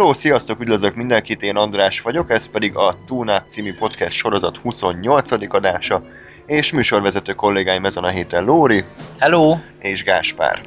[0.00, 5.30] Hello, sziasztok, üdvözlök mindenkit, én András vagyok, ez pedig a Túnák című podcast sorozat 28.
[5.54, 6.02] adása,
[6.46, 8.84] és műsorvezető kollégáim ezen a héten Lóri
[9.18, 9.56] Hello!
[9.78, 10.62] és Gáspár.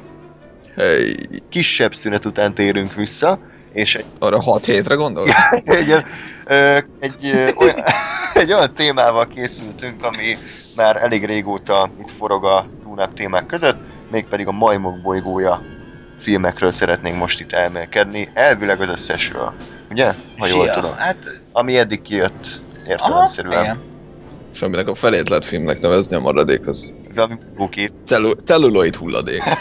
[0.74, 3.38] Hey, Kisebb szünet után térünk vissza,
[3.72, 5.26] és egy, arra 6 hétre gondol?
[5.64, 6.04] egy,
[6.46, 7.84] ö, egy, olyan,
[8.34, 10.36] egy olyan témával készültünk, ami
[10.76, 13.76] már elég régóta itt forog a Túnák témák között,
[14.10, 15.60] mégpedig a Majmok bolygója
[16.16, 19.54] filmekről szeretnénk most itt elmélkedni, elvileg az összesről,
[19.88, 20.14] ugye?
[20.38, 20.72] Ha jól Sia.
[20.72, 20.94] tudom.
[20.96, 21.18] Hát,
[21.52, 23.62] Ami eddig kijött aha, értelemszerűen.
[23.62, 23.82] igen.
[24.52, 27.90] És aminek a felét lehet filmnek nevezni, a maradék az Ez ami buki.
[28.06, 29.42] celu- celluloid hulladék.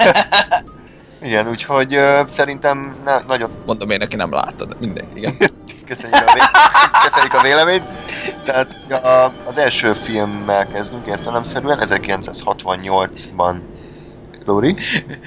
[1.19, 5.37] Igen, úgyhogy ö, szerintem ne, nagyon Mondom én neki nem láttad, de mindegy, igen.
[5.85, 6.51] köszönjük a, vé-
[7.03, 7.83] köszönjük a véleményt.
[8.43, 13.55] Tehát a, az első filmmel kezdünk értelemszerűen, 1968-ban.
[14.45, 14.75] Lóri?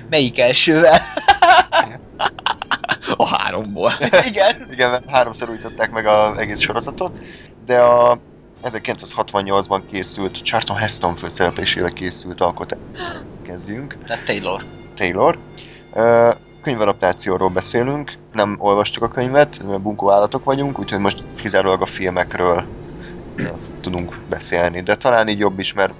[0.08, 1.00] Melyik elsővel?
[3.16, 3.92] A háromból.
[4.24, 4.66] igen.
[4.70, 7.18] Igen, mert háromszor újították meg az egész sorozatot,
[7.66, 8.18] de a
[8.62, 12.78] 1968-ban készült, Charlton Heston főszereplésével készült alkotás.
[13.42, 13.96] Kezdjünk.
[14.06, 14.64] Tehát Taylor.
[14.94, 15.38] Taylor.
[15.92, 21.86] Ö, Könyvadaptációról beszélünk, nem olvastuk a könyvet, mert bunkó állatok vagyunk, úgyhogy most kizárólag a
[21.86, 22.64] filmekről
[23.80, 24.82] tudunk beszélni.
[24.82, 25.92] De talán így jobb is, mert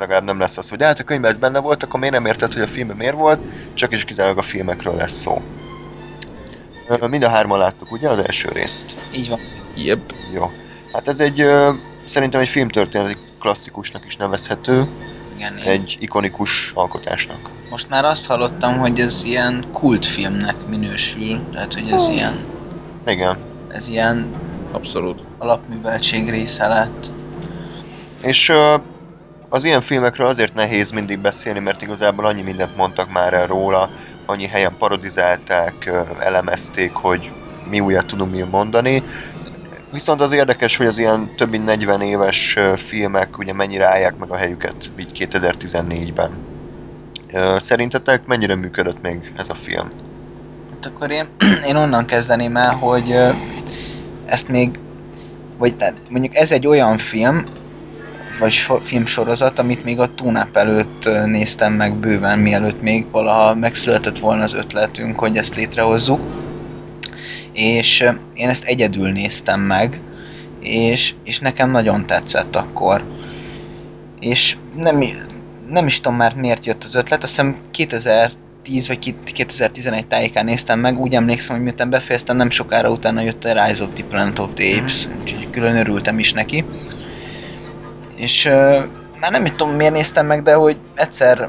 [0.00, 2.52] legalább nem lesz az, hogy hát a könyvben ez benne volt, akkor miért nem érted,
[2.52, 3.40] hogy a filmben miért volt,
[3.74, 5.42] csak is kizárólag a filmekről lesz szó.
[7.00, 8.94] Mind a hárman láttuk, ugye, az első részt?
[9.12, 9.38] Így van.
[9.74, 10.12] Yep.
[10.34, 10.50] Jó.
[10.92, 11.44] Hát ez egy,
[12.04, 14.86] szerintem egy filmtörténeti klasszikusnak is nevezhető,
[15.36, 17.48] Igen, én egy ikonikus alkotásnak.
[17.70, 22.38] most már azt hallottam, hogy ez ilyen kultfilmnek minősül, tehát hogy ez ilyen,
[23.06, 23.38] Igen.
[23.68, 24.26] ez ilyen
[24.72, 25.20] Abszolút.
[25.38, 27.10] alapműveltség része lett.
[28.22, 28.52] És
[29.52, 33.90] az ilyen filmekről azért nehéz mindig beszélni, mert igazából annyi mindent mondtak már el róla,
[34.26, 37.30] annyi helyen parodizálták, elemezték, hogy
[37.68, 39.02] mi újat tudunk mi mondani.
[39.90, 44.30] Viszont az érdekes, hogy az ilyen több mint 40 éves filmek ugye mennyire állják meg
[44.30, 46.30] a helyüket így 2014-ben.
[47.32, 49.88] Ö, Szerintetek mennyire működött még ez a film?
[50.70, 51.28] Hát akkor én,
[51.68, 53.14] én onnan kezdeném el, hogy
[54.26, 54.78] ezt még,
[55.58, 55.74] vagy
[56.08, 57.44] mondjuk ez egy olyan film,
[58.40, 64.18] vagy so, filmsorozat, amit még a túnáp előtt néztem meg bőven, mielőtt még valaha megszületett
[64.18, 66.20] volna az ötletünk, hogy ezt létrehozzuk.
[67.52, 70.00] És én ezt egyedül néztem meg,
[70.60, 73.04] és, és nekem nagyon tetszett akkor.
[74.20, 75.04] És nem,
[75.68, 80.44] nem is tudom már miért jött az ötlet, azt hiszem 2010 vagy ki- 2011 tájékán
[80.44, 84.04] néztem meg, úgy emlékszem, hogy miután befejeztem, nem sokára utána jött a Rise of the
[84.04, 86.64] Planet of the Apes, úgyhogy külön örültem is neki.
[88.20, 88.82] És uh,
[89.20, 91.48] már nem tudom miért néztem meg, de hogy egyszer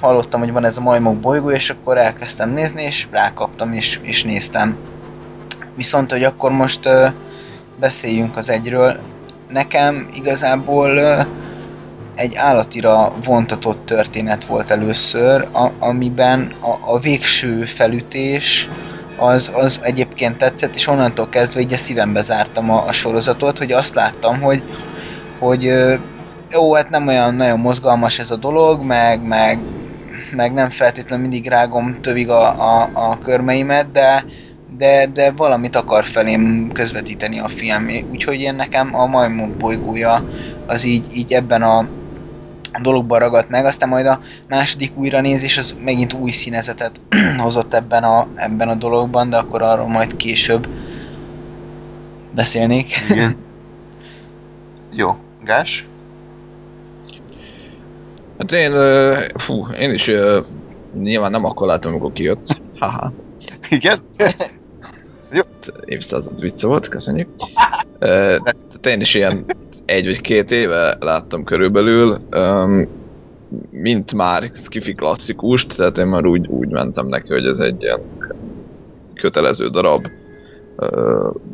[0.00, 4.24] hallottam, hogy van ez a majmok bolygó, és akkor elkezdtem nézni, és rákaptam, és, és
[4.24, 4.76] néztem.
[5.76, 7.12] Viszont, hogy akkor most uh,
[7.80, 8.98] beszéljünk az egyről.
[9.48, 11.26] Nekem igazából uh,
[12.14, 18.68] egy állatira vontatott történet volt először, a, amiben a, a végső felütés
[19.16, 23.72] az, az egyébként tetszett, és onnantól kezdve így a szívembe zártam a, a sorozatot, hogy
[23.72, 24.62] azt láttam, hogy,
[25.38, 25.72] hogy
[26.50, 29.58] jó, hát nem olyan nagyon mozgalmas ez a dolog, meg, meg,
[30.36, 34.24] meg nem feltétlenül mindig rágom tövig a, a, a körmeimet, de,
[34.76, 37.88] de, de valamit akar felém közvetíteni a film.
[38.10, 40.24] Úgyhogy én nekem a majmok bolygója
[40.66, 41.88] az így, így ebben a
[42.82, 47.00] dologban ragadt meg, aztán majd a második újranézés az megint új színezetet
[47.42, 50.68] hozott ebben a, ebben a dologban, de akkor arról majd később
[52.34, 52.92] beszélnék.
[53.10, 53.36] Igen.
[54.96, 55.16] Jó.
[55.44, 55.88] Gás?
[58.38, 58.72] Hát én,
[59.38, 60.10] fú, én is
[60.94, 62.46] nyilván nem akkor láttam, amikor kijött.
[62.80, 63.12] Haha.
[63.68, 64.00] Igen?
[65.84, 67.28] évszázad vicce volt, köszönjük.
[67.98, 69.44] Tehát én is ilyen
[69.84, 72.18] egy vagy két éve láttam körülbelül,
[73.70, 78.00] mint már skifi klasszikust, tehát én már úgy, úgy mentem neki, hogy ez egy ilyen
[79.14, 80.06] kötelező darab,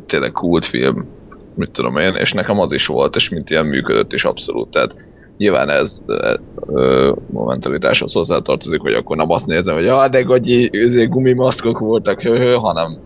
[0.05, 1.07] tényleg kultfilm,
[1.55, 4.95] mit tudom én, és nekem az is volt, és mint ilyen működött is abszolút, tehát
[5.37, 6.33] nyilván ez ö,
[6.67, 12.21] ö, momentalitáshoz hozzátartozik, hogy akkor nem azt nézem, hogy ah, de gagyi, izé, gumimaszkok voltak,
[12.21, 12.97] hö, hö, hanem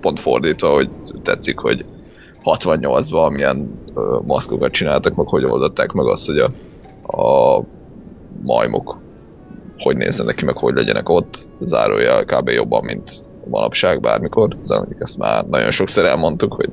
[0.00, 0.90] pont fordítva, hogy
[1.22, 1.84] tetszik, hogy
[2.44, 6.50] 68-ban milyen ö, maszkokat csináltak, meg hogy oldották meg azt, hogy a,
[7.22, 7.62] a
[8.42, 8.98] majmok
[9.82, 11.46] hogy nézzenek ki, meg hogy legyenek ott.
[11.60, 12.48] Zárója kb.
[12.48, 13.10] jobban, mint
[13.50, 16.70] manapság bármikor, de mondjuk ezt már nagyon sokszor elmondtuk, hogy,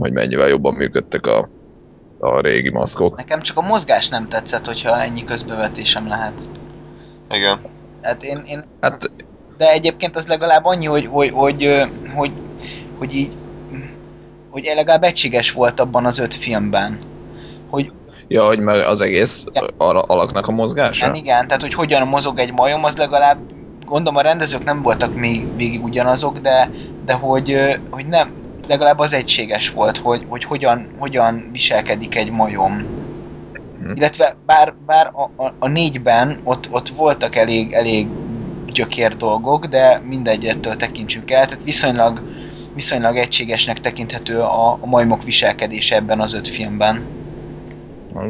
[0.00, 1.48] hogy mennyivel jobban működtek a,
[2.18, 3.16] a régi maszkok.
[3.16, 6.48] Nekem csak a mozgás nem tetszett, hogyha ennyi közbevetésem lehet.
[7.30, 7.60] Igen.
[8.02, 9.10] Hát én, én Hát
[9.56, 12.32] de egyébként az legalább annyi, hogy, hogy, hogy, hogy,
[12.98, 13.32] hogy így
[14.50, 16.98] hogy legalább egységes volt abban az öt filmben.
[17.70, 17.92] Hogy
[18.28, 19.44] Ja, hogy meg az egész
[19.76, 21.06] arra alaknak a mozgása?
[21.06, 23.38] igen, igen, tehát hogy hogyan mozog egy majom, az legalább
[23.86, 26.70] gondolom a rendezők nem voltak még végig ugyanazok, de,
[27.04, 27.56] de hogy,
[27.90, 28.32] hogy nem,
[28.70, 32.72] legalább az egységes volt, hogy, hogy hogyan, hogyan viselkedik egy majom.
[33.80, 33.92] Mhm.
[33.94, 38.06] Illetve bár, bár a, a, a négyben ott, ott voltak elég, elég
[38.72, 42.22] gyökér dolgok, de mindegy ettől tekintsük el, tehát viszonylag,
[42.74, 47.02] viszonylag egységesnek tekinthető a, a majmok viselkedése ebben az öt filmben.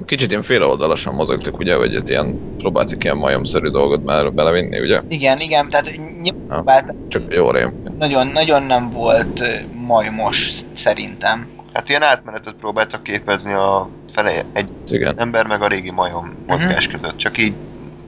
[0.04, 5.00] Kicsit ilyen féloldalasan mozogtak, ugye, vagy ilyen, próbáltak ilyen majomszerű dolgot már belevinni, ugye?
[5.08, 5.90] Igen, igen, tehát
[6.22, 7.82] nyilván Csak jó rém.
[7.98, 9.42] nagyon, nagyon nem volt
[9.90, 11.48] majmos szerintem.
[11.72, 15.18] Hát ilyen átmenetet próbáltak képezni a fele egy Igen.
[15.18, 17.54] ember meg a régi majom mozgás között, csak így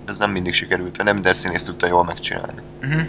[0.06, 2.62] ez nem mindig sikerült, vagy nem de színész tudta jól megcsinálni.
[2.82, 3.02] Uh-huh.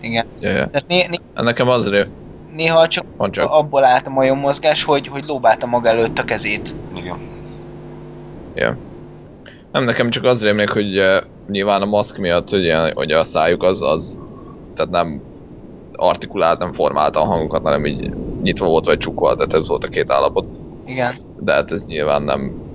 [0.00, 0.26] Igen.
[0.40, 0.66] Ja, ja.
[0.66, 2.08] Tehát né, né, Nekem az rém,
[2.54, 3.50] néha csak csak.
[3.50, 6.74] abból állt a majom mozgás, hogy, hogy lóbálta maga előtt a kezét.
[6.96, 7.16] Igen.
[8.54, 8.76] Ja.
[9.72, 11.16] Nem, nekem csak az rémlik, hogy uh,
[11.48, 14.18] nyilván a maszk miatt, hogy, ilyen, hogy a szájuk az, az
[14.74, 15.22] tehát nem
[15.98, 18.10] artikulált, nem formálta a hangokat, hanem így
[18.42, 20.46] nyitva volt vagy csukva, tehát ez volt a két állapot.
[20.86, 21.12] Igen.
[21.40, 22.66] De hát ez nyilván nem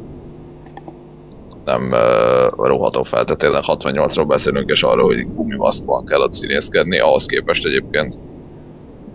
[1.66, 7.00] nem uh, roható fel, tehát tényleg 68-ról beszélünk, és arról, hogy gumimaszkban kell ott színészkedni,
[7.00, 8.16] ahhoz képest egyébként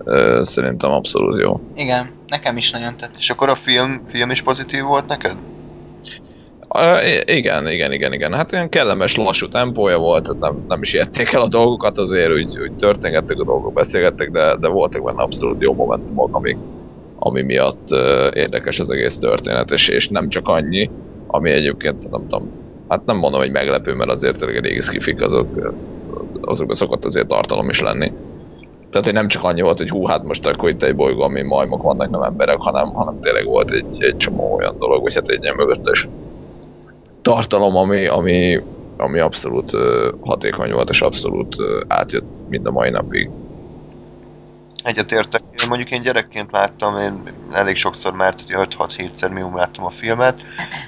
[0.04, 1.60] uh, szerintem abszolút jó.
[1.74, 3.18] Igen, nekem is nagyon tetszett.
[3.18, 5.34] És akkor a film, film is pozitív volt neked?
[6.74, 8.32] Uh, igen, igen, igen, igen.
[8.34, 12.30] Hát ilyen kellemes, lassú tempója volt, tehát nem, nem is ijedték el a dolgokat, azért
[12.32, 16.60] úgy, úgy történgettek a dolgok, beszélgettek, de, de voltak benne abszolút jó momentumok, amik,
[17.14, 20.92] ami miatt uh, érdekes az egész történet, és, és nem csak annyi,
[21.26, 22.52] ami egyébként nem tudom,
[22.88, 25.76] hát nem mondom, hogy meglepő, mert azért a régi skifik azok,
[26.40, 28.14] azokban szokott azért tartalom is lenni.
[28.90, 31.42] Tehát, hogy nem csak annyi volt, hogy hú, hát most akkor itt egy bolygó, ami
[31.42, 35.28] majmok vannak, nem emberek, hanem, hanem tényleg volt egy, egy csomó olyan dolog, vagy hát
[35.28, 36.10] egy ilyen mögöttes
[37.22, 38.60] tartalom, ami, ami,
[38.96, 39.70] ami abszolút
[40.20, 41.56] hatékony volt, és abszolút
[41.88, 43.30] átjött mind a mai napig.
[44.82, 45.42] Egyetértek.
[45.62, 47.22] Én mondjuk én gyerekként láttam, én
[47.52, 50.40] elég sokszor már, tehát 5-6-7-szer minimum láttam a filmet,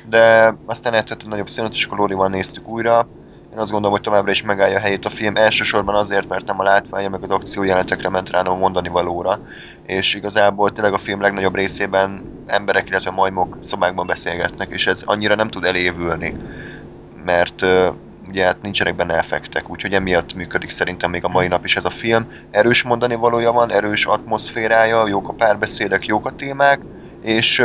[0.08, 3.08] de aztán eltett egy nagyobb színet, és akkor Lórival néztük újra.
[3.52, 6.61] Én azt gondolom, hogy továbbra is megállja a helyét a film, elsősorban azért, mert nem
[6.61, 9.41] a látványa, meg az akciójelenetekre ment rá, hanem mondani valóra.
[9.87, 15.35] És igazából tényleg a film legnagyobb részében emberek, illetve majmok szobákban beszélgetnek, és ez annyira
[15.35, 16.37] nem tud elévülni,
[17.25, 17.62] mert
[18.29, 21.85] ugye hát nincsenek benne effektek, úgyhogy emiatt működik szerintem még a mai nap is ez
[21.85, 22.26] a film.
[22.50, 26.81] Erős mondani valója van, erős atmoszférája, jók a párbeszédek, jók a témák,
[27.20, 27.62] és,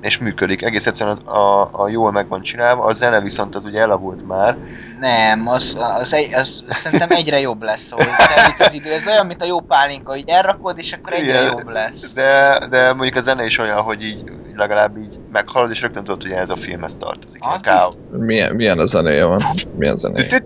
[0.00, 0.62] és működik.
[0.62, 4.26] Egész egyszerűen a, a, a jól meg van csinálva, a zene viszont az ugye elavult
[4.26, 4.56] már.
[5.00, 8.92] Nem, az, az, egy, az, az szerintem egyre jobb lesz, telik az idő.
[8.92, 12.12] Ez olyan, mint a jó pálinka, hogy elrakod, és akkor egyre Igen, jobb lesz.
[12.12, 16.22] De, de mondjuk a zene is olyan, hogy így legalább így meghalod, és rögtön tudod,
[16.22, 17.42] hogy ez a filmhez tartozik.
[17.44, 17.94] Az a káosz.
[18.08, 19.40] Milyen, milyen a zenéje van?
[19.72, 20.40] Milyen zenéje?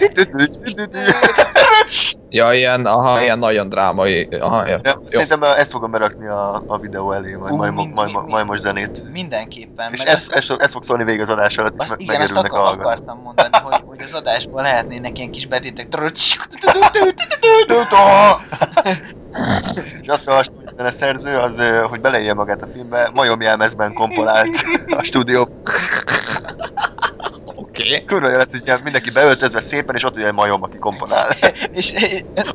[2.29, 4.29] Ja, ilyen, aha, ilyen nagyon drámai.
[4.41, 4.93] Aha, Ja, értem.
[5.03, 5.08] Jó.
[5.10, 8.46] szerintem ezt fogom berakni a, a videó elé, majd Ú, majd, mind- majd, mind- majd
[8.46, 9.03] most zenét.
[9.12, 9.93] Mindenképpen.
[9.93, 12.34] És ez, ez, ez fog szólni végig az adás alatt, és Azt, meg, igen, ezt
[12.34, 15.88] megörülnek a akar, akartam mondani, hogy, hogy az adásban lehetnének ilyen kis betétek.
[20.03, 21.56] És azt olvastam, hogy a szerző, az,
[21.88, 24.48] hogy beleírja magát a filmbe, majom jelmezben komponált
[24.96, 25.48] a stúdió.
[27.54, 27.86] Oké.
[27.86, 28.04] Okay.
[28.04, 31.28] Kurva jó lett, hogy mindenki beöltözve szépen, és ott ugye egy majom, aki komponál.
[31.72, 31.93] és,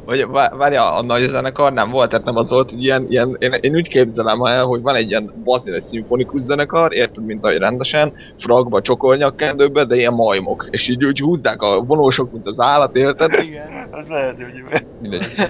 [0.05, 3.35] Vagy vá- várja, a nagy zenekar nem volt, tehát nem az volt, hogy ilyen, ilyen
[3.39, 7.43] én, én, úgy képzelem el, hogy van egy ilyen bazin, egy szimfonikus zenekar, érted, mint
[7.43, 12.59] ahogy rendesen, fragba, csokolnyakkendőbe, de ilyen majmok, és így úgy húzzák a vonósok, mint az
[12.59, 13.33] állat, érted?
[13.43, 13.88] igen.
[13.91, 14.81] Az lehet, hogy...
[15.01, 15.33] Mindegy.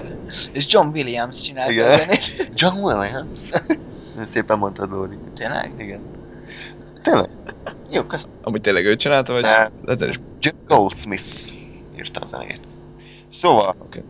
[0.52, 1.90] És John Williams csinálta Igen.
[1.90, 2.50] a zenét.
[2.54, 3.50] John Williams.
[4.24, 5.18] Szépen mondtad, Lóri.
[5.34, 5.72] Tényleg?
[5.78, 6.00] Igen.
[7.02, 7.28] Tényleg?
[7.90, 8.36] Jó, köszönöm.
[8.42, 9.42] Amúgy tényleg ő csinálta, vagy?
[9.42, 9.68] Nem.
[9.84, 10.20] Lehet, is.
[10.68, 11.52] Goldsmith
[11.96, 12.60] írta a zenét.
[13.28, 14.04] Szóval, Oké.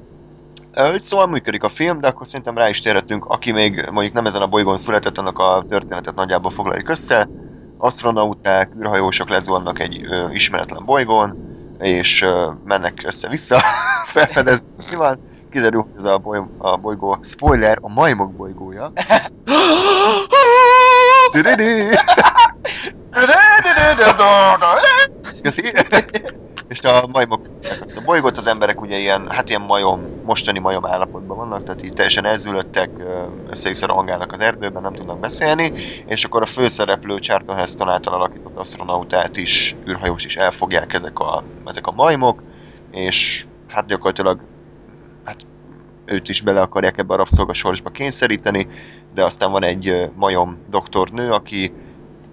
[0.75, 4.27] Ö, Szóval működik a film, de akkor szerintem rá is térhetünk, aki még mondjuk nem
[4.27, 7.29] ezen a bolygón született, annak a történetet nagyjából foglaljuk össze.
[7.79, 11.37] Astronauták, űrhajósok lezuhannak egy ö, ismeretlen bolygón,
[11.79, 13.61] és ö, mennek össze-vissza,
[14.13, 14.65] felfedezni,
[14.97, 15.19] van.
[15.51, 18.93] Kiderül, hogy ez a, boly- a bolygó, spoiler, a majmok bolygója.
[25.41, 25.73] Köszi.
[26.69, 27.47] És a majmok
[27.81, 31.83] ezt a bolygót, az emberek ugye ilyen, hát ilyen majom, mostani majom állapotban vannak, tehát
[31.83, 33.03] így teljesen elzülöttek,
[33.47, 35.73] össze-vissza rohangálnak az erdőben, nem tudnak beszélni,
[36.05, 41.45] és akkor a főszereplő Charlton Heston által alakított astronautát is, űrhajós is elfogják ezek a,
[41.65, 42.43] ezek a majmok,
[42.91, 44.41] és hát gyakorlatilag
[45.25, 45.41] hát
[46.05, 48.69] őt is bele akarják ebbe a rabszolgasorsba kényszeríteni,
[49.11, 51.73] de aztán van egy majom doktornő, aki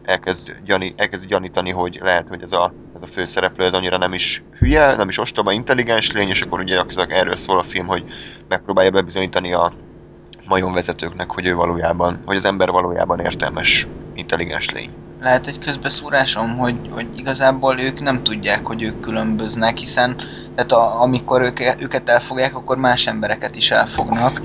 [0.07, 4.13] elkezd, gyani, elkezd gyanítani, hogy lehet, hogy ez a, ez a főszereplő ez annyira nem
[4.13, 8.03] is hülye, nem is ostoba, intelligens lény, és akkor ugye erről szól a film, hogy
[8.47, 9.71] megpróbálja bebizonyítani a
[10.45, 14.89] majomvezetőknek, hogy ő valójában, hogy az ember valójában értelmes, intelligens lény.
[15.21, 20.15] Lehet egy közbeszúrásom, hogy, hogy igazából ők nem tudják, hogy ők különböznek, hiszen
[20.55, 24.41] tehát a, amikor ők, őket elfogják, akkor más embereket is elfognak.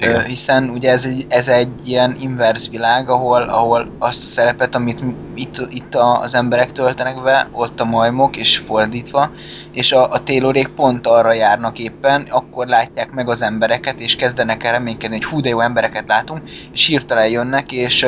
[0.00, 0.24] Igen.
[0.24, 5.00] Hiszen ugye ez egy, ez egy ilyen inverz világ, ahol, ahol azt a szerepet, amit
[5.34, 9.30] itt, itt a- az emberek töltenek be, ott a majmok, és fordítva,
[9.70, 14.64] és a, a Taylorék pont arra járnak éppen, akkor látják meg az embereket, és kezdenek
[14.64, 18.06] el reménykedni, hogy hú, de jó embereket látunk, és hirtelen jönnek, és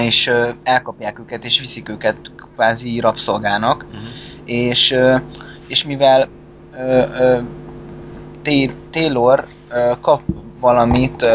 [0.00, 0.30] és
[0.62, 2.16] elkapják őket, és viszik őket
[2.54, 4.02] kvázi rabszolgának, Mhm.
[4.44, 4.96] és,
[5.66, 6.28] és mivel
[8.90, 9.46] Taylor
[10.00, 10.22] kap
[10.60, 11.26] valamit,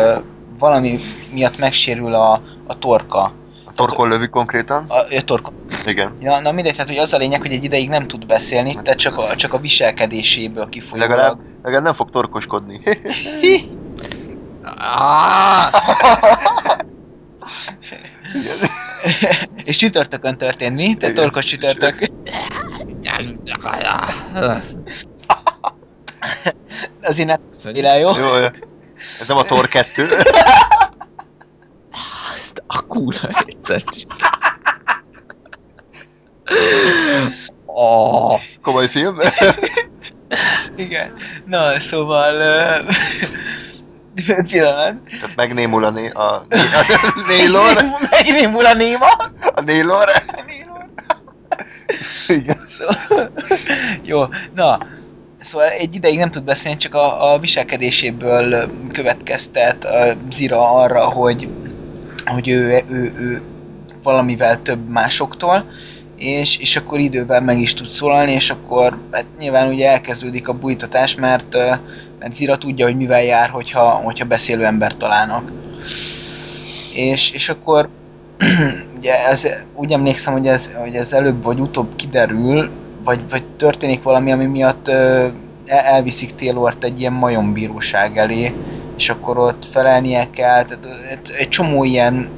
[0.60, 1.00] valami
[1.34, 3.32] miatt megsérül a, a torka.
[3.66, 4.86] A torkon lövi konkrétan?
[4.88, 5.52] A, a torka.
[5.86, 6.12] Igen.
[6.20, 9.00] Ja, na mindegy, tehát hogy az a lényeg, hogy egy ideig nem tud beszélni, tehát
[9.00, 11.10] csak a, csak a viselkedéséből kifolyólag.
[11.10, 12.82] Legalább, legalább nem fog torkoskodni.
[19.64, 20.94] És csütörtökön történt mi?
[20.94, 22.00] Te torkos csütörtök.
[27.02, 27.86] Köszönjük.
[27.86, 28.18] el, jó?
[28.18, 28.48] Jó, jó.
[29.20, 30.08] Ez nem a Tor 2.
[32.36, 33.84] Ezt a kurva egyszer.
[37.66, 39.18] Oh, Komoly film.
[40.76, 41.14] Igen.
[41.46, 42.36] Na, szóval...
[42.36, 42.96] Uh,
[44.50, 44.96] pillanat.
[45.20, 46.46] Tehát megnémul a, né, a, a
[47.28, 47.78] Naylor.
[48.12, 49.08] Megnémul a néma.
[49.56, 50.10] A Naylor.
[52.28, 52.60] Igen.
[52.68, 53.32] Szóval,
[54.04, 54.80] jó, na,
[55.42, 61.48] szóval egy ideig nem tud beszélni, csak a, a viselkedéséből következtet a Zira arra, hogy,
[62.26, 63.42] hogy ő, ő, ő
[64.04, 65.66] valamivel több másoktól,
[66.16, 70.54] és, és akkor időben meg is tud szólalni, és akkor hát nyilván ugye elkezdődik a
[70.54, 71.56] bújtatás, mert,
[72.20, 75.52] mert Zira tudja, hogy mivel jár, hogyha, hogyha beszélő embert találnak.
[76.94, 77.90] És, és akkor
[78.98, 82.70] ugye ez, úgy emlékszem, hogy ez, hogy ez előbb vagy utóbb kiderül,
[83.04, 85.28] vagy, vagy történik valami, ami miatt ö,
[85.66, 88.54] el- elviszik Taylort egy ilyen majombíróság elé,
[88.98, 92.30] és akkor ott felelnie kell, tehát egy, egy csomó ilyen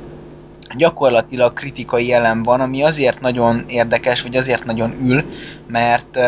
[0.75, 5.23] gyakorlatilag kritikai elem van, ami azért nagyon érdekes, vagy azért nagyon ül,
[5.67, 6.19] mert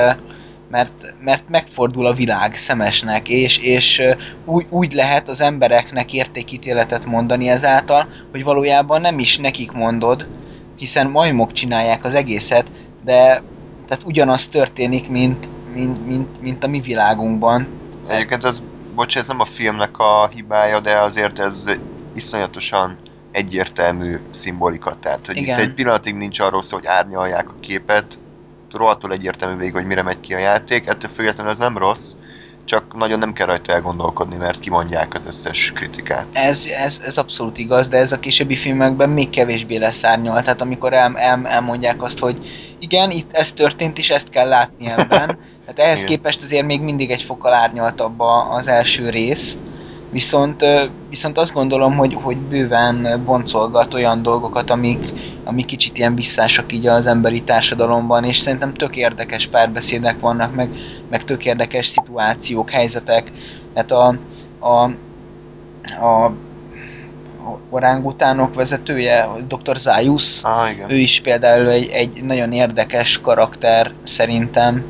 [0.70, 4.01] mert, mert megfordul a világ szemesnek, és, és
[4.46, 10.27] úgy, úgy lehet az embereknek értékítéletet mondani ezáltal, hogy valójában nem is nekik mondod,
[10.75, 12.72] hiszen majmok csinálják az egészet,
[13.04, 13.42] de
[13.88, 17.68] tehát ugyanaz történik, mint, mint, mint, mint a mi világunkban.
[18.08, 18.62] Egyébként ez,
[18.96, 21.65] bocs, ez nem a filmnek a hibája, de azért ez
[22.13, 22.98] iszonyatosan
[23.32, 24.96] egyértelmű szimbolika.
[25.00, 25.60] Tehát, hogy Igen.
[25.60, 28.20] itt egy pillanatig nincs arról szó, hogy árnyalják a képet,
[28.72, 32.13] rohadtul egyértelmű végig, hogy mire megy ki a játék, ettől függetlenül ez nem rossz,
[32.65, 36.25] csak nagyon nem kell rajta elgondolkodni, mert kimondják az összes kritikát.
[36.34, 40.43] Ez, ez, ez abszolút igaz, de ez a későbbi filmekben még kevésbé lesz árnyalt.
[40.43, 42.38] Tehát amikor el, el, elmondják azt, hogy
[42.79, 45.07] igen, itt ez történt, és ezt kell látni ebben.
[45.07, 46.10] Tehát ehhez Igen.
[46.10, 48.19] képest azért még mindig egy fokkal árnyaltabb
[48.50, 49.57] az első rész.
[50.10, 50.64] Viszont,
[51.10, 56.88] viszont azt gondolom, hogy, hogy bőven boncolgat olyan dolgokat, amik, amik kicsit ilyen visszásak így
[56.88, 60.70] az emberi társadalomban, és szerintem tök érdekes párbeszédek vannak, meg,
[61.10, 63.32] meg tök érdekes szituációk, helyzetek.
[63.74, 64.18] Tehát a,
[64.60, 64.84] a,
[66.06, 66.32] a
[67.70, 69.78] orángutánok vezetője, Dr.
[69.78, 70.92] Zayus, Ah, igen.
[70.92, 74.84] ő is például egy, egy nagyon érdekes karakter szerintem.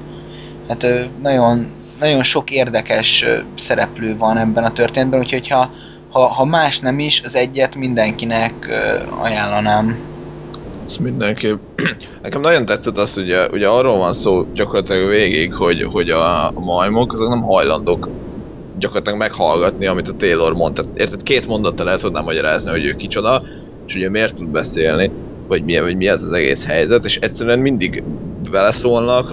[0.68, 1.68] Hát ő nagyon,
[2.00, 3.26] nagyon sok érdekes
[3.56, 5.72] szereplő van ebben a történetben, úgyhogy ha,
[6.10, 8.54] ha, ha más nem is, az egyet mindenkinek
[9.22, 9.98] ajánlanám.
[10.86, 11.60] Ez mindenképp.
[12.22, 16.52] Nekem nagyon tetszett az, hogy ugye, ugye arról van szó gyakorlatilag végig, hogy, hogy a,
[16.56, 18.10] majmok azok nem hajlandók
[18.80, 20.84] gyakorlatilag meghallgatni, amit a Taylor mondta.
[20.96, 21.24] Érted?
[21.24, 23.44] Két mondattal el tudnám magyarázni, hogy ő kicsoda,
[23.88, 25.12] és ugye miért tud beszélni,
[25.48, 28.04] vagy mi, vagy mi ez az egész helyzet, és egyszerűen mindig
[28.52, 29.32] beleszólnak,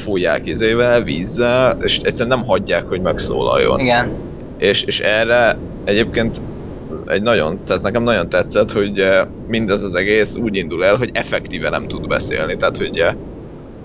[0.00, 3.80] lefújják izével, vízzel, és egyszerűen nem hagyják, hogy megszólaljon.
[3.80, 4.10] Igen,
[4.58, 6.40] És, és erre egyébként
[7.06, 11.10] egy nagyon, tehát nekem nagyon tetszett, hogy eh, mindez az egész úgy indul el, hogy
[11.12, 13.14] effektíve nem tud beszélni, tehát hogy eh,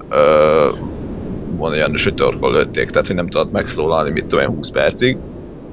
[0.09, 0.69] ö,
[1.57, 4.69] van olyan is, hogy torkol lőtték, tehát hogy nem tudott megszólalni, mit tudom én, 20
[4.69, 5.17] percig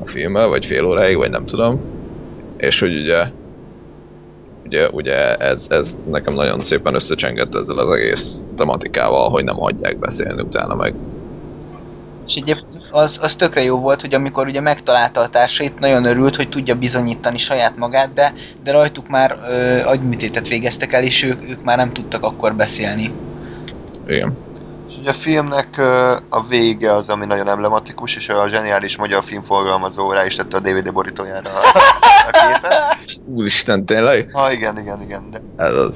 [0.04, 1.80] a filmmel, vagy fél óráig, vagy nem tudom.
[2.56, 3.24] És hogy ugye,
[4.72, 9.98] ugye, ugye ez, ez nekem nagyon szépen összecsengett ezzel az egész tematikával, hogy nem hagyják
[9.98, 10.94] beszélni utána meg.
[12.26, 16.36] És egyébként az, az tökre jó volt, hogy amikor ugye megtalálta a társait, nagyon örült,
[16.36, 21.50] hogy tudja bizonyítani saját magát, de, de rajtuk már ö, agyműtétet végeztek el, és ők,
[21.50, 23.12] ők már nem tudtak akkor beszélni.
[24.06, 24.38] Igen.
[25.02, 25.78] Ugye a filmnek
[26.28, 30.60] a vége az, ami nagyon emblematikus, és a zseniális magyar filmforgalmazó rá is tette a
[30.60, 31.62] DVD borítójára a,
[32.26, 32.96] a képet.
[33.24, 34.30] Úristen, tényleg?
[34.32, 35.30] Ha igen, igen, igen.
[35.30, 35.94] De Ez az.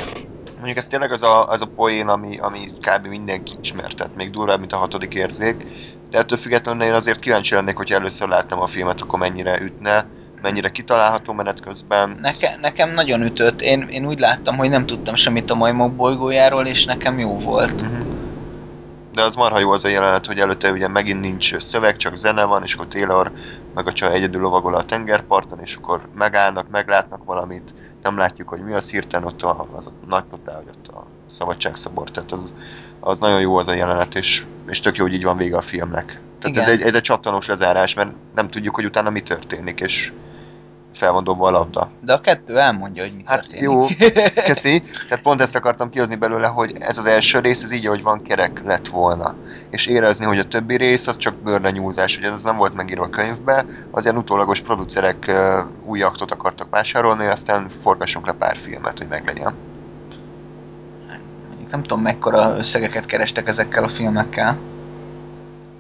[0.56, 3.06] mondjuk ez tényleg az a, az a poén, ami, ami kb.
[3.06, 5.66] mindenki ismert, tehát még durvább, mint a hatodik érzék.
[6.10, 10.06] De ettől függetlenül én azért kíváncsi lennék, hogy először láttam a filmet, akkor mennyire ütne,
[10.42, 12.18] mennyire kitalálható menet közben.
[12.20, 16.66] Neke, nekem nagyon ütött, én, én úgy láttam, hogy nem tudtam semmit a majmok bolygójáról,
[16.66, 17.82] és nekem jó volt.
[17.82, 18.00] Mhm.
[19.16, 22.44] De az marha jó az a jelenet, hogy előtte ugye megint nincs szöveg, csak zene
[22.44, 23.32] van, és akkor Taylor
[23.74, 28.60] meg a csaj egyedül lovagol a tengerparton, és akkor megállnak, meglátnak valamit, nem látjuk, hogy
[28.60, 32.54] mi az hirtelen ott a, az a nagy totál, hogy ott a szabadságszobor, tehát az,
[33.00, 35.60] az nagyon jó az a jelenet, és, és tök jó, hogy így van vége a
[35.60, 36.20] filmnek.
[36.40, 36.78] Tehát ez Igen.
[36.78, 40.12] egy, ez egy csattanós lezárás, mert nem tudjuk, hogy utána mi történik, és
[40.96, 41.90] fel van dobva a labda.
[42.00, 43.62] De a kettő elmondja, hogy mi Hát történik.
[43.62, 43.86] jó,
[44.44, 44.82] Köszi.
[45.08, 48.22] Tehát pont ezt akartam kihozni belőle, hogy ez az első rész, ez így, ahogy van,
[48.22, 49.34] kerek lett volna.
[49.70, 53.10] És érezni, hogy a többi rész az csak bőrlenyúzás, ugye ez nem volt megírva a
[53.10, 55.32] könyvbe, az ilyen utólagos producerek
[55.84, 59.54] új aktot akartak vásárolni, aztán forgassunk le pár filmet, hogy meglegyen.
[61.48, 64.58] Mondjuk Nem tudom, mekkora összegeket kerestek ezekkel a filmekkel.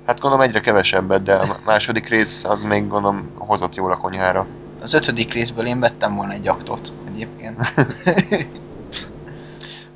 [0.06, 4.46] Hát gondolom egyre kevesebbet, de a második rész az még gondolom hozott jól a konyhára.
[4.80, 7.56] Az ötödik részből én vettem volna egy aktot egyébként.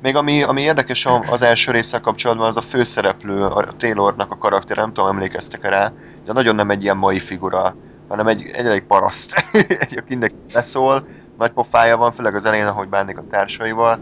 [0.01, 4.77] Még ami, ami érdekes az első résszel kapcsolatban, az a főszereplő, a Taylornak a karakter,
[4.77, 5.93] nem tudom, emlékeztek rá,
[6.25, 7.75] de nagyon nem egy ilyen mai figura,
[8.07, 9.43] hanem egy, egy elég paraszt,
[9.79, 13.99] egy, mindenki beszól, nagy pofája van, főleg az elején, ahogy bánik a társaival,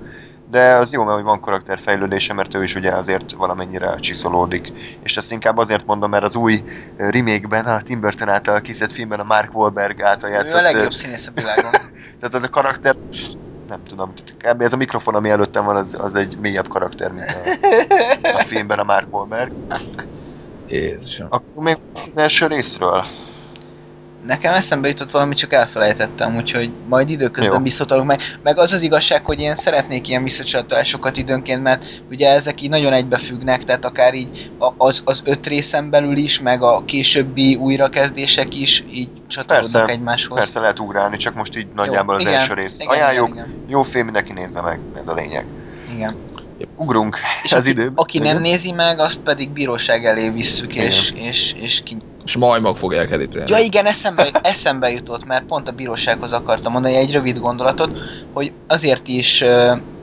[0.49, 4.71] de az jó, mert hogy van karakterfejlődése, mert ő is ugye azért valamennyire csiszolódik.
[5.03, 6.63] És ezt inkább azért mondom, mert az új
[6.97, 10.53] remake-ben, a Tim Burton által készített filmben a Mark Wahlberg által Ő játszott...
[10.53, 11.71] a eh, legjobb színész a világon.
[12.19, 12.95] tehát ez a karakter,
[13.67, 14.61] nem tudom, kb.
[14.61, 17.37] ez a mikrofon, ami előttem van, az, az egy mélyebb karakter, mint
[18.23, 19.51] a, a filmben a Mark Wahlberg.
[20.67, 21.27] Jézusom.
[21.29, 23.05] Akkor még az első részről.
[24.25, 27.63] Nekem eszembe jutott valami, csak elfelejtettem, úgyhogy majd időközben Jó.
[27.63, 28.21] visszatalok meg.
[28.41, 32.93] Meg az az igazság, hogy én szeretnék ilyen visszacsatolásokat időnként, mert ugye ezek így nagyon
[32.93, 38.83] egybefüggnek, tehát akár így az, az öt részen belül is, meg a későbbi újrakezdések is
[38.91, 40.37] így csatolódnak Persze, egymáshoz.
[40.37, 42.79] Persze lehet ugrálni, csak most így nagyjából az igen, első rész.
[42.79, 45.45] Igen, Ajánljuk, Igen, igen, jó film, mindenki nézze meg, ez a lényeg.
[45.95, 46.15] igen.
[46.75, 47.93] Ugrunk És az aki, időben.
[47.95, 48.41] aki nem Igen.
[48.41, 50.85] nézi meg, azt pedig bíróság elé visszük, Igen.
[50.85, 51.97] és, és, és ki...
[52.29, 53.49] És majmok fogják elítélni.
[53.49, 57.99] Ja igen, eszembe, eszembe jutott, mert pont a bírósághoz akartam mondani egy rövid gondolatot,
[58.33, 59.43] hogy azért is,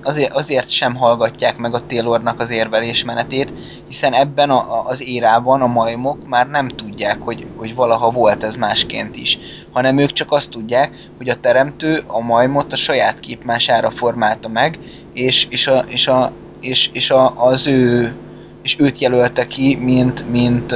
[0.03, 3.53] azért, azért sem hallgatják meg a Taylornak az érvelésmenetét,
[3.89, 8.55] hiszen ebben a, az érában a majmok már nem tudják, hogy, hogy valaha volt ez
[8.55, 9.39] másként is,
[9.73, 14.79] hanem ők csak azt tudják, hogy a teremtő a majmot a saját képmására formálta meg,
[15.12, 18.15] és, és, a, és, a, és, és a, az ő
[18.62, 20.75] és őt jelölte ki, mint, mint,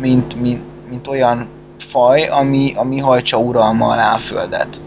[0.00, 1.46] mint, mint, mint olyan
[1.78, 4.80] faj, ami, ami hajtsa uralma alá a földet.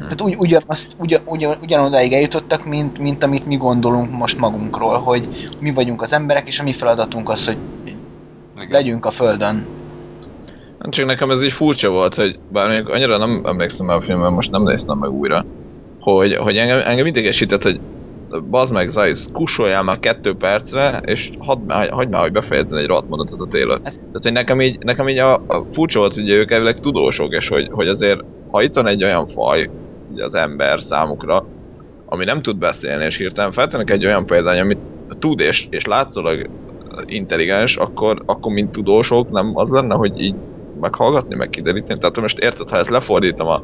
[0.00, 5.28] Tehát ugy, ugyanaz, ugyan, ugyan, ugyanodáig eljutottak, mint, mint amit mi gondolunk most magunkról, hogy
[5.60, 8.68] mi vagyunk az emberek, és a mi feladatunk az, hogy Igen.
[8.70, 9.66] legyünk a földön.
[10.88, 14.32] Csak nekem ez így furcsa volt, hogy bár még annyira nem emlékszem el a filmben,
[14.32, 15.44] most nem néztem meg újra,
[16.00, 17.80] hogy, hogy engem, engem idegesített, hogy
[18.40, 23.08] bazd meg Zajsz, kussoljál már kettő percre, és hadd hagyd már, hogy befejezzen egy rohadt
[23.08, 23.56] mondatot a.
[23.56, 27.32] Ez- Tehát, hogy nekem így, nekem így a, a furcsa volt, hogy ők elvileg tudósok,
[27.32, 29.70] és hogy, hogy azért, ha itt van egy olyan faj,
[30.06, 31.50] ugye az ember számukra,
[32.04, 34.82] ami nem tud beszélni, és hirtelen feltennek egy olyan példány, amit
[35.18, 36.50] tud, és, és látszólag
[37.04, 40.36] intelligens, akkor, akkor mint tudósok nem az lenne, hogy így
[40.80, 41.98] meghallgatni, meg kideríteni.
[41.98, 43.62] Tehát most érted, ha ezt lefordítom a,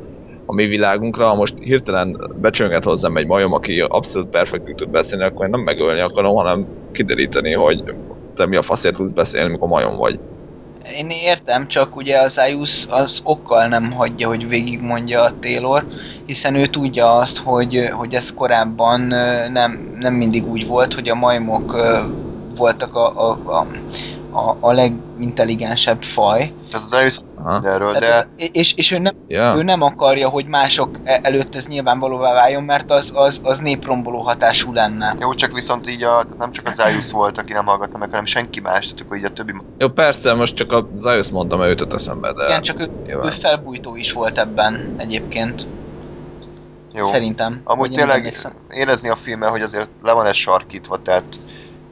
[0.50, 5.24] a mi világunkra, ha most hirtelen becsönget hozzám egy majom, aki abszolút perfektül tud beszélni,
[5.24, 7.82] akkor én nem megölni akarom, hanem kideríteni, hogy
[8.34, 10.18] te mi a faszért tudsz beszélni, mikor majom vagy.
[10.96, 15.84] Én értem, csak ugye az Ayus az okkal nem hagyja, hogy végigmondja a Taylor,
[16.26, 19.00] hiszen ő tudja azt, hogy, hogy ez korábban
[19.52, 21.76] nem, nem mindig úgy volt, hogy a majmok
[22.56, 23.66] voltak a, a, a,
[24.30, 26.54] a, a legintelligensebb faj.
[26.70, 27.68] Tehát az Aha.
[27.68, 29.54] erről, de és, és ő, nem, Ja.
[29.56, 34.20] ő nem akarja, hogy mások e- előtt ez nyilvánvalóvá váljon, mert az, az, az népromboló
[34.20, 35.16] hatású lenne.
[35.20, 38.24] jó, csak viszont így a, nem csak az Zayus volt, aki nem hallgatta meg, hanem
[38.24, 39.52] senki más, tehát akkor így a többi...
[39.78, 42.44] Jó, persze, most csak a Zajus mondtam, mert jutott eszembe, de...
[42.44, 43.32] Igen, csak ő, ő nyilván.
[43.32, 45.66] felbújtó is volt ebben egyébként,
[46.92, 47.04] Jó.
[47.04, 47.60] szerintem.
[47.64, 48.36] Amúgy tényleg
[48.68, 51.40] érezni a filmen, hogy azért le van ez sarkítva, tehát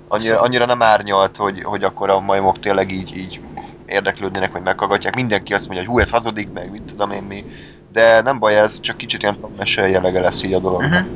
[0.09, 3.41] Annyira, annyira nem árnyalt, hogy, hogy akkor a majmok tényleg így, így
[3.87, 5.15] érdeklődnének, vagy meghallgatják.
[5.15, 7.45] Mindenki azt mondja, hogy hú, ez hazudik meg, mit tudom én mi.
[7.93, 10.91] De nem baj ez, csak kicsit ilyen mesel jellege lesz így a dolognak.
[10.91, 11.09] Mhm.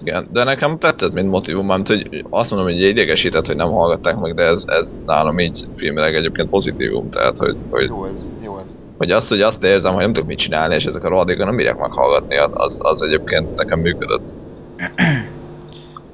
[0.00, 4.16] Igen, de nekem tetszett, mint motivum, mert hogy azt mondom, hogy idegesített, hogy nem hallgatták
[4.16, 8.58] meg, de ez, ez nálam így filmileg egyébként pozitívum, tehát hogy, hogy, Jó ez, jó
[8.58, 8.64] ez.
[8.96, 11.56] hogy azt, hogy azt érzem, hogy nem tudok mit csinálni, és ezek a rohadékok nem
[11.56, 14.34] bírják meghallgatni, az, az egyébként nekem működött.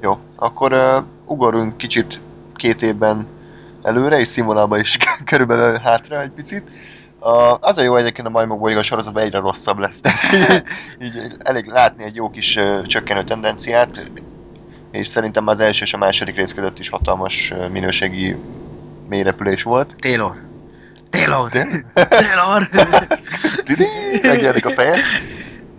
[0.01, 2.21] Jó, akkor uh, ugorunk kicsit
[2.55, 3.27] két évben
[3.81, 6.69] előre, és színvonalba is körülbelül hátra egy picit.
[7.19, 10.33] Uh, az a jó egyébként a Majmok bolygó sorozatban egyre rosszabb lesz, tehát
[11.03, 14.09] így, így elég látni egy jó kis uh, csökkenő tendenciát,
[14.91, 18.35] és szerintem az első és a második rész között is hatalmas uh, minőségi
[19.09, 19.95] mélyrepülés volt.
[19.99, 20.35] Taylor.
[21.09, 21.49] Taylor.
[21.93, 22.69] Taylor.
[24.21, 24.97] Megjelenik a feje.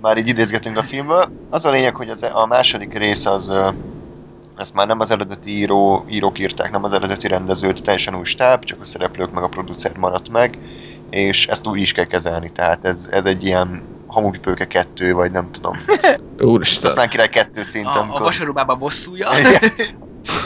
[0.00, 1.30] Már így idézgetünk a filmből.
[1.50, 3.68] Az a lényeg, hogy az, a második rész az ö,
[4.60, 8.64] ezt már nem az eredeti író, írók írták, nem az eredeti rendezőt, teljesen új stáb,
[8.64, 10.58] csak a szereplők meg a producer maradt meg,
[11.10, 15.50] és ezt úgy is kell kezelni, tehát ez, ez egy ilyen hamupipőke kettő, vagy nem
[15.50, 15.76] tudom.
[16.38, 16.90] Úristen.
[16.90, 18.20] Aztán király kettő szint, A, a amikor...
[18.20, 19.28] vasarubába bosszúja.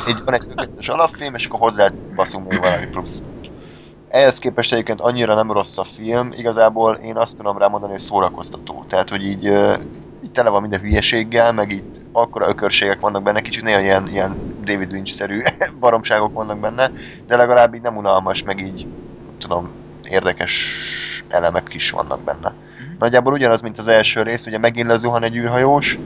[0.09, 3.24] Így van egy tökéletes alapfilm, és akkor hozzá baszunk még valami plusz.
[4.09, 8.85] Ehhez képest egyébként annyira nem rossz a film, igazából én azt tudom rámondani, hogy szórakoztató.
[8.88, 9.44] Tehát, hogy így,
[10.24, 11.85] így tele van minden hülyeséggel, meg így
[12.16, 15.40] akkora ökörségek vannak benne, kicsit néha ilyen, ilyen David Lynch-szerű
[15.81, 16.92] baromságok vannak benne,
[17.27, 18.87] de legalább így nem unalmas, meg így,
[19.38, 19.72] tudom,
[20.03, 20.83] érdekes
[21.29, 22.55] elemek is vannak benne.
[22.98, 25.98] Nagyjából ugyanaz, mint az első rész, ugye megint lezuhan egy űrhajós,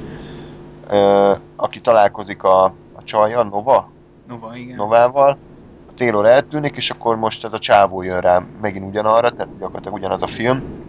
[0.89, 3.91] ö, aki találkozik a, a csajjal, Nova,
[4.29, 4.77] Nova, igen.
[4.77, 5.39] Novával,
[5.87, 9.95] a Taylor eltűnik, és akkor most ez a csávó jön rá megint ugyanarra, tehát gyakorlatilag
[9.95, 10.88] ugyanaz a film.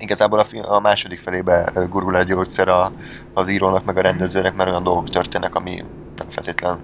[0.00, 2.92] Igazából a, a második felébe gurul egy gyógyszer a,
[3.32, 5.84] az írónak meg a rendezőnek, mert olyan dolgok történnek, ami
[6.16, 6.78] nem feltétlen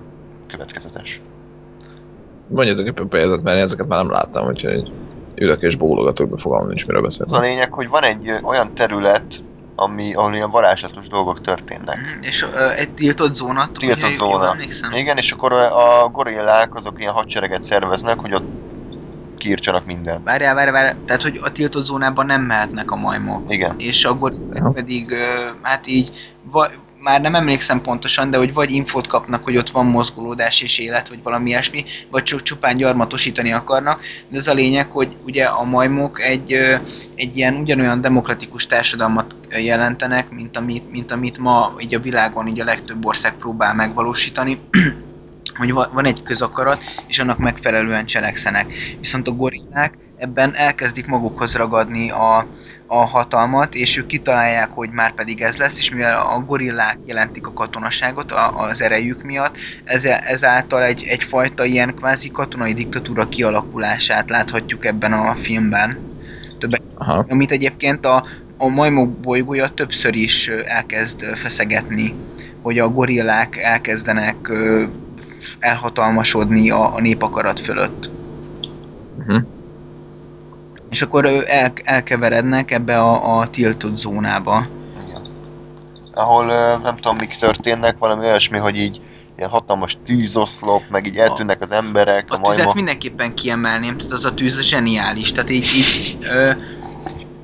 [0.48, 1.20] következetes.
[2.48, 4.92] Mondjatok éppen példát, mert én ezeket már nem láttam, úgyhogy
[5.34, 9.42] ülök és bólogatok, de fogalmam nincs, miről Az a lényeg, hogy van egy olyan terület,
[9.74, 11.96] ami, ahol ilyen varázslatos dolgok történnek.
[11.96, 13.68] Mhm, És ö, egy tiltott zóna.
[13.78, 14.56] Tiltott hogyha zóna.
[14.92, 18.46] Igen, és akkor a gorillák azok ilyen hadsereget szerveznek, hogy ott
[19.38, 20.24] kiírtsanak mindent.
[20.24, 23.52] Várjál, várjál, várjál, tehát hogy a tiltott zónában nem mehetnek a majmok.
[23.52, 23.74] Igen.
[23.78, 24.34] És akkor
[24.72, 25.14] pedig,
[25.62, 26.10] hát így,
[26.42, 26.70] va,
[27.06, 31.08] már nem emlékszem pontosan, de hogy vagy infót kapnak, hogy ott van mozgolódás és élet,
[31.08, 35.64] vagy valami ilyesmi, vagy csak csupán gyarmatosítani akarnak, de ez a lényeg, hogy ugye a
[35.64, 36.52] majmok egy,
[37.14, 42.60] egy ilyen ugyanolyan demokratikus társadalmat jelentenek, mint amit, mint amit ma így a világon így
[42.60, 44.60] a legtöbb ország próbál megvalósítani,
[45.56, 48.72] hogy va- van egy közakarat, és annak megfelelően cselekszenek.
[49.00, 52.46] Viszont a gorillák ebben elkezdik magukhoz ragadni a,
[52.86, 57.46] a hatalmat, és ők kitalálják, hogy már pedig ez lesz, és mivel a gorillák jelentik
[57.46, 64.30] a katonaságot a, az erejük miatt, ez, ezáltal egy, egyfajta ilyen kvázi katonai diktatúra kialakulását
[64.30, 66.04] láthatjuk ebben a filmben.
[66.94, 67.24] Aha.
[67.28, 72.14] Amit egyébként a, a majmok bolygója többször is elkezd feszegetni,
[72.62, 74.36] hogy a gorillák elkezdenek
[75.58, 78.10] elhatalmasodni a, a népakarat fölött.
[79.18, 79.42] Uh-huh.
[80.90, 84.66] És akkor ö, el, elkeverednek ebbe a, a tiltott zónába.
[85.08, 85.22] Igen.
[86.14, 86.44] Ahol
[86.82, 89.00] nem tudom mik történnek, valami olyasmi, hogy így
[89.36, 92.74] ilyen hatalmas tűzoszlop, meg így eltűnnek az emberek, a, A tüzet majmok.
[92.74, 95.32] mindenképpen kiemelném, tehát az a tűz zseniális.
[95.32, 96.52] Tehát így, így ö,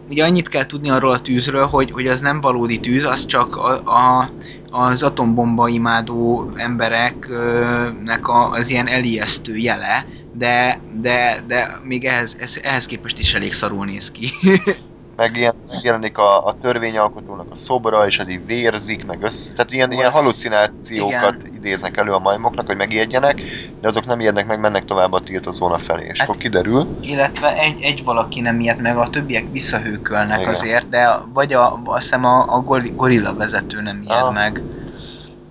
[0.09, 3.57] ugye annyit kell tudni arról a tűzről, hogy, hogy az nem valódi tűz, az csak
[3.57, 4.31] a, a,
[4.73, 12.87] az atombomba imádó embereknek az ilyen elijesztő jele, de, de, de még ehhez, ez, ehhez
[12.87, 14.31] képest is elég szarul néz ki.
[15.23, 19.53] Meg ilyen megjelenik a, a törvényalkotónak a szobra, és az így vérzik, meg össze.
[19.55, 23.41] Tehát ilyen, ilyen halucinációkat idéznek elő a majmoknak, hogy megijedjenek,
[23.81, 26.07] de azok nem ijednek meg, mennek tovább a tiltott zóna felé.
[26.07, 30.51] És Hát- akkor kiderül, Illetve egy, egy valaki nem ilyet meg, a többiek visszahőkölnek Igen.
[30.51, 34.33] azért, de vagy a, azt hiszem a, a gori- gorilla vezető nem ijed Ah.
[34.33, 34.65] meg.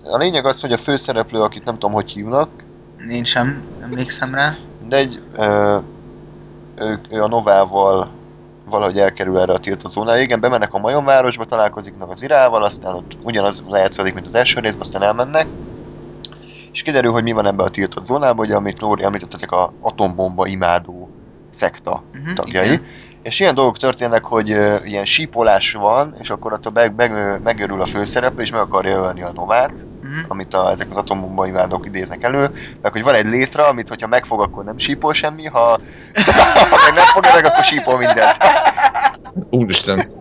[0.04, 2.50] a lényeg az, hogy a főszereplő, akit nem tudom, hogy hívnak,
[3.10, 4.58] Én sem emlékszem rá.
[4.78, 5.78] de egy, ö,
[6.76, 8.20] ő, ő a Novával
[8.66, 10.20] valahogy elkerül erre a tiltott zónára.
[10.20, 14.60] Igen, bemennek a majomvárosba, találkozik meg az irával, aztán ott ugyanaz lejátszódik, mint az első
[14.60, 15.48] részben, aztán elmennek.
[16.72, 19.74] És kiderül, hogy mi van ebbe a tiltott zónában, ugye, amit Lóri említett, ezek a
[19.80, 21.10] atombomba imádó
[21.52, 22.80] szekta Uh-huh, tagjai.
[23.22, 27.82] És ilyen dolgok történnek, hogy ö, ilyen sípolás van, és akkor attól meg, meg, megörül
[27.82, 30.26] a főszereplő, és meg akarja ölni a Novát, Uh-huh.
[30.28, 34.08] amit a, ezek az atombomba imádók idéznek elő, meg hogy van egy létre, amit hogyha
[34.08, 38.38] megfog, akkor nem sípol semmi, ha, ha meg nem fogja meg, akkor sípol mindent.
[39.50, 40.12] Úristen.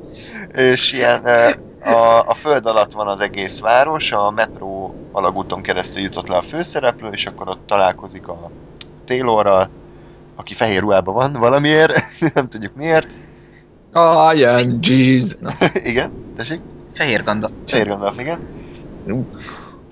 [0.53, 1.23] És ilyen,
[1.85, 6.43] a, a föld alatt van az egész város, a metró alagúton keresztül jutott le a
[6.43, 8.51] főszereplő, és akkor ott találkozik a
[9.05, 9.69] Taylorral,
[10.37, 12.03] aki fehér ruhában van valamiért,
[12.35, 13.09] nem tudjuk miért.
[14.35, 15.37] I am Jesus.
[15.41, 16.61] Na, igen, tessék?
[16.93, 17.53] Fehér Gandalf.
[17.67, 18.39] Fehér Gandalf, igen.
[19.07, 19.27] ú,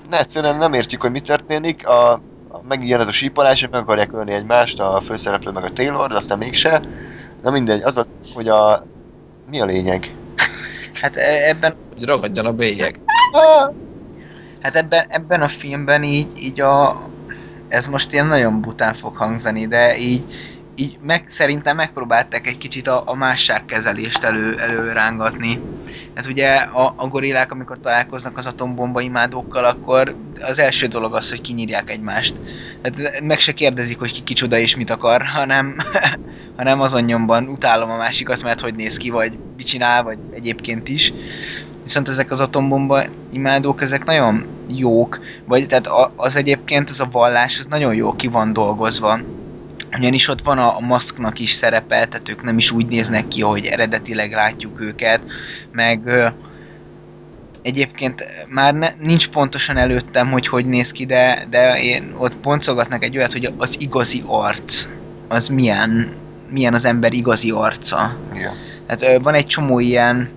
[0.09, 1.87] Ne, egyszerűen nem értjük, hogy mi történik.
[1.87, 2.12] A,
[2.49, 6.16] a megijön ez a sípolás, meg akarják ölni egymást, a főszereplő meg a Taylor, de
[6.16, 6.83] aztán mégse.
[7.40, 8.87] Na mindegy, az a, hogy a...
[9.44, 10.16] Mi a lényeg?
[11.01, 13.01] Hát e- ebben, hogy ragadjon a bélyeg.
[14.61, 17.03] hát ebben, ebben a filmben így, így a...
[17.68, 20.33] Ez most ilyen nagyon bután fog hangzani, de így,
[20.81, 25.59] így meg, szerintem megpróbálták egy kicsit a, a másságkezelést elő, előrángatni.
[26.14, 31.29] Hát ugye a, a gorillák, amikor találkoznak az atombomba imádókkal, akkor az első dolog az,
[31.29, 32.35] hogy kinyírják egymást.
[32.83, 35.77] Hát meg se kérdezik, hogy ki kicsoda és mit akar, hanem,
[36.57, 40.88] hanem azon nyomban utálom a másikat, mert hogy néz ki, vagy mit csinál, vagy egyébként
[40.88, 41.12] is.
[41.83, 47.59] Viszont ezek az atombomba imádók, ezek nagyon jók, vagy tehát az egyébként, ez a vallás,
[47.59, 49.21] az nagyon jó ki van dolgozva.
[49.96, 53.66] Ugyanis ott van a, maszknak is szerepe, tehát ők nem is úgy néznek ki, hogy
[53.66, 55.20] eredetileg látjuk őket,
[55.72, 56.27] meg ö,
[57.62, 63.05] egyébként már ne, nincs pontosan előttem, hogy hogy néz ki, de, de én ott boncolgatnak
[63.05, 64.87] egy olyat, hogy az igazi arc,
[65.29, 66.16] az milyen,
[66.51, 68.16] milyen az ember igazi arca.
[68.35, 68.53] Igen.
[68.87, 70.29] Hát ö, van egy csomó ilyen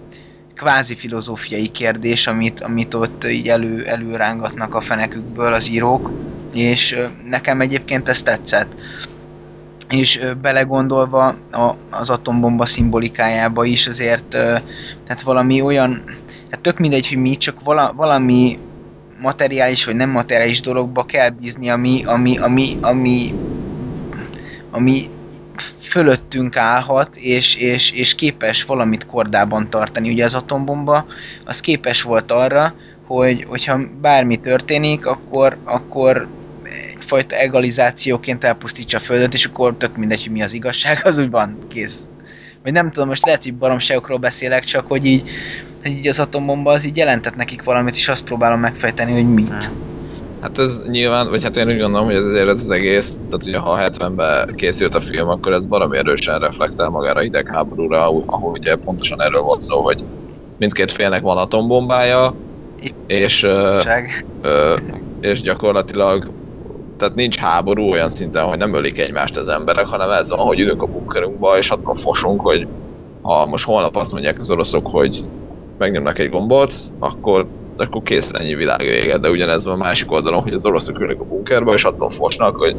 [0.55, 6.11] kvázi filozófiai kérdés, amit, amit ott így elő, előrángatnak a fenekükből az írók,
[6.53, 6.97] és
[7.29, 8.73] nekem egyébként ez tetszett.
[9.91, 14.25] És belegondolva a, az atombomba szimbolikájába is azért,
[15.03, 16.03] tehát valami olyan,
[16.49, 18.59] hát tök mindegy, hogy mi, csak vala, valami
[19.21, 23.33] materiális vagy nem materiális dologba kell bízni, ami, ami, ami, ami,
[24.71, 25.09] ami
[25.79, 30.09] fölöttünk állhat, és, és, és képes valamit kordában tartani.
[30.09, 31.05] Ugye az atombomba
[31.45, 32.73] az képes volt arra,
[33.07, 36.27] hogy, hogyha bármi történik, akkor, akkor
[37.17, 41.29] egyfajta egalizációként elpusztítsa a Földet, és akkor tök mindegy, hogy mi az igazság, az úgy
[41.29, 42.07] van, kész.
[42.63, 45.29] Vagy nem tudom, most lehet, hogy baromságokról beszélek, csak hogy így,
[45.81, 49.69] hogy így az atombomba az így jelentett nekik valamit, és azt próbálom megfejteni, hogy mit.
[50.41, 53.45] Hát ez nyilván, vagy hát én úgy gondolom, hogy ez azért ez az egész, tehát
[53.45, 58.51] ugye ha 70-ben készült a film, akkor ez valami erősen reflektál magára a hidegháborúra, ahol
[58.51, 60.03] ugye pontosan erről volt szó, hogy
[60.57, 62.35] mindkét félnek van atombombája,
[63.07, 63.81] és, ö,
[64.41, 64.77] ö,
[65.21, 66.40] és gyakorlatilag
[67.01, 70.59] tehát nincs háború olyan szinten, hogy nem ölik egymást az emberek, hanem ez van, hogy
[70.59, 72.67] ülünk a bunkerunkba, és attól fosunk, hogy
[73.21, 75.23] ha most holnap azt mondják az oroszok, hogy
[75.77, 79.17] megnyomnak egy gombot, akkor, akkor kész ennyi világ vége.
[79.17, 82.55] De ugyanez van a másik oldalon, hogy az oroszok ülnek a bunkerbe, és attól fosnak,
[82.55, 82.75] hogy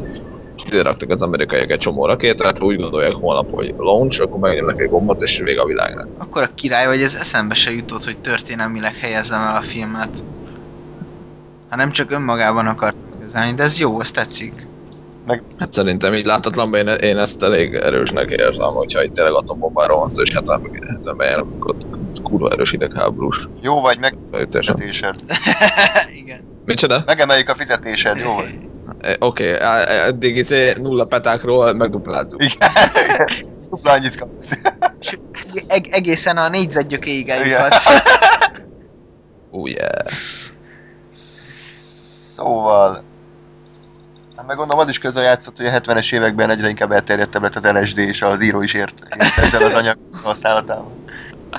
[0.65, 5.21] ide az amerikaiak egy csomó rakétát, úgy gondolják holnap, hogy launch, akkor megnyomnak egy gombot,
[5.21, 6.07] és vége a világnak.
[6.17, 10.23] Akkor a király, hogy ez eszembe se jutott, hogy történelmileg helyezzem el a filmet.
[11.69, 12.95] Ha nem csak önmagában akart
[13.33, 14.67] igazán, de ez jó, ez tetszik.
[15.57, 20.09] Hát szerintem így látatlanban én, én ezt elég erősnek érzem, hogyha itt tényleg atombombáról van
[20.09, 20.61] szó, és 70
[21.01, 21.75] 70-ben járunk, akkor
[22.23, 24.75] kurva erős hidegháborús Jó vagy, meg beütésen.
[24.77, 25.15] fizetésed.
[26.21, 26.47] Igen.
[26.65, 27.03] Micsoda?
[27.05, 28.57] Megemeljük a fizetésed, jó vagy?
[28.99, 32.43] E, Oké, okay, eddig izé nulla petákról megduplázzuk.
[32.43, 32.71] Igen.
[33.69, 34.61] Dupla annyit kapsz.
[35.67, 37.85] Eg- egészen a négyzetgyökéig eljuthatsz.
[39.55, 40.05] Oh yeah.
[42.35, 43.03] Szóval...
[44.35, 47.55] Hát meg gondolom az is közre játszott, hogy a 70-es években egyre inkább elterjedtebb lett
[47.55, 50.97] az LSD, és az író is ért, ért ezzel az anyag használatával.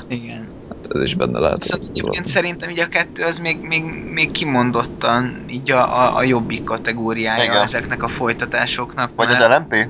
[0.08, 0.48] Igen.
[0.68, 1.62] Hát ez is benne lehet.
[1.62, 3.82] Viszont egyébként szerintem így a kettő az még, még,
[4.12, 7.62] még kimondottan így a, a, a jobbik kategóriája Igen.
[7.62, 9.10] ezeknek a folytatásoknak.
[9.14, 9.88] Vagy az mert- LMP?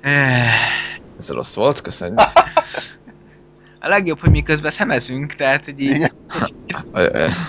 [0.00, 0.52] Eh,
[1.18, 2.18] Ez rossz volt, köszönjük.
[3.80, 6.12] A legjobb, hogy mi közben szemezünk, tehát így,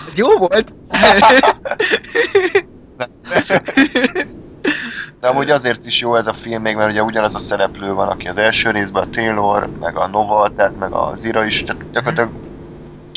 [0.08, 0.74] ez jó volt.
[5.20, 8.08] De amúgy azért is jó ez a film még, mert ugye ugyanaz a szereplő van,
[8.08, 11.86] aki az első részben, a Taylor, meg a Nova, tehát meg a Zira is, tehát
[11.92, 12.32] gyakorlatilag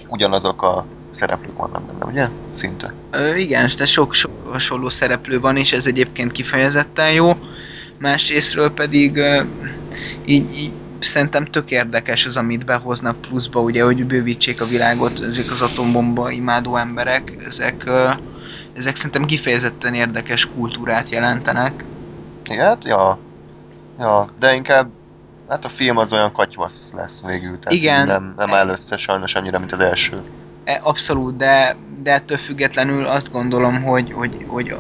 [0.08, 2.28] ugyanazok a szereplők vannak benne, ugye?
[2.50, 2.94] Szinte.
[3.10, 7.32] Ö, igen, de sok-sok hasonló szereplő van, és ez egyébként kifejezetten jó.
[7.98, 9.20] Másrésztről pedig
[10.22, 15.50] így, így szerintem tök érdekes az, amit behoznak pluszba, ugye, hogy bővítsék a világot, ezek
[15.50, 18.10] az atombomba imádó emberek, ezek, ö,
[18.76, 21.84] ezek szerintem kifejezetten érdekes kultúrát jelentenek.
[22.44, 23.18] Igen, hát, ja.
[23.98, 24.88] Ja, de inkább
[25.48, 28.06] Hát a film az olyan katyvasz lesz végül, tehát Igen.
[28.06, 30.16] nem, nem áll össze sajnos annyira, mint az első.
[30.64, 34.76] E, Abszolút, de, de ettől függetlenül azt gondolom, hogy, hogy, hogy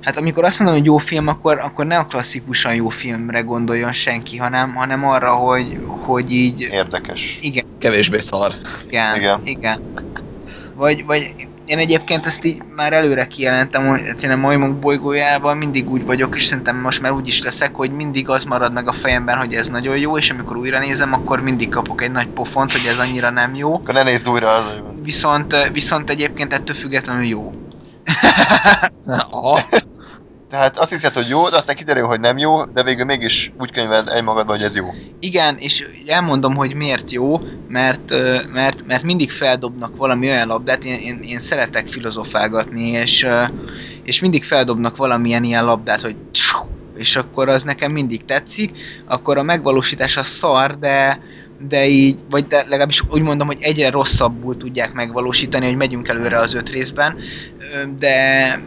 [0.00, 3.92] Hát amikor azt mondom, hogy jó film, akkor, akkor ne a klasszikusan jó filmre gondoljon
[3.92, 6.60] senki, hanem, hanem arra, hogy, hogy így...
[6.60, 7.38] Érdekes.
[7.42, 8.54] Igen, Kevésbé szar.
[8.86, 9.40] igen, Igen.
[9.44, 9.80] igen.
[9.98, 10.22] igen.
[10.74, 11.34] Vagy, vagy
[11.70, 16.36] én egyébként ezt így már előre kijelentem, hogy én a majmok bolygójában mindig úgy vagyok,
[16.36, 19.54] és szerintem most már úgy is leszek, hogy mindig az marad meg a fejemben, hogy
[19.54, 22.98] ez nagyon jó, és amikor újra nézem, akkor mindig kapok egy nagy pofont, hogy ez
[22.98, 23.74] annyira nem jó.
[23.74, 24.64] Akkor ne nézd újra az,
[25.02, 27.52] Viszont, viszont egyébként ettől függetlenül jó.
[30.50, 33.72] Tehát azt hiszed, hogy jó, de aztán kiderül, hogy nem jó, de végül mégis úgy
[33.72, 34.94] könyved egymagadban, hogy ez jó.
[35.20, 38.14] Igen, és elmondom, hogy miért jó, mert,
[38.52, 43.26] mert, mert mindig feldobnak valami olyan labdát, én, én, én szeretek filozofálgatni, és,
[44.02, 46.16] és mindig feldobnak valamilyen ilyen labdát, hogy
[46.96, 48.70] és akkor az nekem mindig tetszik,
[49.06, 51.20] akkor a megvalósítás a szar, de,
[51.68, 56.38] de így, vagy de legalábbis úgy mondom, hogy egyre rosszabbul tudják megvalósítani, hogy megyünk előre
[56.38, 57.16] az öt részben,
[57.98, 58.58] de,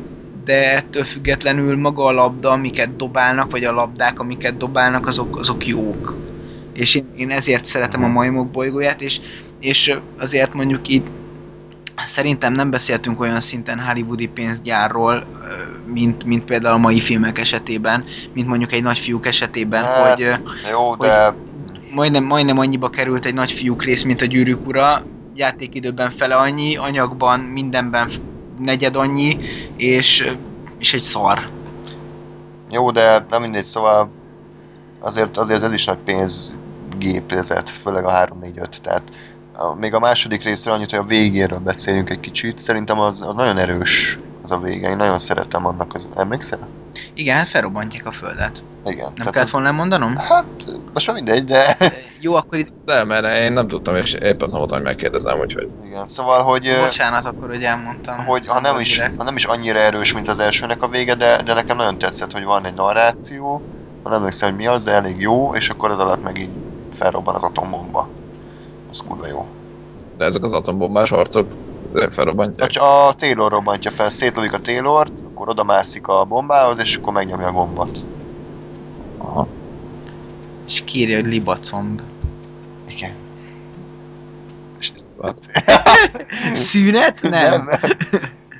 [0.45, 5.67] de ettől függetlenül maga a labda, amiket dobálnak, vagy a labdák, amiket dobálnak, azok, azok
[5.67, 6.15] jók.
[6.73, 9.19] És én, én ezért szeretem a majmok bolygóját, és,
[9.59, 11.07] és azért mondjuk itt
[12.05, 15.25] szerintem nem beszéltünk olyan szinten hollywoodi pénzgyárról,
[15.85, 18.03] mint, mint például a mai filmek esetében,
[18.33, 20.39] mint mondjuk egy nagyfiúk esetében, Hát, hogy
[20.71, 21.35] Jó, de
[21.91, 25.03] majdnem, majdnem annyiba került egy nagyfiúk rész, mint a gyűrűk ura,
[25.35, 28.09] játékidőben fele annyi, anyagban, mindenben
[28.59, 29.37] negyed annyi,
[29.75, 30.35] és,
[30.77, 31.49] és egy szar.
[32.69, 34.09] jó, de nem mindegy, szóval
[34.99, 39.11] azért, azért ez is nagy pénzgépezet, főleg a 3-4-5, tehát
[39.53, 43.35] a, még a második részről annyit, hogy a végéről beszéljünk egy kicsit, szerintem az, az
[43.35, 46.07] nagyon erős az a vége, én nagyon szeretem annak az...
[46.15, 46.67] Emlékszel?
[47.13, 48.63] Igen, hát felrobbantják a földet.
[48.85, 49.11] Igen.
[49.15, 50.15] Nem kellett volna mondanom?
[50.15, 50.45] Hát,
[50.93, 51.77] most már mindegy, de...
[52.19, 55.69] Jó, akkor itt De, mert én nem tudtam, és épp azt voltam, hogy megkérdezem, úgyhogy...
[55.85, 56.77] Igen, szóval, hogy...
[56.79, 58.25] bocsánat akkor, hogy elmondtam.
[58.25, 61.41] hogy ha nem, is, ha nem is annyira erős, mint az elsőnek a vége, de,
[61.43, 63.61] de nekem nagyon tetszett, hogy van egy narráció,
[64.03, 66.49] ha nem emlékszem, hogy mi az, de elég jó, és akkor az alatt meg így
[66.95, 68.09] felrobban az atombomba.
[68.89, 69.45] Az kurva jó.
[70.17, 71.47] De ezek az atombombás harcok
[71.93, 72.69] azért felrobbantják.
[72.69, 75.11] Csak a Taylor robbantja fel, szétlövik a Taylort,
[75.43, 78.03] akkor oda mászik a bombához, és akkor megnyomja a gombot.
[79.17, 79.47] Aha.
[80.67, 82.01] És kírja, hogy libacomb.
[82.87, 83.11] Igen.
[86.53, 87.21] Szünet?
[87.21, 87.69] Nem.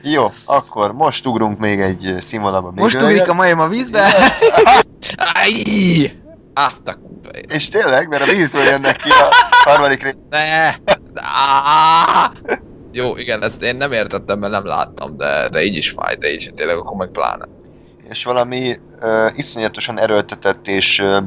[0.02, 2.72] Jó, akkor most ugrunk még egy színvonalba.
[2.72, 4.14] még Most ugrik a majom a vízbe.
[5.18, 5.52] Áj!
[6.54, 6.98] Azt a.
[7.48, 10.16] És tényleg, mert a vízből jönnek ki a harmadik rész.
[10.30, 10.76] Ne!
[12.96, 16.32] Jó, igen, ezt én nem értettem, mert nem láttam, de, de így is fáj, de
[16.32, 17.48] így tényleg akkor meg pláne.
[18.10, 21.20] és valami ö, iszonyatosan erőltetett és ö,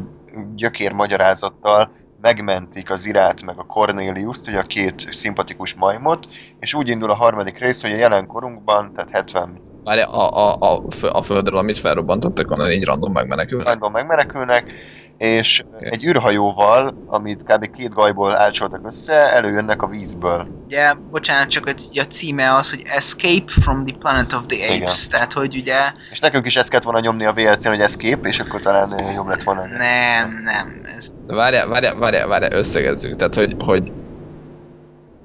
[0.55, 6.27] gyökér magyarázattal megmentik az Irát meg a Cornelius-t, ugye a két szimpatikus majmot,
[6.61, 10.57] és úgy indul a harmadik rész, hogy a jelen korunkban, tehát 70 Várj, a, a,
[10.61, 13.67] a, a földről, amit felrobbantottak, onnan így random megmenekülnek.
[13.67, 14.73] arányban megmenekülnek,
[15.19, 17.71] és egy űrhajóval, amit kb.
[17.71, 20.47] két gajból álcsoltak össze, előjönnek a vízből.
[20.67, 24.77] Ugye, bocsánat, csak a címe az, hogy Escape from the Planet of the Apes.
[24.77, 25.11] Igen.
[25.11, 25.77] Tehát, hogy ugye
[26.11, 29.27] És nekünk is ezt kellett volna nyomni a VLC-n, hogy kép, és akkor talán jobb
[29.27, 29.67] lett volna.
[29.67, 30.81] nem, nem.
[30.97, 33.17] Ez, várjál, várjál, várjál, várjál, összegezzük.
[33.17, 33.93] Tehát, hogy, hogy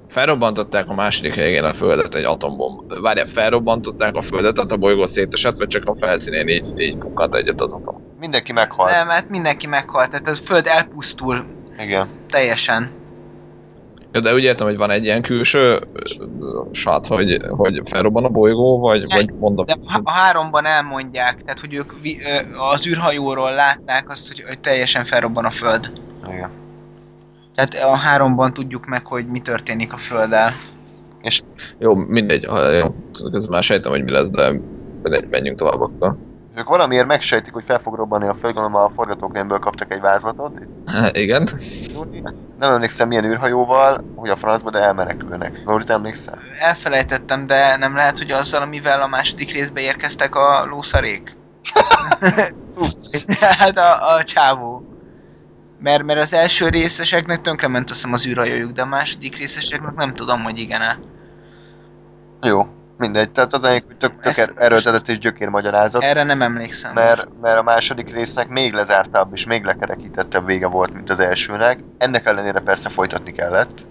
[0.07, 3.01] felrobbantották a második helyén a földet egy atombomba.
[3.01, 7.35] Várjál, felrobbantották a földet, tehát a bolygó szétesett, vagy csak a felszínén így, így pukkant
[7.35, 8.10] egyet az atom.
[8.21, 8.91] Mindenki meghalt.
[8.91, 10.09] nem, hát mindenki meghalt.
[10.09, 11.45] Tehát a föld elpusztul
[11.77, 12.07] Igen.
[12.29, 12.89] teljesen.
[14.11, 15.79] Ja, de úgy értem, hogy van egy ilyen külső
[16.71, 19.65] sát, hogy, hogy felrobban a bolygó, vagy, Ne, vagy mondom.
[19.65, 21.93] De a háromban elmondják, tehát hogy ők
[22.73, 25.91] az űrhajóról látták azt, hogy, hogy teljesen felrobban a föld.
[26.27, 26.49] Igen.
[27.55, 30.53] Tehát a háromban tudjuk meg, hogy mi történik a földdel.
[31.77, 32.87] Jó, mindegy, ha, jó,
[33.31, 34.51] közben már sejtem, hogy mi lesz, de
[35.01, 36.17] mindegy, menjünk tovább akkor.
[36.55, 40.51] Ők valamiért megsejtik, hogy fel fog robbanni a föld, gondolom a forgatókönyvből kaptak egy vázlatot.
[41.11, 41.49] Igen.
[42.59, 45.61] Nem emlékszem milyen űrhajóval, hogy a francba, de elmenekülnek.
[45.65, 46.39] Lóri, te emlékszel?
[46.59, 51.35] Elfelejtettem, de nem lehet, hogy azzal, amivel a második részbe érkeztek a lószarék?
[53.59, 54.85] hát a, a csávó.
[55.79, 60.13] Mert, mert az első részeseknek tönkrement azt hiszem az űrhajójuk, de a második részeseknek nem
[60.13, 60.99] tudom, hogy igen-e.
[62.41, 62.67] Jó,
[63.01, 63.31] mindegy.
[63.31, 66.01] Tehát az egyik, hogy tök, tök Ezt- er- erőltetett és gyökér magyarázat.
[66.03, 66.93] Erre nem emlékszem.
[66.93, 71.79] Mert, mert a második résznek még lezártabb és még lekerekítettebb vége volt, mint az elsőnek.
[71.97, 73.85] Ennek ellenére persze folytatni kellett.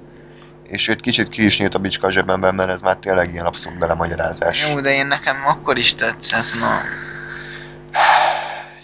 [0.62, 3.44] És őt kicsit ki is nyílt a bicska a zsebemben, mert ez már tényleg ilyen
[3.46, 4.70] abszolút belemagyarázás.
[4.70, 6.78] Jó, de én nekem akkor is tetszett, na.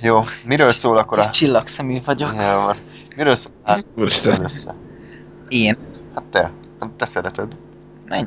[0.00, 1.22] Jó, miről szól akkor a...
[1.22, 2.32] Egy csillagszemű vagyok.
[2.32, 2.76] Van.
[3.16, 3.52] Miről szól?
[3.64, 4.50] Hát, Úristen.
[5.48, 5.76] Én.
[6.14, 6.50] Hát te.
[6.96, 7.52] Te szereted.
[8.08, 8.26] Menj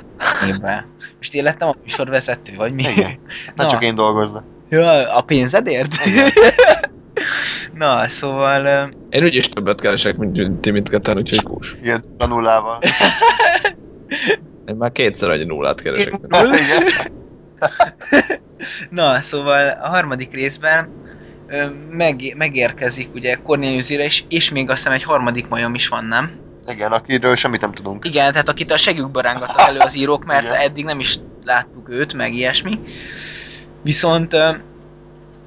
[0.61, 0.85] be.
[1.17, 2.81] Most én lettem a műsorvezető, vagy mi?
[2.83, 3.19] Igen.
[3.55, 3.67] Nem Na.
[3.67, 4.43] csak én dolgozom.
[4.69, 6.05] Ja, a pénzedért?
[6.05, 6.29] Igen.
[7.73, 8.89] Na, szóval...
[9.09, 11.75] Én úgyis többet keresek, mint ti mindketten, úgyhogy kús.
[11.83, 12.79] Ilyen tanullával.
[14.65, 16.11] Én már kétszer annyi nullát keresek.
[16.11, 17.11] mint- Igen.
[18.89, 20.89] Na, szóval a harmadik részben
[21.89, 26.31] meg, megérkezik ugye Cornelius és, és még azt hiszem egy harmadik majom is van, nem?
[26.69, 28.05] Igen, akiről semmit nem tudunk.
[28.05, 30.55] Igen, tehát akit a segükbe rángattak elő az írók, mert Igen.
[30.55, 32.79] eddig nem is láttuk őt, meg ilyesmi.
[33.81, 34.35] Viszont,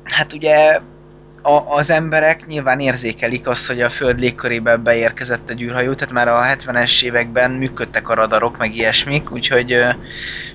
[0.04, 0.80] hát ugye
[1.42, 6.28] a, az emberek nyilván érzékelik azt, hogy a Föld légkörébe beérkezett egy űrhajó, tehát már
[6.28, 9.76] a 70-es években működtek a radarok, meg ilyesmik, úgyhogy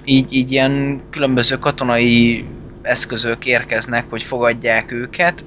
[0.06, 2.46] így, így ilyen különböző katonai
[2.82, 5.46] eszközök érkeznek, hogy fogadják őket.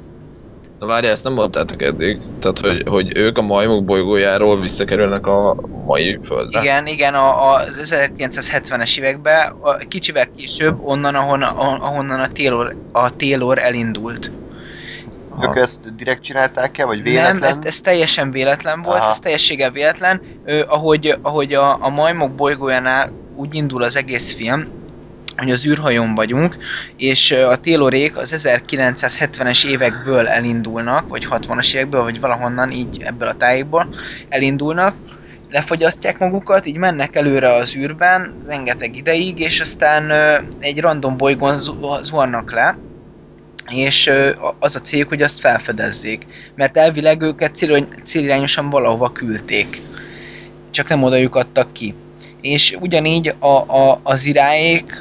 [0.80, 2.18] Na várjál, ezt nem mondtátok eddig.
[2.40, 5.56] Tehát, hogy, hogy ők a majmok bolygójáról visszakerülnek a
[5.86, 6.60] mai földre.
[6.60, 12.76] Igen, igen, a, a, az 1970-es években, a, kicsivel később, onnan, ahon, ahonnan a Taylor,
[12.92, 14.30] a Taylor elindult.
[15.30, 15.48] Aha.
[15.48, 17.58] Ők ezt direkt csinálták el, vagy Nem, véletlen?
[17.58, 19.10] ez, ez teljesen véletlen volt, Aha.
[19.10, 20.20] ez teljességgel véletlen.
[20.44, 24.79] Ö, ahogy ahogy a, a majmok bolygójánál úgy indul az egész film,
[25.40, 26.56] hogy az űrhajón vagyunk,
[26.96, 33.32] és a Taylorék az 1970-es évekből elindulnak, vagy 60-as évekből, vagy valahonnan így ebből a
[33.34, 33.88] tájékból
[34.28, 34.96] elindulnak,
[35.48, 40.10] lefogyasztják magukat, így mennek előre az űrben rengeteg ideig, és aztán
[40.58, 42.78] egy random bolygón zu- zuhannak le,
[43.70, 44.10] és
[44.58, 46.26] az a céljuk, hogy azt felfedezzék.
[46.54, 49.82] Mert elvileg őket célirány- célirányosan valahova küldték.
[50.70, 51.94] Csak nem odajuk adtak ki.
[52.40, 54.98] És ugyanígy a, a, az iráék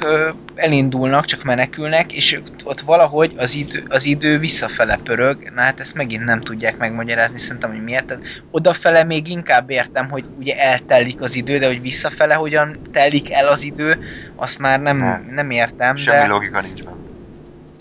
[0.54, 5.50] elindulnak, csak menekülnek, és ott valahogy az idő, az idő visszafele pörög.
[5.54, 8.04] Na hát ezt megint nem tudják megmagyarázni, szerintem, hogy miért.
[8.04, 13.32] Tehát odafele még inkább értem, hogy ugye eltelik az idő, de hogy visszafele hogyan telik
[13.32, 13.98] el az idő,
[14.36, 15.26] azt már nem, Nem.
[15.30, 15.96] nem értem.
[15.96, 16.26] Semmi de...
[16.26, 16.96] logika nincs benne.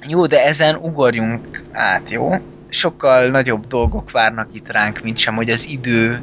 [0.08, 2.34] Jó, de ezen ugorjunk át, jó?
[2.70, 6.22] Sokkal nagyobb dolgok várnak itt ránk, mint sem, hogy az idő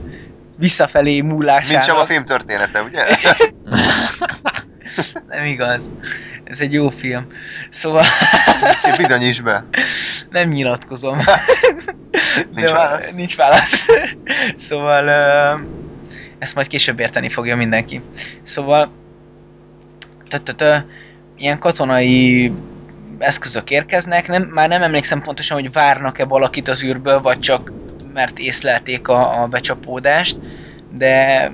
[0.57, 1.72] visszafelé múlására...
[1.72, 3.04] Mint sem a film története, ugye?
[5.28, 5.90] Nem igaz.
[6.44, 7.26] Ez egy jó film.
[7.70, 8.04] Szóval
[8.96, 9.64] Bizonyíts be.
[10.30, 11.18] nem nyilatkozom.
[12.54, 13.14] Nincs válasz?
[13.16, 13.86] Nincs válasz.
[14.57, 15.09] szóval
[16.38, 18.02] ezt majd később érteni fogja mindenki.
[18.42, 18.92] Szóval
[20.57, 20.76] tö
[21.36, 22.52] ilyen katonai
[23.18, 27.72] eszközök érkeznek, nem, már nem emlékszem pontosan, hogy várnak-e valakit az űrből, vagy csak
[28.16, 30.36] mert észlelték a, a becsapódást,
[30.92, 31.50] de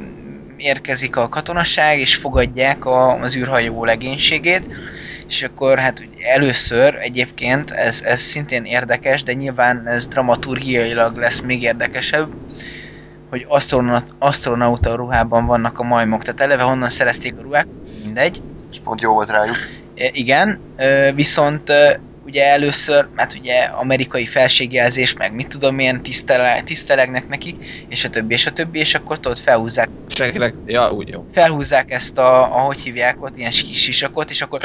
[0.57, 4.67] érkezik a katonasság, és fogadják a, az űrhajó legénységét,
[5.29, 6.05] és akkor hát
[6.35, 12.29] először egyébként, ez, ez szintén érdekes, de nyilván ez dramaturgiailag lesz még érdekesebb,
[13.31, 17.67] hogy astronaut, astronauta ruhában vannak a majmok, tehát eleve honnan szerezték a ruhák,
[18.05, 18.43] mindegy.
[18.71, 19.57] És pont jó volt rájuk.
[19.95, 20.61] E, igen,
[21.15, 21.73] viszont
[22.25, 27.57] ugye először, hát ugye amerikai felségjelzés, meg mit tudom, milyen tisztele, tisztelegnek nekik,
[27.89, 31.27] és a többi, és a többi, és akkor tudod felhúzzák, Senkinek, ja, úgy jó.
[31.33, 34.61] felhúzzák ezt a, ahogy hívják ott, ilyen kis sisakot, és akkor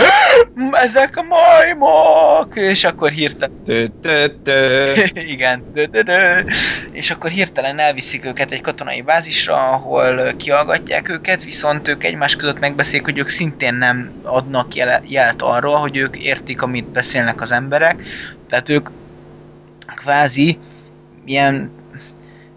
[0.72, 3.56] ezek a majmok, és akkor hirtelen
[5.36, 5.64] igen,
[6.92, 12.36] és akkor hirtelen elviszik őket egy katonai bázisra, ahol ö, kihallgatják őket, viszont ők egymás
[12.36, 17.42] között megbeszélik, hogy ők szintén nem adnak jele, jelet arról, hogy ők értik, amit beszélnek
[17.42, 18.04] az emberek,
[18.50, 18.90] tehát ők
[19.96, 20.58] kvázi
[21.26, 21.72] ilyen,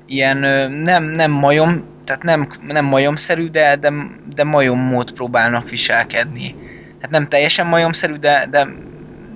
[0.07, 0.37] ilyen
[0.73, 3.93] nem, nem majom, tehát nem, nem majomszerű, de, de,
[4.35, 6.55] de majommód próbálnak viselkedni.
[6.95, 8.69] Tehát nem teljesen majomszerű, de, de,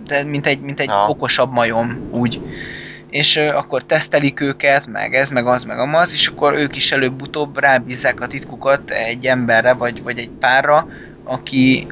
[0.06, 1.08] de mint egy, mint egy Ja.
[1.08, 2.40] okosabb majom, úgy.
[3.10, 6.92] És ö, akkor tesztelik őket, meg ez, meg az, meg amaz, és akkor ők is
[6.92, 10.88] előbb-utóbb rábízzák a titkukat egy emberre, vagy, vagy egy párra,
[11.24, 11.86] aki,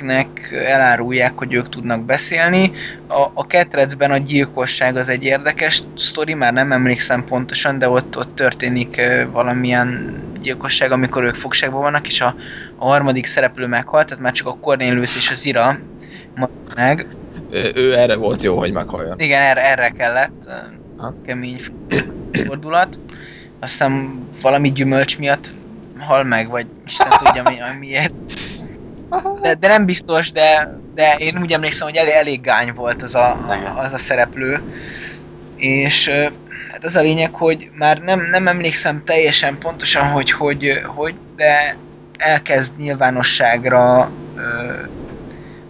[0.00, 2.72] akiknek elárulják, hogy ők tudnak beszélni.
[3.08, 8.16] A, a ketrecben a gyilkosság az egy érdekes sztori, már nem emlékszem pontosan, de ott,
[8.16, 9.00] ott történik
[9.32, 12.34] valamilyen gyilkosság, amikor ők fogságban vannak, és a,
[12.76, 15.78] a harmadik szereplő meghalt, tehát már csak a Cornelius és az Ira
[16.74, 17.06] meg.
[17.50, 19.20] Ő, ő erre volt jó, hogy meghalljon.
[19.20, 20.48] Igen, erre, erre kellett
[20.96, 21.14] Ha.
[21.26, 21.60] kemény
[22.46, 22.98] fordulat.
[23.58, 25.50] Aztán valami gyümölcs miatt
[25.98, 28.12] hal meg, vagy Isten tudja mi, miért.
[29.42, 33.14] De, de nem biztos, de, de én úgy emlékszem, hogy elég, elég gány volt az
[33.14, 33.38] a,
[33.76, 34.62] az a szereplő.
[35.56, 36.10] És
[36.70, 41.76] hát az a lényeg, hogy már nem, nem emlékszem teljesen pontosan, hogy, hogy, hogy de
[42.16, 44.10] elkezd nyilvánosságra,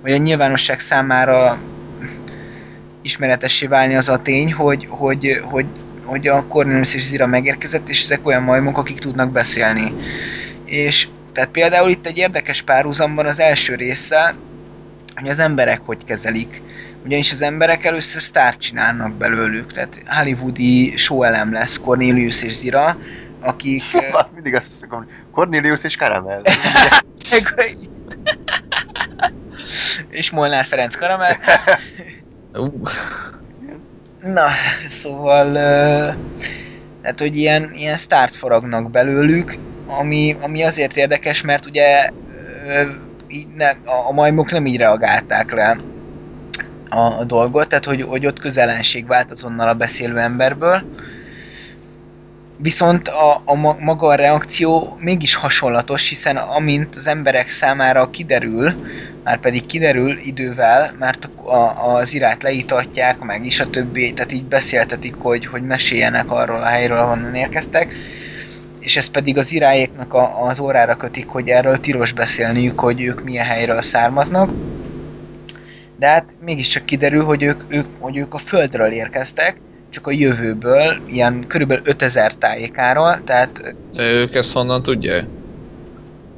[0.02, 1.58] vagy a nyilvánosság számára
[3.02, 5.66] ismeretessé válni az a tény, hogy, hogy, hogy,
[6.04, 9.92] hogy a Cornelius és Zira megérkezett, és ezek olyan majmok, akik tudnak beszélni.
[10.64, 14.34] És tehát például itt egy érdekes párhuzamban az első része,
[15.14, 16.62] hogy az emberek hogy kezelik
[17.04, 22.98] Ugyanis az emberek először sztárt csinálnak belőlük, tehát hollywoodi showelem lesz Cornelius és Zira,
[23.40, 23.82] akik...
[24.34, 26.42] Mindig azt szokom, Cornelius és Karamell.
[30.10, 31.34] és Molnár Ferenc Karamell.
[32.52, 32.90] Uh,
[34.22, 34.48] Na,
[34.88, 35.52] szóval...
[37.02, 39.58] Tehát, hogy ilyen, ilyen sztárt faragnak belőlük,
[39.98, 42.10] ami, ami azért érdekes, mert ugye
[43.28, 43.68] így ne,
[44.08, 45.76] a, majmok nem így reagálták le
[46.88, 50.82] a, a dolgot, tehát hogy, hogy ott közelenség vált azonnal a beszélő emberből.
[52.56, 58.74] Viszont a, a ma- maga a reakció mégis hasonlatos, hiszen amint az emberek számára kiderül,
[59.24, 64.32] már pedig kiderül idővel, mert a, a, az irát leítatják, meg is a többi, tehát
[64.32, 67.94] így beszéltetik, hogy, hogy meséljenek arról a helyről, ahonnan érkeztek,
[68.80, 73.24] és ez pedig az iráéknak a, az órára kötik, hogy erről tilos beszélniük, hogy ők
[73.24, 74.50] milyen helyről származnak.
[75.96, 79.56] De hát mégiscsak kiderül, hogy ők, ők, hogy ők a Földről érkeztek,
[79.90, 85.24] csak a jövőből, ilyen körülbelül 5000 tájékáról, tehát de ők ezt honnan tudják?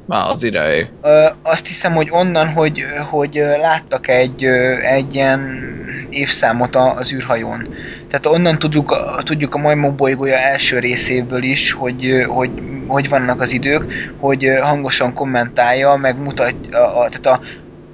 [0.05, 0.87] Már az iráé.
[1.01, 4.43] Ö, azt hiszem, hogy onnan, hogy, hogy láttak egy,
[4.83, 5.61] egy ilyen
[6.09, 7.67] évszámot az űrhajón.
[8.07, 12.51] Tehát onnan tudjuk, a- tudjuk a majmok bolygója első részéből is, hogy, hogy,
[12.87, 13.85] hogy vannak az idők,
[14.19, 17.41] hogy hangosan kommentálja, meg mutatja, a, tehát a,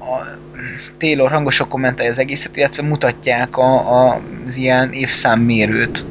[0.05, 0.25] a
[0.97, 3.73] Taylor hangosan kommentálja az egészet, illetve mutatják a,
[4.07, 6.05] a, az ilyen évszámmérőt.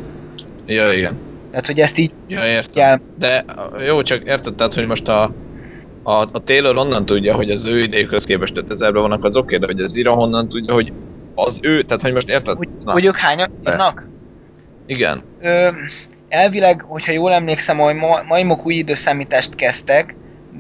[0.67, 1.19] Ja, igen.
[1.51, 2.73] Tehát, hogy ezt így Ja, értem.
[2.73, 3.45] kell De
[3.87, 5.31] jó, csak érted, tehát, hogy most a,
[6.03, 9.67] a, a Taylor onnan tudja, hogy az ő idejükhöz képest 5000 vannak, az oké, de
[9.67, 10.93] hogy az Ira honnan tudja, hogy
[11.35, 12.57] az ő, tehát hogy most érted?
[12.57, 14.09] hogy, Na, hogy ők hányan vannak?
[14.87, 15.23] igen.
[15.41, 15.69] Ö,
[16.29, 20.17] elvileg, hogyha jól emlékszem, hogy ma, majmok új időszámítást kezdtek,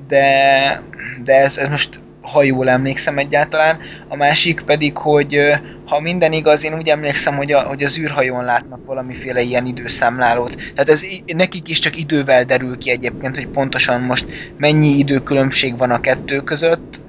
[0.09, 0.83] de,
[1.25, 3.79] de ez, ez most ha jól emlékszem egyáltalán.
[4.09, 5.37] A másik pedig, hogy
[5.85, 10.57] ha minden igaz, én úgy emlékszem, hogy, a, hogy az űrhajón látnak valamiféle ilyen időszámlálót.
[10.57, 15.91] Tehát ez nekik is csak idővel derül ki egyébként, hogy pontosan most mennyi időkülönbség van
[15.91, 17.01] a kettő között,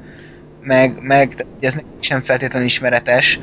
[0.61, 3.39] meg, meg ez nekik sem feltétlenül ismeretes.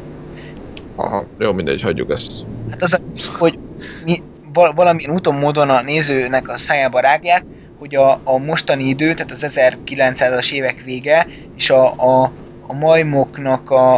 [0.96, 2.32] Aha, jó, mindegy, hagyjuk ezt.
[2.70, 3.00] Hát az,
[3.38, 3.58] hogy
[4.04, 7.44] mi val- valamilyen úton, módon a nézőnek a szájába rágják,
[7.78, 12.32] hogy a, a mostani idő, tehát az 1900-as évek vége, és a, a,
[12.66, 13.94] a majmoknak a,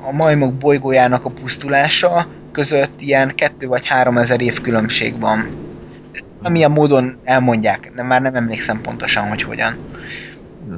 [0.00, 5.48] a majmok bolygójának a pusztulása között ilyen 2 vagy 3 ezer év különbség van.
[6.42, 9.76] Amilyen módon elmondják, de már nem emlékszem pontosan, hogy hogyan.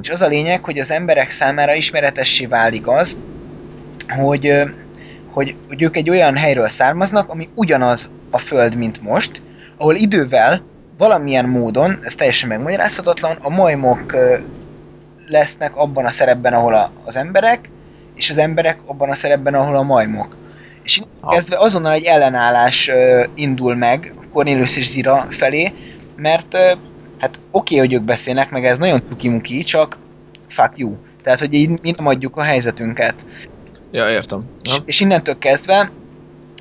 [0.01, 3.17] És az a lényeg, hogy az emberek számára ismeretessé válik az,
[4.07, 4.53] hogy,
[5.31, 9.41] hogy, hogy ők egy olyan helyről származnak, ami ugyanaz a Föld, mint most,
[9.77, 10.63] ahol idővel
[11.01, 14.15] valamilyen módon, ez teljesen megmagyarázhatatlan, a majmok
[15.27, 17.69] lesznek abban a szerepben, ahol a, az emberek,
[18.15, 20.35] és az emberek abban a szerepben, ahol a majmok.
[20.83, 25.73] És kezdve azonnal egy ellenállás ö, indul meg Cornelius és Zira felé,
[26.15, 26.71] mert ö,
[27.17, 29.97] hát oké, hogy ők beszélnek, meg ez nagyon tukimuki, csak
[30.47, 30.95] fuck you.
[31.23, 33.15] Tehát, hogy így mi nem adjuk a helyzetünket.
[33.91, 34.43] Ja, értem.
[34.63, 34.83] És, Na?
[34.85, 35.91] és innentől kezdve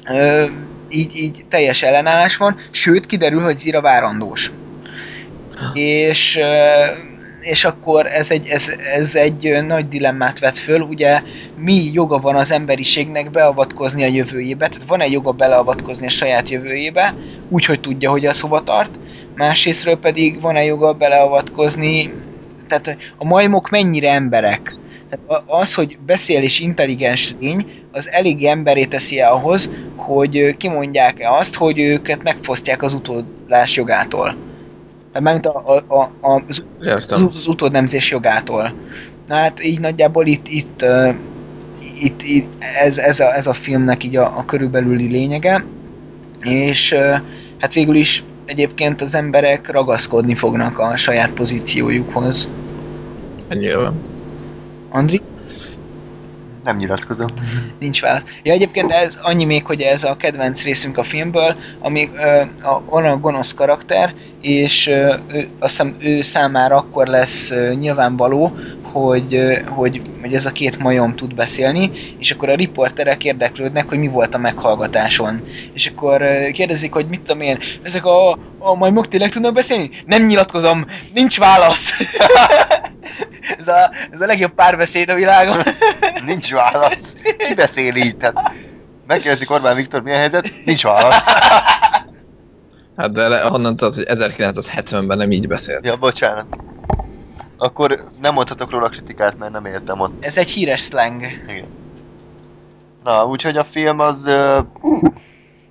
[0.08, 0.46] ö,
[0.90, 4.52] így, így teljes ellenállás van, sőt kiderül, hogy Zira várandós.
[5.72, 6.38] És,
[7.40, 11.22] és akkor ez egy, ez, ez egy nagy dilemmát vet föl, ugye
[11.56, 17.14] mi joga van az emberiségnek beavatkozni a jövőjébe, tehát van-e joga beleavatkozni a saját jövőjébe,
[17.48, 18.98] úgy, hogy tudja, hogy az hova tart,
[19.36, 22.12] másrésztről pedig van-e joga beleavatkozni,
[22.68, 24.79] tehát a majmok mennyire emberek,
[25.10, 31.32] tehát az, hogy beszél és intelligens lény, az elég emberé teszi el ahhoz, hogy kimondják-e
[31.32, 34.36] azt, hogy őket megfosztják az utódlás jogától.
[35.12, 35.98] Hát Mármint a, a,
[36.28, 37.30] a, az, Értem.
[37.34, 38.72] az utódnemzés jogától.
[39.26, 41.14] Na hát így nagyjából itt, itt, uh,
[42.00, 45.64] itt, itt ez, ez, a, ez a filmnek így a, a körülbelüli lényege,
[46.42, 47.20] és uh,
[47.58, 52.48] hát végül is egyébként az emberek ragaszkodni fognak a saját pozíciójukhoz.
[53.48, 54.09] Ennyire van.
[54.90, 55.20] Andri?
[56.64, 57.28] Nem nyilatkozom.
[57.78, 58.22] Nincs válasz.
[58.42, 62.82] Ja, egyébként ez annyi még, hogy ez a kedvenc részünk a filmből, ami ö, a,
[62.84, 68.56] van a gonosz karakter, és ö, ő, azt hiszem ő számára akkor lesz ö, nyilvánvaló,
[68.92, 73.98] hogy, hogy, hogy ez a két majom tud beszélni, és akkor a riporterek érdeklődnek, hogy
[73.98, 75.42] mi volt a meghallgatáson.
[75.72, 76.22] És akkor
[76.52, 79.90] kérdezik, hogy mit tudom én, ezek a, a majmok tényleg tudnak beszélni?
[80.06, 81.92] Nem nyilatkozom, nincs válasz!
[83.58, 85.62] ez, a, ez a legjobb párbeszéd a világon.
[86.26, 87.16] Nincs válasz.
[87.38, 88.16] Ki beszél így?
[88.16, 88.52] Tehát
[89.06, 90.52] megkérdezik Orbán Viktor, milyen helyzet?
[90.64, 91.26] Nincs válasz.
[92.96, 95.86] Hát de le, honnan tudod, hogy 1970-ben nem így beszélt?
[95.86, 96.46] Ja, bocsánat.
[97.62, 100.24] Akkor nem mondhatok róla kritikát, mert nem éltem ott.
[100.24, 101.22] Ez egy híres slang.
[101.48, 101.68] Igen.
[103.04, 104.60] Na, úgyhogy a film az ö,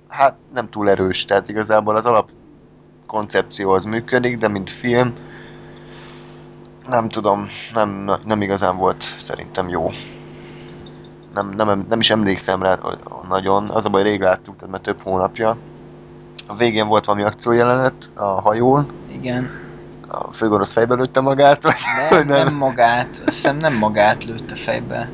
[0.08, 2.30] hát nem túl erős, tehát igazából az alap
[3.06, 5.14] koncepció az működik, de mint film
[6.86, 9.90] nem tudom, nem, nem igazán volt szerintem jó.
[11.34, 12.78] Nem, nem, nem is emlékszem rá
[13.28, 15.56] nagyon, az a baj rég láttuk, mert több hónapja.
[16.46, 19.59] A végén volt valami akciójelenet a hajón, Igen.
[20.10, 22.44] A főgonosz fejbe lőtte magát, vagy Nem, hogy nem.
[22.44, 23.08] nem magát.
[23.12, 25.08] Azt hiszem nem magát lőtte fejbe.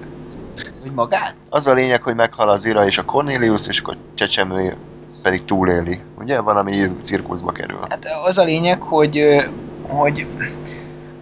[0.83, 1.35] Vagy magát?
[1.49, 4.77] Az a lényeg, hogy meghal az Ira és a Cornelius, és akkor csecsemő
[5.23, 6.01] pedig túléli.
[6.19, 6.41] Ugye?
[6.41, 7.79] Valami cirkuszba kerül.
[7.89, 9.47] Hát az a lényeg, hogy,
[9.83, 10.27] hogy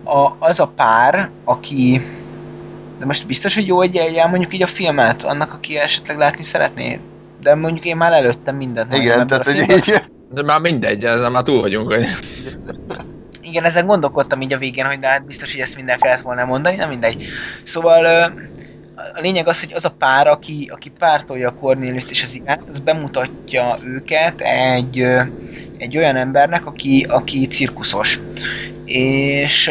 [0.04, 2.02] a, az a pár, aki
[2.98, 6.42] de most biztos, hogy jó, hogy el- mondjuk így a filmet, annak, aki esetleg látni
[6.42, 7.00] szeretné.
[7.42, 8.96] De mondjuk én már előttem mindent.
[8.96, 12.06] Igen, tehát hogy így, De már mindegy, ezzel már túl vagyunk, hogy
[13.54, 16.44] Igen, ezen gondolkodtam így a végén, hogy de hát biztos, hogy ezt minden kellett volna
[16.44, 17.26] mondani, nem mindegy.
[17.62, 18.04] Szóval
[19.14, 22.62] a lényeg az, hogy az a pár, aki, aki pártolja a Cornelius-t és az Irát,
[22.72, 25.06] az bemutatja őket egy,
[25.76, 28.20] egy olyan embernek, aki, aki cirkuszos.
[28.84, 29.70] És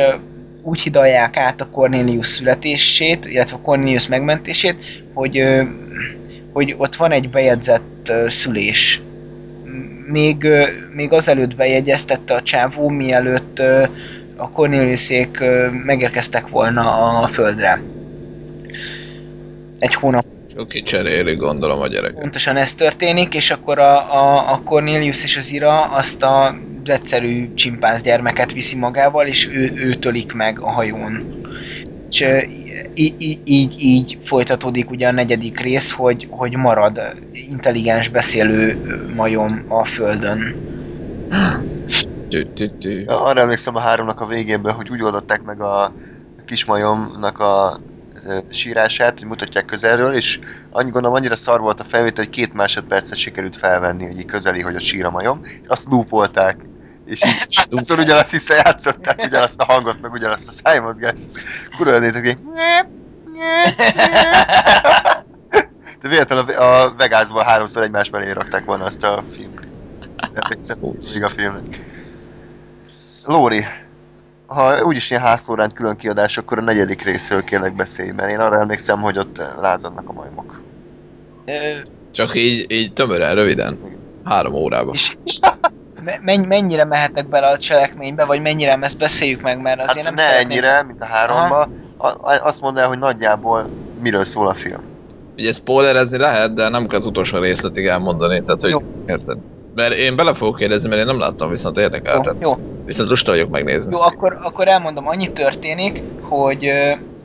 [0.61, 5.43] úgy hidalják át a Cornelius születését, illetve a Cornelius megmentését, hogy,
[6.53, 9.01] hogy ott van egy bejegyzett szülés
[10.07, 10.47] még,
[10.93, 13.59] még azelőtt bejegyeztette a csávó, mielőtt
[14.35, 15.43] a Corneliusék
[15.85, 17.81] megérkeztek volna a földre.
[19.79, 20.25] Egy hónap
[20.57, 22.13] Oké, cseréli gondolom a gyerek.
[22.13, 27.53] pontosan ez történik, és akkor a, a, a Cornelius és az Ira azt a, egyszerű
[27.53, 31.41] csimpánz gyermeket viszi magával, és ő, ő tölik meg a hajón.
[32.13, 32.25] És
[33.43, 37.01] így, így folytatódik ugye a negyedik rész, hogy, hogy marad
[37.31, 38.79] intelligens beszélő
[39.15, 40.55] majom a földön.
[43.05, 45.91] Arra emlékszem a háromnak a végében, hogy úgy oldották meg a
[46.45, 47.81] kismajomnak a
[48.25, 50.39] ö, sírását, hogy mutatják közelről, és
[50.69, 54.61] annyi gondolom annyira szar volt a felvétel, hogy két másodpercet sikerült felvenni, hogy így közeli,
[54.61, 56.65] hogy a sír a majom, és azt loopolták.
[57.05, 61.17] És így szóval ugyanazt visszajátszották, ugyanazt a hangot, meg ugyanazt a szájmozgást.
[61.77, 62.37] Kurva nézek, így
[66.01, 69.65] de véletlenül a, a Vegasban háromszor egymás mellé rakták volna azt a filmet.
[71.13, 71.79] Még a filmnek.
[73.25, 73.65] Lóri,
[74.45, 78.59] ha úgyis ilyen házszórán külön kiadás, akkor a negyedik részről kérlek beszélj, mert én arra
[78.59, 80.61] emlékszem, hogy ott lázadnak a majmok.
[82.11, 83.79] Csak így, így tömören, röviden.
[84.23, 84.93] Három órába.
[86.45, 90.21] Mennyire mehetek bele a cselekménybe, vagy mennyire ezt beszéljük meg, mert azért Hát nem ne
[90.21, 90.51] szeretném...
[90.51, 91.69] ennyire, mint a háromba.
[91.97, 93.69] A, a, azt mondd el, hogy nagyjából
[94.01, 94.81] miről szól a film.
[95.37, 98.81] Ugye spoilerezni lehet, de nem kell az utolsó részletig elmondani, tehát hogy Jó.
[99.07, 99.37] érted?
[99.75, 102.21] Mert én bele fogok kérdezni, mert én nem láttam, viszont érdekel.
[102.25, 103.91] Jó, jó, Viszont lusta vagyok megnézni.
[103.91, 106.71] jó akkor, akkor elmondom, annyi történik, hogy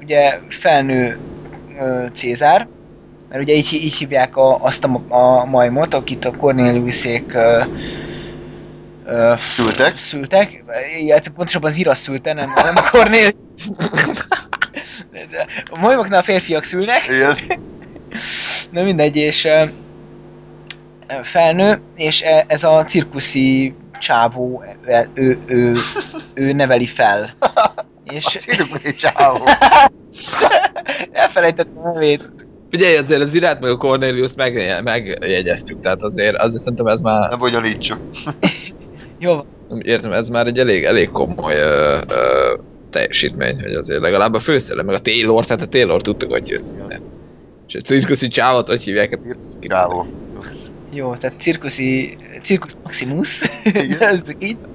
[0.02, 1.18] ugye felnő
[1.80, 2.68] ö, Cézár,
[3.28, 7.60] mert ugye így, így hívják a, azt a, a majmot, akit a Corneliusék ö,
[9.08, 9.98] ö, Szültek?
[9.98, 10.64] szültek,
[10.98, 12.82] illetve pontosabban az Ira szülte, nem, nem a
[15.30, 17.38] de A majmoknál férfiak szülnek, Igen.
[18.70, 19.64] Na mindegy, és ö,
[21.22, 25.72] felnő, és e- ez a cirkuszi csávó, e- ő, ő,
[26.34, 27.34] ő neveli fel.
[27.38, 29.44] A És cirkuszi csávó.
[31.12, 32.30] elfelejtettem a nevét.
[32.70, 37.30] Figyelj, azért az irát meg a Cornelius meg, megjegyeztük, tehát azért, azért szerintem ez már,
[37.30, 38.00] Ne bonyolítsuk.
[39.18, 39.40] Jó,
[39.82, 42.54] értem, ez már egy elég, elég komoly ö, ö,
[42.90, 46.74] teljesítmény, hogy azért legalább a főszerelem, meg a Taylor, tehát a Taylor tudtuk, hogy jössz.
[47.66, 49.10] És a cirkuszi csávot, hogy hívják?
[49.10, 50.06] Hát, Csávó.
[50.90, 53.88] jó, tehát cirkuszi, cirkusz Maximus, Igen.
[53.98, 54.58] nevezzük így.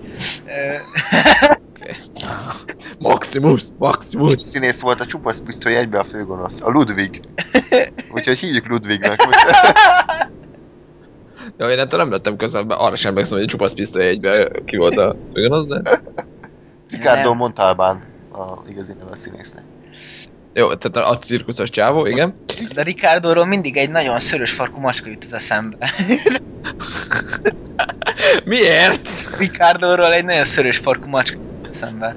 [2.99, 4.41] Maximus, Maximus.
[4.41, 6.61] Színész volt a csupasz pisztoly egybe a főgonosz.
[6.61, 7.21] A Ludwig.
[8.15, 9.21] Úgyhogy hívjuk Ludwignek.
[11.58, 14.78] Ja, én ettől nem lettem közelben, arra sem emlékszem, hogy a csupasz pisztoly egybe ki
[14.78, 16.01] volt a ugyanaz, de...
[16.89, 17.38] Ricardo Nem.
[17.38, 19.64] Montalbán a igazi neve a színésznek.
[20.54, 22.36] Jó, tehát a cirkuszos csávó, igen.
[22.74, 25.93] De Ricardoról mindig egy nagyon szörös farkú macska jut az eszembe.
[28.45, 29.10] Miért?
[29.38, 32.16] Ricardoról egy nagyon szörös farkú macska jut az eszembe.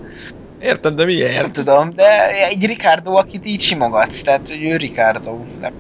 [0.61, 1.53] Értem, de Nem miért?
[1.53, 5.39] tudom, de egy Ricardo, akit így simogatsz, tehát hogy ő Ricardo.
[5.61, 5.73] De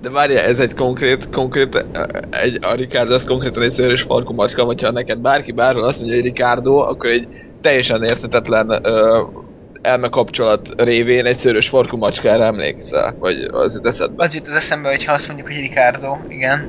[0.00, 1.86] De várjál, ez egy konkrét, konkrét,
[2.30, 5.98] egy, a Ricardo az konkrétan egy szőrös farkú macska, vagy ha neked bárki bárhol azt
[5.98, 7.28] mondja, hogy Ricardo, akkor egy
[7.60, 9.22] teljesen érthetetlen ö,
[9.82, 14.24] elmekapcsolat révén egy szőrös farkú macskára emlékszel, vagy az jut eszedbe.
[14.24, 16.68] az jut az eszembe, hogy ha azt mondjuk, hogy Ricardo, igen.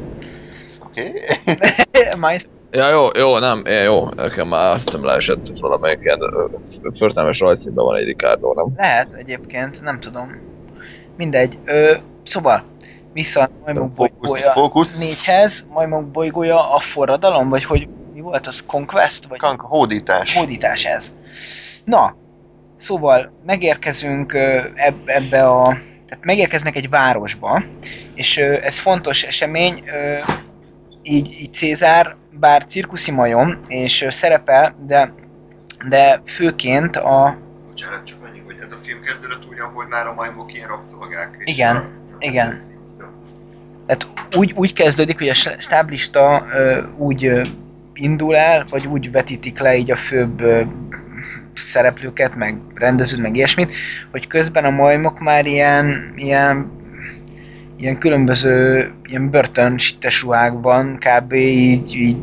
[0.86, 1.12] Oké?
[2.20, 6.22] Majd Ja, jó, jó, nem, ja, jó, nekem már azt hiszem leesett, hogy valamelyik ilyen
[6.22, 6.46] ö,
[6.98, 8.66] förtelmes rajzszínben van egy Ricardo, nem?
[8.78, 10.42] lehet egyébként, nem tudom.
[11.18, 11.58] Mindegy.
[11.66, 12.64] Ö, szóval,
[13.14, 15.00] vissza a majmok bolygója fókusz.
[15.00, 19.26] négyhez, majmok bolygója a forradalom, vagy hogy mi volt az, Conquest?
[19.26, 20.36] Vagy Kank, hódítás.
[20.36, 21.14] hódítás ez.
[21.84, 22.16] Na,
[22.78, 24.34] szóval megérkezünk
[24.76, 25.64] eb- ebbe a...
[26.08, 27.64] Tehát megérkeznek egy városba,
[28.14, 29.84] és ez fontos esemény,
[31.04, 35.14] így, így Cézár, bár cirkuszi majom, és szerepel, de,
[35.90, 37.38] de főként a...
[37.68, 41.38] Bocsánat, csak annyi, hogy ez a film kezdődött úgy, ahogy már a majmok ilyen rabszolgák.
[41.44, 41.90] Igen, a-
[42.20, 42.56] igen.
[43.92, 46.46] Tehát úgy, úgy kezdődik, hogy a stáblista
[46.98, 47.42] úgy
[47.94, 50.44] indul el, vagy úgy vetítik le így a főbb
[51.56, 53.74] szereplőket, meg rendezőt, meg ilyesmit,
[54.12, 56.72] hogy közben a majmok már ilyen, ilyen
[57.78, 61.34] ilyen különböző ilyen börtönsittes ruhákban kb.
[61.34, 62.18] Így, így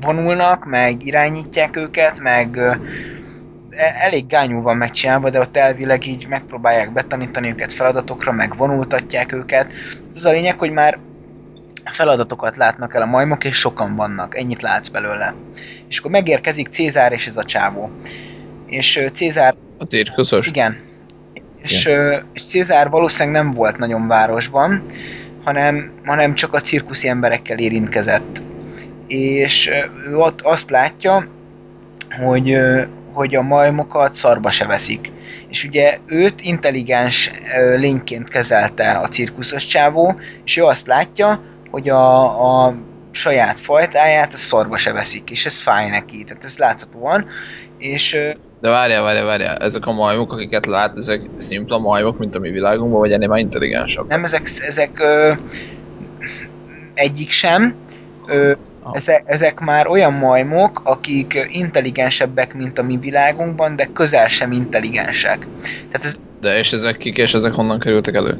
[0.00, 2.58] vonulnak, meg irányítják őket, meg
[3.76, 9.72] elég gányú van megcsinálva, de ott elvileg így megpróbálják betanítani őket feladatokra, meg vonultatják őket.
[10.14, 10.98] Az a lényeg, hogy már
[11.84, 15.34] feladatokat látnak el a majmok, és sokan vannak, ennyit látsz belőle.
[15.88, 17.90] És akkor megérkezik Cézár és ez a csávó.
[18.66, 20.46] És Cézár A cirkuszos?
[20.46, 20.76] igen.
[21.62, 24.82] És, ö, és Cézár valószínűleg nem volt nagyon városban,
[25.44, 28.42] hanem, hanem csak a cirkuszi emberekkel érintkezett.
[29.06, 29.70] És
[30.08, 31.28] ő ott azt látja,
[32.24, 32.58] hogy,
[33.12, 35.12] hogy a majmokat szarba se veszik.
[35.48, 37.30] És ugye őt intelligens
[37.76, 41.40] lényként kezelte a cirkuszos csávó, és ő azt látja,
[41.70, 42.74] hogy a, a
[43.10, 47.26] saját fajtáját a szarba se veszik, és ez fáj neki, tehát ez láthatóan.
[47.78, 48.18] És
[48.60, 52.50] De várjál, várjál, várjál, ezek a majmok, akiket lát, ezek szimpla majmok, mint a mi
[52.50, 54.08] világunkban, vagy ennél már intelligensebb?
[54.08, 55.32] Nem, ezek, ezek ö,
[56.94, 57.74] egyik sem.
[58.26, 58.52] Ö.
[58.92, 65.46] ezek, ezek már olyan majmok, akik intelligensebbek, mint a mi világunkban, de közel sem intelligensek.
[65.62, 68.38] Tehát ez, De és ezek kik, és ezek honnan kerültek elő?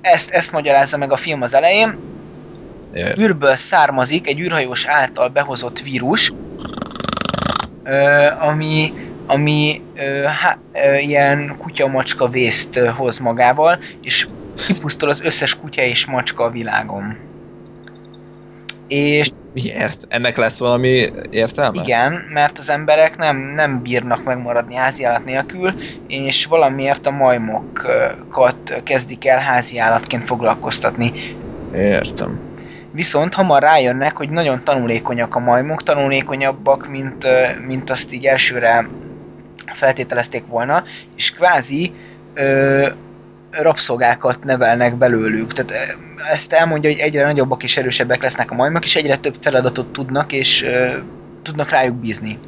[0.00, 1.98] ezt, ezt magyarázza meg a film az elején.
[2.94, 3.18] Ért.
[3.18, 6.32] űrből származik egy űrhajós által behozott vírus,
[8.38, 8.92] ami,
[9.26, 9.82] ami
[10.40, 10.58] há,
[10.98, 14.26] ilyen kutya-macska vészt hoz magával, és
[14.66, 17.16] kipusztul az összes kutya és macska a világon.
[18.88, 20.06] És Miért?
[20.08, 21.82] Ennek lesz valami értelme?
[21.82, 25.74] igen, mert az emberek nem, nem bírnak megmaradni háziállat nélkül,
[26.06, 31.12] és valamiért a majmokat kezdik el háziállatként foglalkoztatni.
[31.74, 32.40] Értem.
[32.90, 37.26] Viszont hamar rájönnek, hogy nagyon tanulékonyak a majmok, tanulékonyabbak, mint,
[37.66, 38.88] mint azt így elsőre
[39.66, 40.84] feltételezték volna,
[41.16, 41.92] és kvázi
[42.34, 42.88] ö,
[43.62, 45.52] rabszolgákat nevelnek belőlük.
[45.52, 49.34] Tehát ö, ezt elmondja, hogy egyre nagyobbak és erősebbek lesznek a majmok, és egyre több
[49.40, 50.96] feladatot tudnak, és ö,
[51.42, 52.38] tudnak rájuk bízni.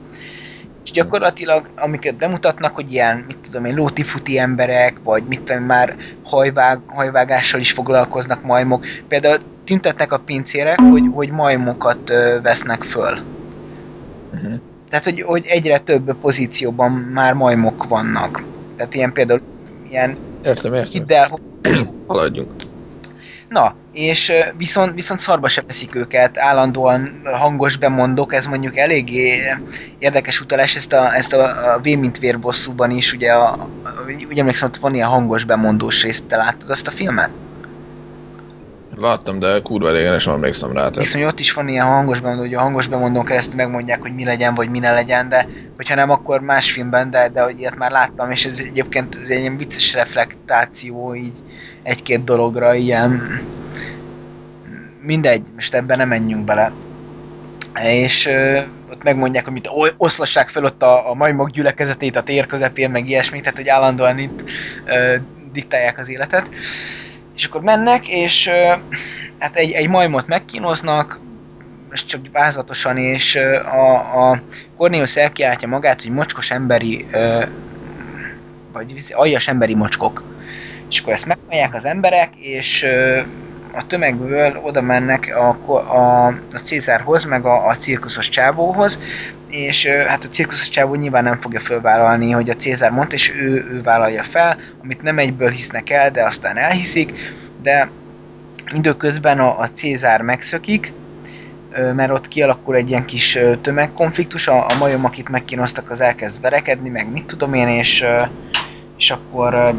[0.85, 5.67] És gyakorlatilag, amiket bemutatnak, hogy ilyen, mit tudom én, lótifuti emberek, vagy mit tudom én,
[5.67, 8.87] már hajvág, hajvágással is foglalkoznak majmok.
[9.09, 13.19] Például tüntetnek a pincérek, hogy, hogy majmokat ö, vesznek föl.
[14.35, 14.53] Uh-huh.
[14.91, 18.43] Tehát, hogy, hogy egyre több pozícióban már majmok vannak.
[18.77, 19.41] Tehát ilyen például
[19.91, 20.93] ilyen Értem, értem.
[20.93, 21.39] hidd el,
[22.07, 22.51] Haladjunk.
[23.49, 29.43] Na, és viszont, viszont szarba se veszik őket, állandóan hangos bemondok, ez mondjuk eléggé
[29.99, 33.69] érdekes utalás, ezt a, ezt a, a V mint vér bosszúban is, ugye, a, a,
[34.29, 37.31] úgy emlékszem, hogy van ilyen hangos bemondós részt, te láttad azt a filmet?
[39.01, 40.79] Láttam, de kurva régen és nem emlékszem rá.
[40.79, 40.97] Tehát.
[40.97, 44.25] Viszont ott is van ilyen hangos bemondó, hogy a hangos bemondón keresztül megmondják, hogy mi
[44.25, 47.77] legyen, vagy mi ne legyen, de hogyha nem, akkor más filmben, de, de hogy ilyet
[47.77, 51.33] már láttam, és ez egyébként ez egy ilyen vicces reflektáció így
[51.83, 53.23] egy-két dologra, ilyen
[55.01, 56.73] mindegy, most ebben nem menjünk bele.
[57.83, 58.61] És ö,
[58.93, 62.91] ott megmondják, hogy mit o- oszlassák fel ott a, a majmok gyülekezetét a tér közepén,
[62.91, 64.43] meg ilyesmit, tehát hogy állandóan itt
[64.85, 65.17] ö,
[65.53, 66.49] diktálják az életet.
[67.39, 68.51] És akkor mennek, és
[69.39, 71.21] hát egy, egy majmot megkínoznak,
[71.91, 73.37] és csak vázlatosan, és
[73.73, 74.43] a, a
[74.77, 77.07] Cornelius elkiáltja magát, hogy mocskos emberi,
[78.73, 80.25] vagy aljas emberi mocskok.
[80.89, 82.87] És akkor ezt meghallják az emberek, és
[83.79, 89.01] a tömegből oda mennek a, a, a Cézárhoz, meg a, a cirkuszos csávóhoz,
[89.49, 93.67] és hát a cirkuszos csávó nyilván nem fogja fölvállalni, hogy a Cézár mondta, és ő,
[93.71, 97.13] ő vállalja fel, amit nem egyből hisznek el, de aztán elhiszik,
[97.63, 97.91] de
[98.75, 100.93] időközben a, a Cézár megszökik,
[101.95, 106.89] mert ott kialakul egy ilyen kis tömegkonfliktus, a, a majom, akit megkínoztak, az elkezd verekedni,
[106.89, 108.05] meg mit tudom én, és,
[108.97, 109.75] és akkor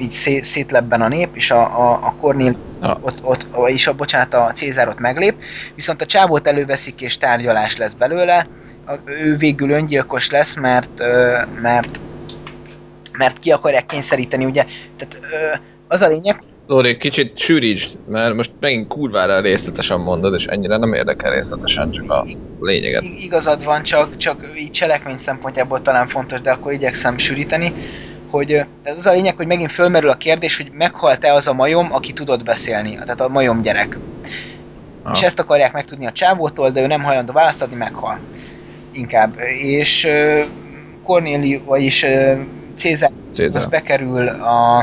[0.00, 2.98] így szé, szétlebben a nép, és a, a, a Cornél Ja.
[3.00, 5.34] ott, ott, és a, bocsánat, a Cézár ott meglép,
[5.74, 8.48] viszont a csávót előveszik, és tárgyalás lesz belőle,
[8.86, 11.02] a, ő végül öngyilkos lesz, mert,
[11.62, 12.00] mert
[13.18, 14.64] mert ki akarják kényszeríteni, ugye,
[14.96, 15.18] tehát
[15.88, 20.92] az a lényeg, Lóri, kicsit sűrítsd, mert most megint kurvára részletesen mondod, és ennyire nem
[20.92, 22.26] érdekel részletesen, csak a
[22.60, 23.02] lényeget.
[23.02, 27.72] Igazad van, csak, csak így cselekmény szempontjából talán fontos, de akkor igyekszem sűríteni,
[28.30, 31.92] hogy ez az a lényeg, hogy megint fölmerül a kérdés, hogy meghalt-e az a majom,
[31.92, 33.98] aki tudott beszélni, tehát a majom gyerek.
[35.02, 35.12] Ah.
[35.12, 38.18] És ezt akarják megtudni a csávótól, de ő nem hajlandó választ adni, meghal.
[38.92, 39.38] Inkább.
[39.62, 40.44] És uh,
[41.02, 42.38] Cornéli, vagyis uh,
[42.74, 43.56] Cézár Cézár.
[43.56, 44.78] az bekerül a,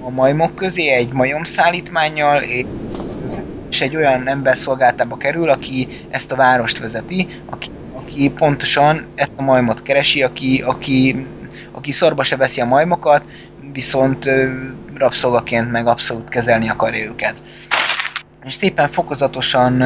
[0.00, 2.64] a majmok közé egy majomszállítmányjal, és,
[3.70, 9.30] és egy olyan ember szolgáltába kerül, aki ezt a várost vezeti, aki, aki pontosan ezt
[9.36, 11.26] a majmot keresi, aki, aki,
[11.80, 13.24] aki szorba se veszi a majmokat,
[13.72, 14.30] viszont
[14.94, 17.42] rabszolgaként meg abszolút kezelni akarja őket.
[18.44, 19.82] És szépen fokozatosan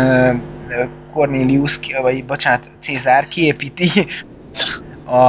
[1.12, 4.06] Cornelius, vagy bocsánat, Cézár kiépíti
[5.04, 5.26] a,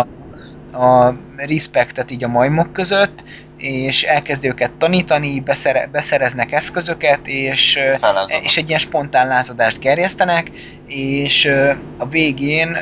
[0.83, 3.23] a respektet így a majmok között,
[3.57, 8.43] és elkezdi őket tanítani, beszere, beszereznek eszközöket, és, ö, Fellázadnak.
[8.43, 10.51] és egy ilyen spontán lázadást gerjesztenek,
[10.87, 11.51] és
[11.97, 12.77] a végén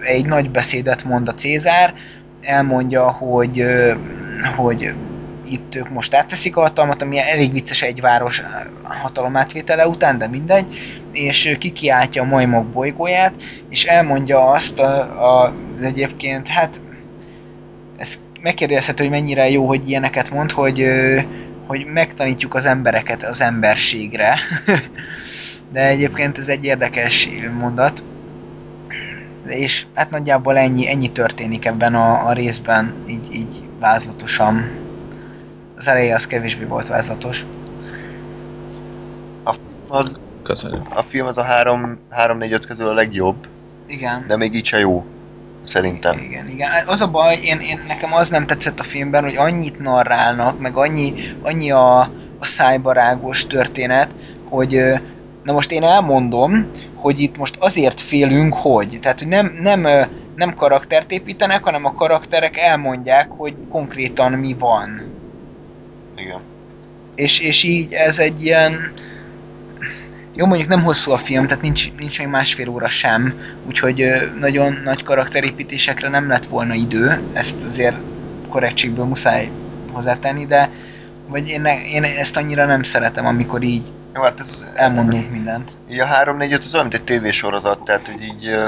[0.00, 1.94] egy nagy beszédet mond a Cézár,
[2.42, 3.64] elmondja, hogy,
[4.56, 4.92] hogy
[5.44, 8.42] itt ők most átveszik a hatalmat, ami elég vicces egy város
[8.82, 10.66] hatalomátvétele után, de mindegy,
[11.12, 13.32] és kikiáltja a majmok bolygóját,
[13.68, 16.80] és elmondja azt a, a, az egyébként, hát
[17.96, 20.86] ez megkérdezhető, hogy mennyire jó, hogy ilyeneket mond, hogy,
[21.66, 24.34] hogy megtanítjuk az embereket az emberségre.
[25.72, 27.28] De egyébként ez egy érdekes
[27.58, 28.02] mondat.
[29.52, 34.70] És hát nagyjából ennyi, ennyi történik ebben a, a részben, így, így vázlatosan.
[35.76, 37.44] Az eleje az kevésbé volt vázlatos.
[39.92, 40.96] Az, Köszönjük.
[40.96, 43.46] a film az a 3-4-5 közül a legjobb,
[43.86, 44.24] Igen.
[44.26, 45.04] de még így se jó.
[45.64, 46.18] Szerintem.
[46.18, 46.70] Igen, igen.
[46.86, 50.76] Az a baj, én, én, nekem az nem tetszett a filmben, hogy annyit narrálnak, meg
[50.76, 52.00] annyi, annyi a,
[52.38, 54.10] a szájbarágos történet,
[54.48, 54.94] hogy ö,
[55.42, 58.98] na most én elmondom, hogy itt most azért félünk, hogy.
[59.02, 65.02] Tehát, hogy nem, nem, nem karaktert építenek, hanem a karakterek elmondják, hogy konkrétan mi van.
[66.16, 66.40] Igen.
[67.14, 68.92] És, és így ez egy ilyen...
[70.34, 73.34] Jó, mondjuk nem hosszú a film, tehát nincs, nincs még másfél óra sem,
[73.66, 74.04] úgyhogy
[74.40, 77.96] nagyon nagy karakterépítésekre nem lett volna idő, ezt azért
[78.48, 79.50] korrektségből muszáj
[79.92, 80.70] hozzátenni, de
[81.26, 84.66] vagy én, ne, én ezt annyira nem szeretem, amikor így Jó, hát ez...
[84.74, 85.70] elmondunk mindent.
[85.90, 88.58] Így a 3-4-5 az olyan, mint egy tévésorozat, tehát hogy így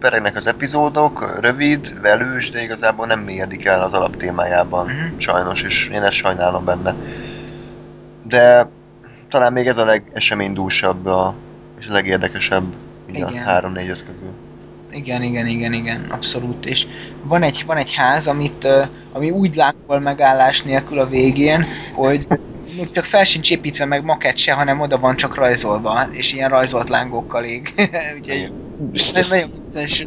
[0.00, 4.86] peregnek az epizódok, rövid, velős, de igazából nem mélyedik el az alaptémájában.
[4.86, 5.18] Mhm.
[5.18, 6.94] Sajnos, és én ezt sajnálom benne.
[8.22, 8.68] De
[9.28, 11.34] talán még ez a legeseménydúsabb a,
[11.80, 12.64] és a legérdekesebb
[13.10, 13.44] így a Igen.
[13.46, 14.30] 3-4 közül.
[14.90, 16.66] Igen, igen, igen, igen, abszolút.
[16.66, 16.86] És
[17.22, 18.66] van egy, van egy ház, amit,
[19.12, 22.26] ami úgy lángol megállás nélkül a végén, hogy
[22.76, 26.48] még csak fel sincs építve meg makett se, hanem oda van csak rajzolva, és ilyen
[26.48, 27.72] rajzolt lángokkal ég.
[28.16, 28.52] Úgyhogy
[29.02, 30.06] ez nagyon vicces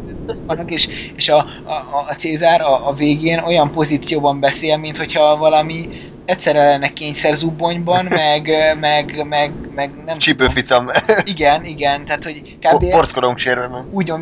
[0.66, 5.90] és, és a, a, a Cézár a, a végén olyan pozícióban beszél, mint hogyha valami
[6.26, 10.88] egyszerre lenne kényszer zubbonyban, meg, meg, meg, meg nem Csípőficam,
[11.24, 12.90] Igen, igen, tehát hogy kb.
[12.90, 13.88] porszkodónk sérve.
[13.90, 14.14] úgy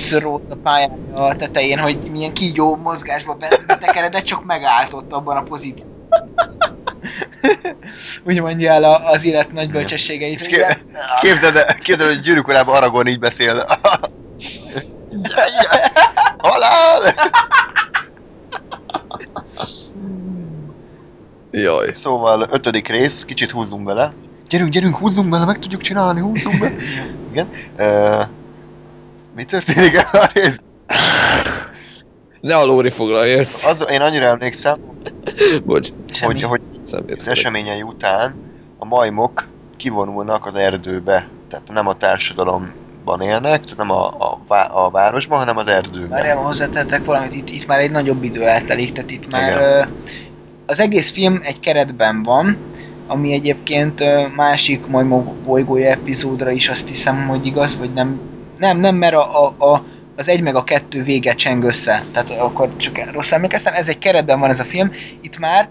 [0.00, 5.36] szörrót a pályán a tetején, hogy milyen kígyó mozgásba be- betekeredett, csak megállt ott abban
[5.36, 5.90] a pozícióban.
[8.26, 10.40] úgy mondja el a- az élet nagy bölcsességeit.
[10.40, 10.84] És hogy ké-
[11.20, 13.66] Képzeld, el- képzeld, el, hogy gyűrűk urában Aragorn így beszél.
[16.38, 17.14] Halál!
[21.50, 21.92] Jaj.
[21.94, 24.12] Szóval ötödik rész, kicsit húzzunk bele.
[24.48, 26.74] Gyerünk, gyerünk, húzzunk bele, meg tudjuk csinálni, húzzunk bele.
[27.30, 27.48] Igen.
[27.78, 28.26] Uh,
[29.36, 30.56] mi történik el a rész?
[32.42, 33.64] Ne a Lóri foglalja ezt.
[33.64, 34.78] Az, én annyira emlékszem,
[35.64, 36.32] Bocs, Semmi.
[36.32, 37.16] hogy, hogy szemét.
[37.16, 38.34] az eseményei után
[38.78, 41.28] a majmok kivonulnak az erdőbe.
[41.48, 46.08] Tehát nem a társadalomban élnek, tehát nem a, a, vá- a városban, hanem az erdőben.
[46.08, 49.88] Várjál, hozzátettek valamit, itt, itt már egy nagyobb idő eltelik, tehát itt már Igen.
[50.66, 52.56] az egész film egy keretben van,
[53.06, 54.02] ami egyébként
[54.36, 58.20] másik Majmok bolygója epizódra is azt hiszem, hogy igaz, vagy nem,
[58.58, 59.84] nem, nem, mert a, a, a
[60.16, 63.98] az egy meg a kettő vége cseng össze, tehát akkor csak rossz emlékeztem, ez egy
[63.98, 64.90] keretben van ez a film,
[65.20, 65.68] itt már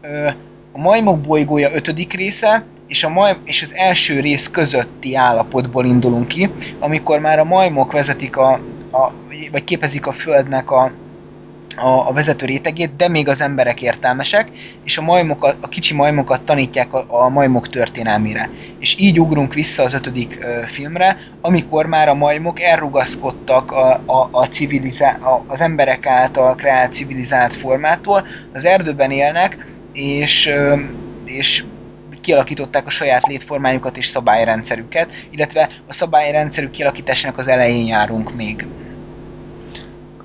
[0.00, 0.28] ö,
[0.72, 6.28] a Majmok bolygója ötödik része, és, a maj, és az első rész közötti állapotból indulunk
[6.28, 8.52] ki, amikor már a majmok vezetik a,
[8.92, 9.12] a
[9.50, 10.92] vagy képezik a Földnek a,
[11.80, 14.48] a, a vezető rétegét, de még az emberek értelmesek,
[14.84, 18.50] és a, majmokat, a kicsi majmokat tanítják a, a majmok történelmére.
[18.78, 24.28] És így ugrunk vissza az ötödik ö, filmre, amikor már a majmok elrugaszkodtak a, a,
[24.30, 30.76] a civilizá- a, az emberek által kreált civilizált formától, az erdőben élnek, és, ö,
[31.24, 31.64] és
[32.20, 38.66] kialakították a saját létformájukat és szabályrendszerüket, illetve a szabályrendszerük kialakításának az elején járunk még.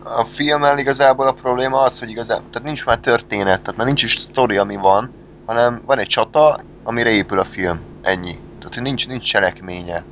[0.07, 4.03] A filmmel igazából a probléma az, hogy igazából, tehát nincs már történet, tehát már nincs
[4.03, 5.11] is sztori, ami van,
[5.45, 7.79] hanem van egy csata, amire épül a film.
[8.01, 8.31] Ennyi.
[8.59, 10.03] Tehát, hogy nincs, nincs cselekménye.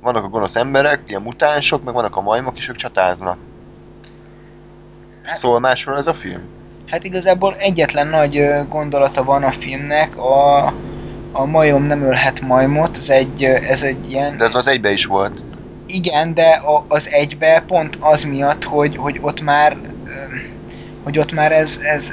[0.00, 3.38] Vannak a gonosz emberek, ilyen mutánsok, meg vannak a majmok, és ők csatáznak.
[5.22, 6.40] Hát- Szól másról ez a film?
[6.86, 10.66] Hát igazából egyetlen nagy gondolata van a filmnek, a,
[11.32, 14.36] a majom nem ölhet majmot, ez egy, ez egy ilyen...
[14.36, 15.42] De ez az egybe is volt.
[15.92, 19.76] Igen, de a, az egybe pont az miatt, hogy, hogy ott már
[21.02, 22.12] hogy ott már ez, ez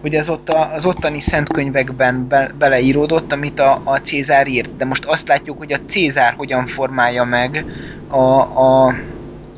[0.00, 4.76] hogy ez ott a, az ottani szentkönyvekben be, beleíródott, amit a, a Cézár írt.
[4.76, 7.64] De most azt látjuk, hogy a Cézár hogyan formálja meg
[8.08, 8.86] a, a,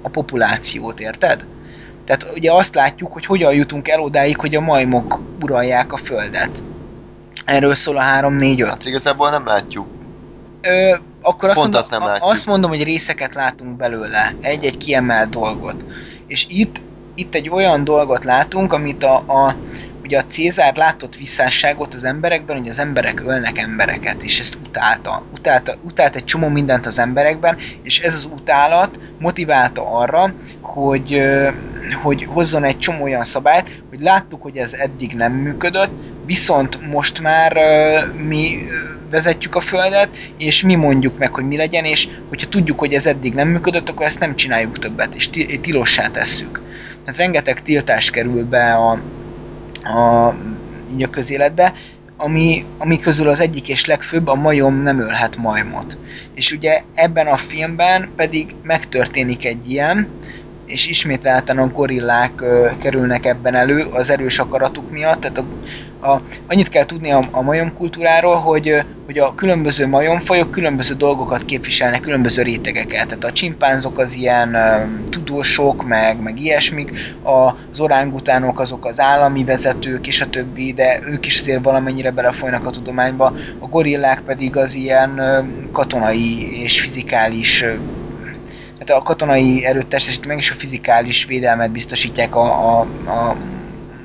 [0.03, 1.45] a populációt, érted?
[2.05, 6.63] Tehát ugye azt látjuk, hogy hogyan jutunk el odáig, hogy a majmok uralják a földet.
[7.45, 8.65] Erről szól a 3-4-5.
[8.69, 9.87] Hát igazából nem látjuk.
[10.61, 12.31] Ö, akkor azt, Pont mondom, azt nem látjuk.
[12.31, 15.85] azt mondom, hogy részeket látunk belőle, egy-egy kiemelt dolgot.
[16.27, 16.81] És itt,
[17.15, 19.57] itt egy olyan dolgot látunk, amit a, a
[20.03, 25.23] ugye a Cézár látott visszásságot az emberekben, hogy az emberek ölnek embereket, és ezt utálta.
[25.33, 31.23] Utálta, utált egy csomó mindent az emberekben, és ez az utálat motiválta arra, hogy,
[32.03, 35.93] hogy hozzon egy csomó olyan szabályt, hogy láttuk, hogy ez eddig nem működött,
[36.33, 37.59] viszont most már
[38.17, 38.67] mi
[39.11, 40.09] vezetjük a Földet,
[40.39, 43.89] és mi mondjuk meg, hogy mi legyen, és hogyha tudjuk, hogy ez eddig nem működött,
[43.89, 46.61] akkor ezt nem csináljuk többet, és ti- tilossá tesszük.
[47.05, 48.91] Tehát rengeteg tiltás kerül be a,
[49.99, 50.35] a,
[50.93, 51.75] így a közéletbe,
[52.17, 55.97] ami, ami közül az egyik és legfőbb a majom nem ölhet majmot.
[56.35, 60.09] És ugye ebben a filmben pedig megtörténik egy ilyen,
[60.73, 65.21] és ismételten gorillák ö, kerülnek ebben elő az erős akaratuk miatt.
[65.21, 65.45] Tehát a,
[66.11, 72.01] a, annyit kell tudni a, a majomkultúráról, hogy, hogy a különböző majomfajok különböző dolgokat képviselnek,
[72.01, 73.07] különböző rétegeket.
[73.07, 76.93] Tehát a csimpánzok az ilyen ö, tudósok, meg, meg ilyesmik,
[77.23, 77.31] a,
[77.73, 82.67] az orángutánok azok az állami vezetők és a többi, de ők is azért valamennyire belefolynak
[82.67, 83.33] a tudományba.
[83.59, 85.41] A gorillák pedig az ilyen ö,
[85.73, 87.65] katonai és fizikális
[88.83, 92.81] ö, tehát a katonai erőt testesít meg, és a fizikális védelmet biztosítják a, a,
[93.11, 93.37] a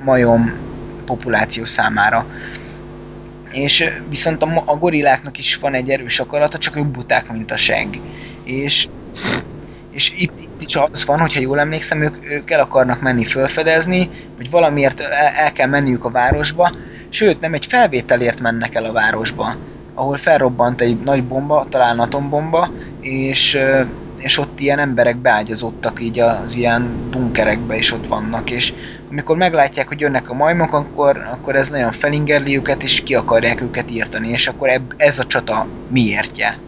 [0.04, 0.52] majom
[1.04, 2.26] populáció számára.
[3.50, 7.56] És viszont a, a gorilláknak is van egy erős akarata, csak ők buták, mint a
[7.56, 8.00] seg.
[8.44, 8.88] És,
[9.90, 14.10] és itt, itt is az van, hogyha jól emlékszem, ők, ők el akarnak menni felfedezni,
[14.36, 16.72] vagy valamiért el, el kell menniük a városba,
[17.08, 19.56] sőt, nem egy felvételért mennek el a városba,
[19.94, 22.70] ahol felrobbant egy nagy bomba, talán atombomba,
[23.00, 23.58] és,
[24.18, 28.74] és ott ilyen emberek beágyazottak így az ilyen bunkerekbe, és ott vannak, és
[29.10, 33.60] amikor meglátják, hogy jönnek a majmok, akkor, akkor ez nagyon felingerli őket, és ki akarják
[33.60, 36.58] őket írtani, és akkor eb, ez a csata miértje.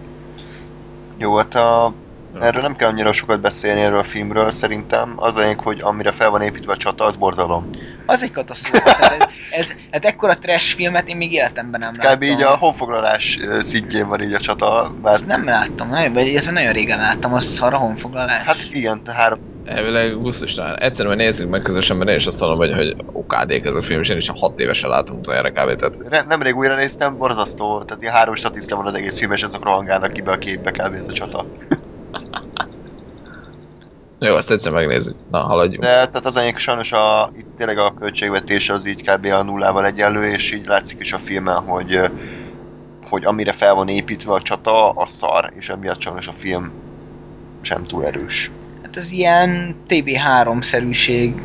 [1.16, 1.94] Jó, hát a,
[2.35, 5.12] erről nem kell annyira sokat beszélni erről a filmről, szerintem.
[5.16, 7.70] Az a lényeg, hogy amire fel van építve a csata, az borzalom.
[8.07, 9.14] Az egy katasztrófa.
[9.14, 12.14] ez, ez, hát ekkora trash filmet én még életemben nem láttam.
[12.14, 12.22] Kb.
[12.22, 16.47] így a honfoglalás szintjén van így a csata, bár Azt nem láttam, nagyon, vagy ez
[16.47, 18.43] nagyon régen láttam, azt szar a honfoglalás.
[18.43, 20.78] Hát igen, három Elvileg gusztustalan.
[20.78, 23.83] Egyszer majd nézzük meg közösen, mert én is azt mondom, hogy, hogy okádék ez a
[23.83, 25.76] film, és én is a hat évesen láttam utoljára kb.
[25.76, 29.43] Tehát Ne- Nemrég újra néztem, borzasztó, tehát ilyen három statiszta van az egész film, és
[29.43, 30.95] azok rohangálnak ki be a képbe kb.
[30.95, 31.47] ez a csata.
[34.20, 35.16] Jó, azt egyszer megnézzük.
[35.30, 35.82] Na, haladjunk.
[35.82, 39.24] De tehát az enyék sajnos a, itt tényleg a költségvetés az így kb.
[39.24, 42.00] a nullával egyenlő, és így látszik is a filmen, hogy,
[43.08, 46.72] hogy amire fel van építve a csata, az szar, és emiatt sajnos a film
[47.60, 48.50] sem túl erős.
[48.82, 51.40] Hát ez ilyen TB3-szerűség,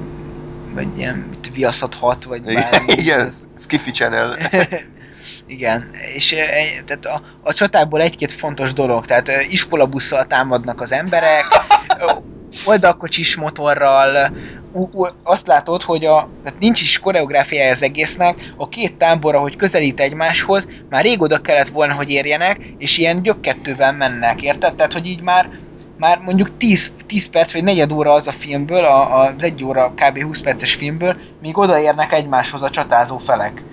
[0.73, 2.93] vagy ilyen mit, Viaszat 6, vagy bármi.
[3.03, 4.35] Igen, Skiffy Channel.
[5.47, 6.35] Igen, és
[6.85, 11.45] tehát a, a csatákból egy-két fontos dolog, tehát iskolabusszal támadnak az emberek,
[12.65, 14.31] oldalkocsis motorral,
[15.23, 19.99] azt látod, hogy a, tehát nincs is koreográfiája az egésznek, a két tábor, ahogy közelít
[19.99, 24.75] egymáshoz, már rég oda kellett volna, hogy érjenek, és ilyen gyökkettővel mennek, érted?
[24.75, 25.49] Tehát, hogy így már
[25.97, 29.93] már mondjuk 10, 10 perc vagy negyed óra az a filmből, a, az egy óra
[29.95, 30.21] kb.
[30.21, 33.63] 20 perces filmből, míg odaérnek egymáshoz a csatázó felek.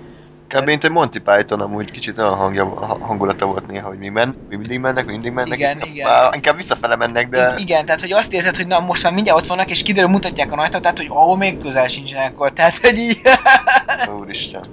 [0.47, 0.65] Kb.
[0.65, 2.65] mint egy Monty Python amúgy kicsit olyan hangja,
[2.99, 5.57] hangulata volt néha, hogy mi, men, mi mindig mennek, mi mindig mennek.
[5.57, 6.07] Igen, inkább, igen.
[6.07, 7.53] Á, inkább visszafele mennek, de...
[7.57, 10.51] Igen, tehát hogy azt érzed, hogy na most már mindjárt ott vannak, és kiderül, mutatják
[10.51, 13.21] a nagy tehát hogy ahol még közel sincsenek akkor, tehát hogy így...
[14.19, 14.65] Úristen.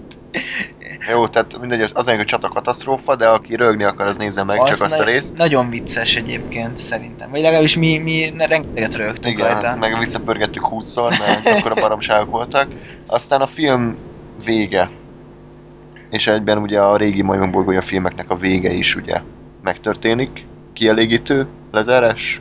[1.10, 4.80] Jó, tehát mindegy, az egy csata katasztrófa, de aki rögni akar, az nézze meg csak
[4.80, 5.36] azt a részt.
[5.36, 7.30] Nagyon vicces egyébként, szerintem.
[7.30, 9.76] Vagy legalábbis mi, mi ne- rengeteget rögtünk Igen, rajta.
[9.76, 12.68] meg visszapörgettük 20-szor, mert akkor a baromságok voltak.
[13.06, 13.98] Aztán a film
[14.44, 14.90] vége.
[16.11, 19.20] És egyben ugye a régi majombolygója filmeknek a vége is ugye
[19.62, 20.44] megtörténik.
[20.72, 22.40] Kielégítő, lezárás.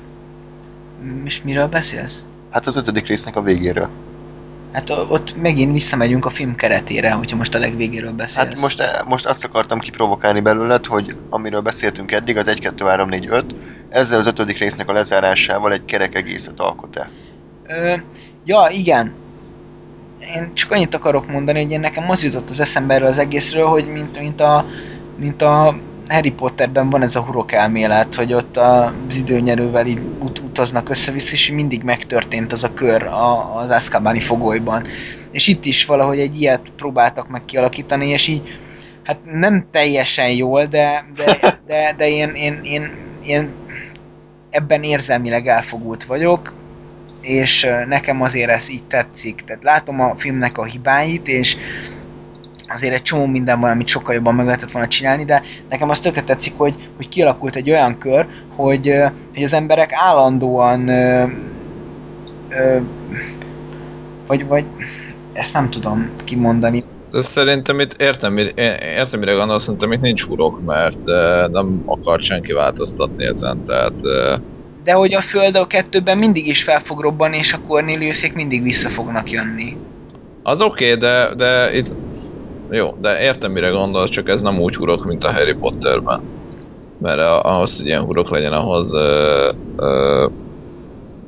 [1.24, 2.26] És miről beszélsz?
[2.50, 3.90] Hát az ötödik résznek a végéről.
[4.72, 8.48] Hát ott megint visszamegyünk a film keretére, hogyha most a legvégéről beszélsz.
[8.48, 13.10] Hát most, most azt akartam kiprovokálni belőled, hogy amiről beszéltünk eddig, az 1, 2, 3,
[13.10, 13.56] 4, 5,
[13.90, 17.10] ezzel az ötödik résznek a lezárásával egy kerek egészet alkot-e.
[17.68, 17.94] Ö,
[18.44, 19.14] ja, igen.
[20.20, 23.66] Én csak annyit akarok mondani, hogy én nekem az jutott az eszembe erről az egészről,
[23.66, 24.66] hogy mint, mint, a,
[25.18, 25.76] mint a
[26.08, 31.32] Harry Potterben van ez a hurok elmélet, hogy ott az időnyerővel így ut- utaznak össze-vissza,
[31.32, 34.86] és mindig megtörtént az a kör a, az Azkabani fogolyban.
[35.32, 38.42] És itt is valahogy egy ilyet próbáltak meg kialakítani, és így
[39.04, 42.92] hát nem teljesen jól, de, de, de, de én, én, én,
[43.26, 43.50] én
[44.50, 46.54] ebben érzelmileg elfogult vagyok,
[47.30, 49.42] és nekem azért ez így tetszik.
[49.46, 51.58] Tehát látom a filmnek a hibáit, és
[52.68, 56.00] azért egy csomó minden van, amit sokkal jobban meg lehetett volna csinálni, de nekem az
[56.00, 58.94] tökéletes tetszik, hogy, hogy kialakult egy olyan kör, hogy,
[59.34, 61.26] hogy az emberek állandóan ö,
[62.50, 62.78] ö,
[64.28, 64.66] vagy, vagy
[65.34, 66.84] ezt nem tudom kimondani.
[67.12, 71.06] De szerintem itt értem, értem mire gondolsz, szerintem itt nincs hurok, mert
[71.52, 74.02] nem akart senki változtatni ezen, tehát
[74.84, 78.64] De hogy a Föld a kettőben mindig is fel fog robbanni, és a Corneliusék mindig
[78.64, 79.78] vissza fognak jönni.
[80.44, 81.92] az oké, okay, de, de itt
[82.72, 86.22] jó, de értem mire gondolsz, csak ez nem úgy hurok, mint a Harry Potterben.
[86.98, 90.32] Mert ahhoz, hogy ilyen hurok legyen, ahhoz uh, uh,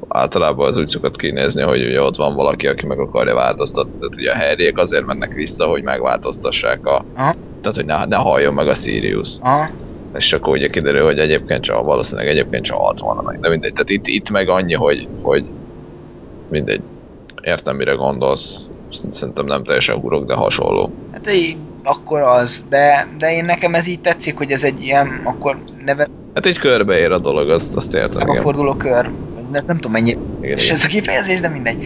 [0.08, 3.92] általában az úgy szokott kinézni, hogy ugye ott van valaki, aki meg akarja változtatni.
[4.00, 7.06] Tehát ugye a Harryek azért mennek vissza, hogy megváltoztassák a...
[7.16, 7.34] Aha.
[7.62, 9.30] Tehát, hogy ne, ne halljon meg a Sirius.
[9.42, 9.70] Aha.
[10.16, 13.40] És akkor ugye kiderül, hogy egyébként csak, valószínűleg egyébként csak halt volna meg.
[13.40, 15.46] De mindegy, tehát itt, itt meg annyi, hogy, hogy
[16.50, 16.82] mindegy.
[17.42, 18.70] Értem, mire gondolsz.
[19.12, 20.92] Szerintem nem teljesen hurok, de hasonló.
[21.12, 25.22] Hát így, akkor az, de, de én nekem ez így tetszik, hogy ez egy ilyen,
[25.24, 28.44] akkor neve Hát így körbeér a dolog, azt, azt értem, a igen.
[28.44, 29.10] forduló kör.
[29.52, 30.76] Nem, nem tudom mennyi igen, és igen.
[30.76, 31.86] ez a kifejezés, de mindegy.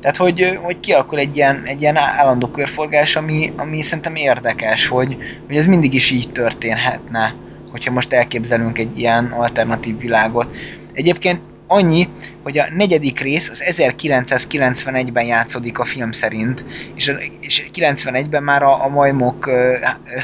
[0.00, 5.16] Tehát, hogy, hogy kialakul egy ilyen, egy ilyen állandó körforgás, ami, ami szerintem érdekes, hogy,
[5.46, 7.34] hogy ez mindig is így történhetne,
[7.70, 10.56] hogyha most elképzelünk egy ilyen alternatív világot.
[10.92, 12.08] Egyébként annyi,
[12.42, 16.64] hogy a negyedik rész az 1991-ben játszódik a film szerint,
[16.94, 19.76] és, a, és 91-ben már a, a majmok ö,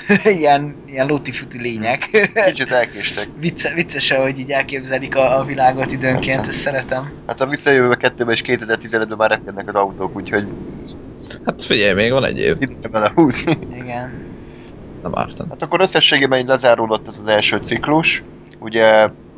[0.09, 2.30] ö, ilyen, ilyen lótifuti lények.
[2.47, 3.28] Kicsit elkéstek.
[3.40, 6.51] Vicce, vicces, hogy így elképzelik a, a világot időnként, Persze.
[6.51, 7.12] ezt szeretem.
[7.26, 10.47] Hát a visszajövőbe kettőben és 2015-ben már repkednek az autók, úgyhogy
[11.47, 12.57] Hát figyelj, még van egy év.
[12.61, 13.59] itt kell bele húzni.
[13.74, 14.32] Igen.
[15.03, 15.48] Nem ártam.
[15.48, 18.22] Hát akkor összességében így lezáródott ez az első ciklus.
[18.59, 18.86] Ugye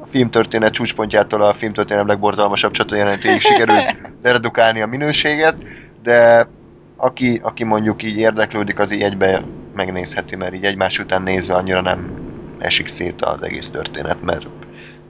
[0.00, 5.56] a filmtörténet csúcspontjától a filmtörténet legborzalmasabb csatajelenetéig sikerült redukálni a minőséget,
[6.02, 6.48] de
[6.96, 9.42] aki, aki mondjuk így érdeklődik, az így egybe
[9.74, 12.10] megnézheti, mert így egymás után nézve annyira nem
[12.58, 14.46] esik szét az egész történet, mert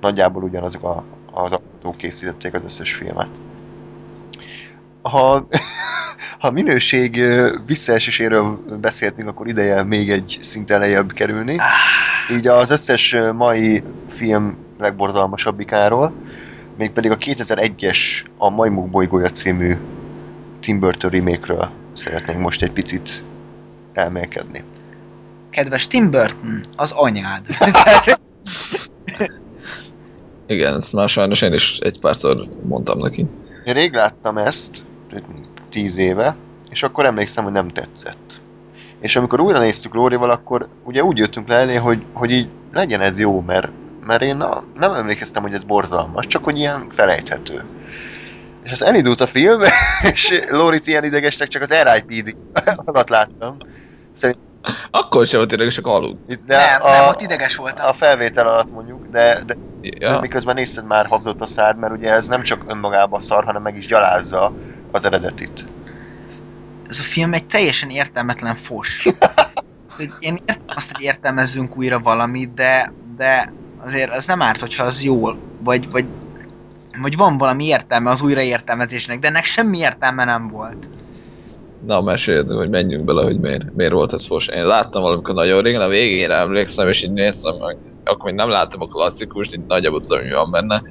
[0.00, 3.28] nagyjából ugyanazok a, az alkotók készítették az összes filmet.
[5.10, 5.46] Ha,
[6.38, 7.22] ha minőség
[7.66, 11.56] visszaeséséről beszéltünk, akkor ideje még egy szinten lejjebb kerülni.
[12.30, 16.12] Így az összes mai film legborzalmasabbikáról,
[16.76, 17.98] mégpedig a 2001-es
[18.38, 19.76] A Majmok bolygója című
[20.60, 23.22] Tim Burton remake-ről szeretnénk most egy picit
[23.92, 24.64] elmélkedni.
[25.50, 27.46] Kedves Tim Burton, az anyád.
[30.46, 33.26] Igen, ezt már sajnos én is egy párszor mondtam neki.
[33.64, 34.84] Én rég láttam ezt,
[35.70, 36.36] tíz éve,
[36.70, 38.40] és akkor emlékszem, hogy nem tetszett.
[39.00, 43.00] És amikor újra néztük Lórival, akkor ugye úgy jöttünk le elé, hogy, hogy így legyen
[43.00, 43.68] ez jó, mert,
[44.06, 47.64] mert én na, nem emlékeztem, hogy ez borzalmas, csak hogy ilyen felejthető.
[48.62, 49.60] És az elindult a film,
[50.12, 52.36] és Lórit ilyen idegesnek csak az RIPD
[52.84, 53.56] alatt láttam.
[54.12, 54.44] Szerintem
[54.90, 56.30] Akkor sem volt tényleg, csak aludt.
[56.30, 57.88] itt, de nem, a, nem, ott ideges voltam.
[57.88, 60.10] a felvétel alatt mondjuk, de, de ja.
[60.12, 63.62] Ja, miközben nézted már habdott a szád, mert ugye ez nem csak önmagában szar, hanem
[63.62, 64.52] meg is gyalázza
[64.94, 65.64] az eredetit.
[66.88, 69.08] Ez a film egy teljesen értelmetlen fos.
[70.18, 73.52] Én értem azt, hogy értelmezzünk újra valamit, de, de
[73.84, 76.04] azért az nem árt, hogyha az jól, vagy, vagy,
[77.00, 80.88] vagy van valami értelme az újraértelmezésnek, de ennek semmi értelme nem volt.
[81.86, 84.46] na meséljed, hogy menjünk bele, hogy miért, miért volt ez fos.
[84.46, 88.48] Én láttam valamikor nagyon régen, a végére emlékszem, és így néztem, meg, akkor még nem
[88.48, 90.82] láttam a klasszikust, így nagyjából tudom, mi van benne.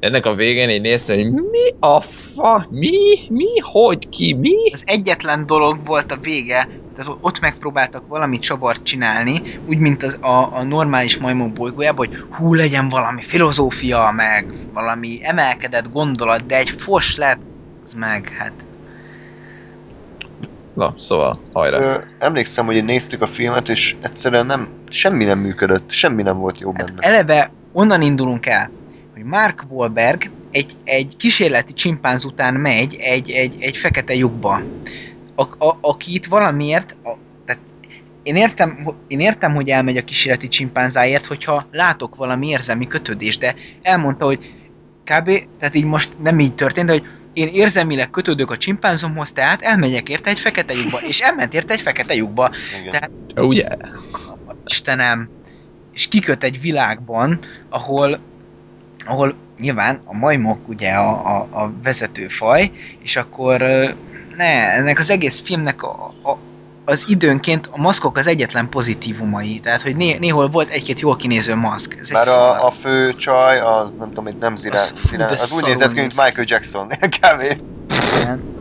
[0.00, 2.90] Ennek a végén így néztem, hogy mi a fa, mi,
[3.28, 4.70] mi, hogy, ki, mi?
[4.72, 10.18] Az egyetlen dolog volt a vége, tehát ott megpróbáltak valami csavart csinálni, úgy, mint az,
[10.20, 16.56] a, a normális majmok bolygójában, hogy hú, legyen valami filozófia, meg valami emelkedett gondolat, de
[16.56, 17.40] egy fos lett,
[17.86, 18.52] az meg, hát
[20.74, 21.78] Na, szóval, hajrá.
[21.78, 26.58] Ö, emlékszem, hogy néztük a filmet, és egyszerűen nem, semmi nem működött, semmi nem volt
[26.58, 27.06] jó Hát benne.
[27.06, 28.70] eleve onnan indulunk el,
[29.16, 34.62] hogy Mark Wahlberg egy, egy kísérleti csimpánz után megy egy, egy, egy fekete lyukba,
[35.34, 37.12] a, a, aki itt valamiért, a,
[37.44, 37.62] tehát
[38.22, 43.54] én értem, én értem, hogy elmegy a kísérleti csimpánzáért, hogyha látok valami érzelmi kötődést, de
[43.82, 44.54] elmondta, hogy
[45.04, 45.30] kb.
[45.58, 50.08] tehát így most nem így történt, de hogy én érzelmileg kötődök a csimpánzomhoz, tehát elmegyek
[50.08, 52.90] érte egy fekete lyukba, és elment érte egy fekete lyukba, Igen.
[52.90, 53.66] tehát- Ugye?
[54.66, 55.28] Istenem,
[55.92, 57.38] és kiköt egy világban,
[57.68, 58.18] ahol,
[59.06, 62.70] ahol nyilván a majmok ugye a, a, a vezető faj,
[63.02, 63.58] és akkor
[64.36, 66.36] ne, ennek az egész filmnek a, a,
[66.84, 71.54] az időnként a maszkok az egyetlen pozitívumai, tehát hogy né, néhol volt egy-két jól kinéző
[71.54, 71.96] maszk.
[72.00, 75.52] Ez Bár a, a fő csaj, a, nem tudom, egy nem zirá, Az- zirá, az
[75.52, 76.16] úgy nézett ki, mint.
[76.16, 76.90] Michael Jackson.
[78.20, 78.54] Igen.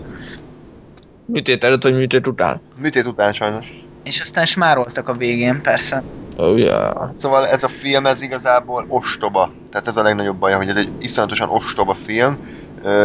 [1.26, 2.62] Műtét előtt, vagy műtét után?
[2.76, 3.74] Műtét után sajnos.
[4.04, 6.04] És aztán smároltak a végén, persze.
[6.38, 7.10] Oh, yeah.
[7.18, 9.54] Szóval ez a film, ez igazából ostoba.
[9.70, 12.40] Tehát ez a legnagyobb baja, hogy ez egy iszonyatosan ostoba film.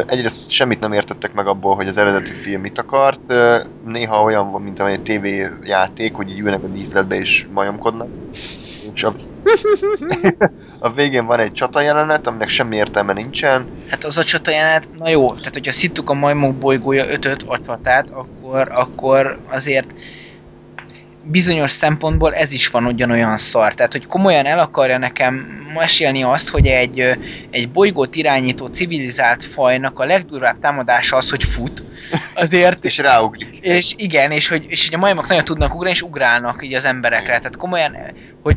[0.06, 3.20] Egyrészt semmit nem értettek meg abból, hogy az eredeti film mit akart.
[3.84, 8.08] Néha olyan van, mint egy tévéjáték, hogy így ülnek a díszletbe és majomkodnak.
[8.94, 9.14] És a,
[10.78, 13.68] a végén van egy csata jelenet, aminek semmi értelme nincsen.
[13.88, 17.58] Hát az a csata jelenet, na jó, tehát hogyha szittuk a majmok bolygója ötöt a
[17.66, 19.94] csatát, akkor, akkor azért
[21.22, 23.74] bizonyos szempontból ez is van ugyanolyan szar.
[23.74, 25.34] Tehát, hogy komolyan el akarja nekem
[25.74, 27.04] mesélni azt, hogy egy,
[27.50, 31.82] egy bolygót irányító civilizált fajnak a legdurvább támadása az, hogy fut.
[32.34, 33.58] Azért, És ráugrik.
[33.60, 36.84] és igen, és hogy, és hogy a majmok nagyon tudnak ugrani, és ugrálnak így az
[36.84, 37.38] emberekre.
[37.38, 37.96] Tehát komolyan,
[38.42, 38.56] hogy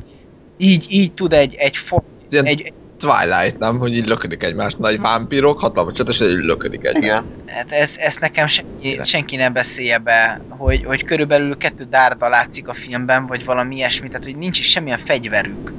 [0.57, 2.73] így, így tud egy, egy, fo- ilyen egy,
[3.03, 3.77] Twilight, nem?
[3.77, 4.77] Hogy így löködik egymást.
[4.77, 7.05] Nagy vámpírok, hatalmas csata, és így löködik egymást.
[7.05, 7.25] Igen.
[7.45, 12.67] Hát ez, ezt nekem senki, senki nem beszélje be, hogy, hogy körülbelül kettő dárda látszik
[12.67, 15.73] a filmben, vagy valami ilyesmi, tehát hogy nincs is semmilyen fegyverük.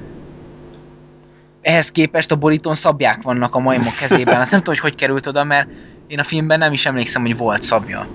[1.60, 4.40] Ehhez képest a borítón szabják vannak a majmok kezében.
[4.40, 5.68] Azt nem tudom, hogy hogy került oda, mert
[6.06, 8.06] én a filmben nem is emlékszem, hogy volt szabja.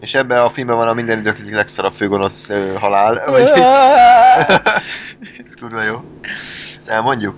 [0.00, 3.30] És ebben a filmben van a minden idők egyik legszarabb főgonosz ö, halál.
[3.30, 3.50] Vagy...
[5.46, 6.04] Ez kurva jó.
[6.78, 7.34] Ezt elmondjuk?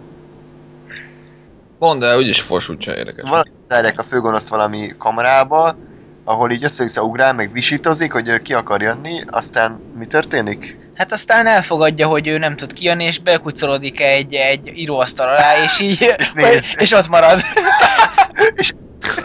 [1.78, 3.30] Mondd el, úgyis forsult se érdekes.
[3.30, 5.76] Valami zárják a főgonoszt valami kamerába,
[6.24, 10.76] ahol így össze-vissza ugrál, meg visítozik, hogy ki akar jönni, aztán mi történik?
[10.94, 15.80] Hát aztán elfogadja, hogy ő nem tud kijönni, és bekucorodik egy, egy íróasztal alá, és
[15.80, 16.14] így...
[16.18, 16.72] És néz.
[16.76, 17.40] és ott marad.
[18.54, 18.74] És-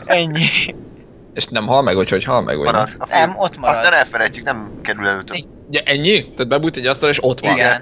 [0.05, 0.45] Ennyi.
[1.37, 2.87] És nem hal meg, hogy hogy hal meg, vagy Marad.
[2.97, 3.07] nem?
[3.09, 3.75] Nem, ott marad.
[3.75, 5.37] Aztán elfelejtjük, nem kerül elő több.
[5.71, 6.21] Ja, ennyi?
[6.23, 7.51] Tehát bebújt egy asztal, és ott van.
[7.51, 7.81] Igen.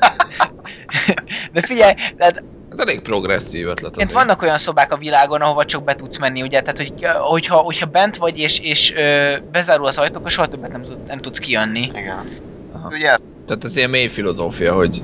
[1.53, 4.11] De figyelj, tehát Ez elég progresszív ötlet azért.
[4.11, 6.61] vannak olyan szobák a világon, ahova csak be tudsz menni, ugye?
[6.61, 10.71] Tehát, hogy, hogyha, hogyha bent vagy és, és ö, bezárul az ajtó, akkor soha többet
[10.71, 11.79] nem, tud, nem tudsz kijönni.
[11.93, 12.29] Igen.
[12.73, 12.87] Aha.
[12.87, 13.17] Ugye,
[13.47, 15.03] Tehát ez ilyen mély filozófia, hogy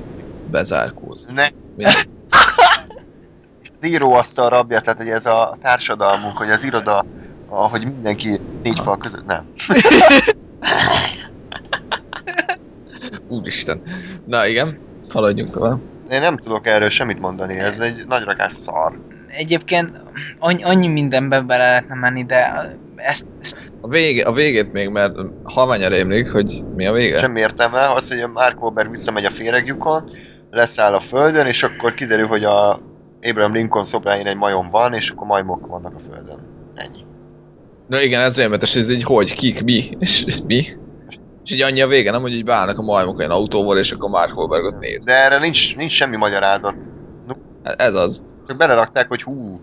[0.50, 1.26] bezárkóz.
[1.34, 1.46] ne,
[3.78, 7.04] az íróasztal rabja, tehát hogy ez a társadalmunk, hogy az iroda,
[7.52, 9.44] ahogy mindenki négy fal között, nem.
[13.28, 13.82] Úristen.
[14.26, 15.80] Na igen, haladjunk tovább.
[16.10, 18.98] Én nem tudok erről semmit mondani, ez egy nagy rakás szar.
[19.28, 19.92] Egyébként
[20.38, 25.16] annyi, annyi mindenbe bele lehetne menni, de ezt, ezt A, vége, a végét még, mert
[25.42, 27.18] halványra emlék, hogy mi a vége?
[27.18, 30.10] Semmi értelme, az, hogy a Mark Wahlberg visszamegy a féregjukon,
[30.50, 32.80] leszáll a földön, és akkor kiderül, hogy a
[33.22, 36.38] Abraham Lincoln szobráin egy majom van, és akkor majmok vannak a földön.
[36.74, 37.01] Ennyi.
[37.86, 40.66] Na igen, ez rémetes, ez így hogy, kik, mi, és, és mi?
[41.44, 44.10] És így annyi a vége, nem, hogy így beállnak a majmok olyan autóval, és akkor
[44.10, 45.04] Mark Wahlbergot néz.
[45.04, 46.74] De erre nincs, nincs semmi magyarázat.
[47.62, 48.22] Ez az.
[48.46, 49.60] Csak belerakták, hogy hú,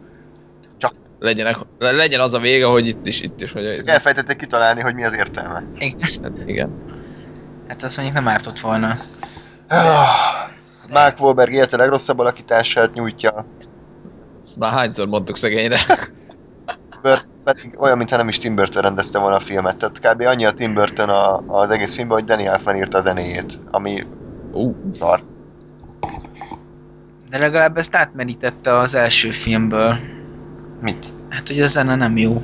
[1.20, 3.88] Legyenek, le- legyen az a vége, hogy itt is, itt is, hogy ez.
[3.88, 5.64] elfejtették kitalálni, hogy mi az értelme.
[6.22, 6.72] Hát, igen.
[7.68, 8.98] hát azt mondjuk nem ártott volna.
[10.90, 13.46] Mark Wahlberg élete legrosszabb alakítását nyújtja,
[14.41, 15.80] Ezt már hányszor mondtuk szegényre.
[17.53, 19.77] Pedig olyan, mintha nem is Tim Burton rendezte volna a filmet.
[19.77, 20.21] Tehát kb.
[20.21, 24.03] annyi a Tim Burton a, az egész filmben, hogy Danny Elfman írta a zenéjét, ami
[24.51, 25.19] Ú, szar.
[27.30, 29.97] De legalább ezt átmerítette az első filmből.
[30.81, 31.07] Mit?
[31.30, 32.41] Hát, hogy a zene nem jó.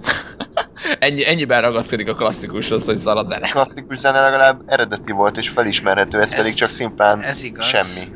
[0.98, 3.48] ennyi, ennyiben ragaszkodik a klasszikushoz, hogy szar a zene.
[3.48, 7.64] klasszikus zene legalább eredeti volt és felismerhető, ez, Ez- pedig csak szimplán Ez igaz.
[7.64, 8.08] semmi.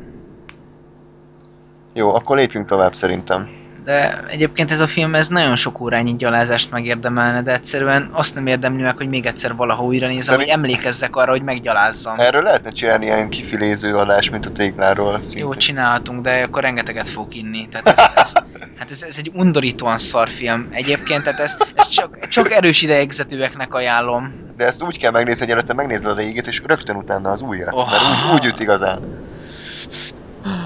[1.93, 3.49] Jó, akkor lépjünk tovább szerintem.
[3.83, 8.47] De egyébként ez a film ez nagyon sok órányi gyalázást megérdemelne, de egyszerűen azt nem
[8.47, 12.19] érdemli meg, hogy még egyszer valaha újra nézem, Szerint- hogy emlékezzek arra, hogy meggyalázzam.
[12.19, 15.59] Erről lehetne csinálni ilyen kifiléző adás, mint a tégláról Jó, szintén.
[15.59, 17.67] csinálhatunk, de akkor rengeteget fog inni.
[17.71, 18.33] Tehát ez, ez,
[18.77, 23.73] hát ez, ez egy undorítóan szar film egyébként, tehát ezt, ezt csak, csak erős idegzetűeknek
[23.73, 24.33] ajánlom.
[24.57, 27.73] De ezt úgy kell megnézni, hogy előtte megnézed a régit, és rögtön utána az újat.
[27.73, 27.89] Oh.
[27.91, 28.99] Mert úgy, úgy üt igazán.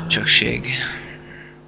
[0.07, 0.67] Csökség.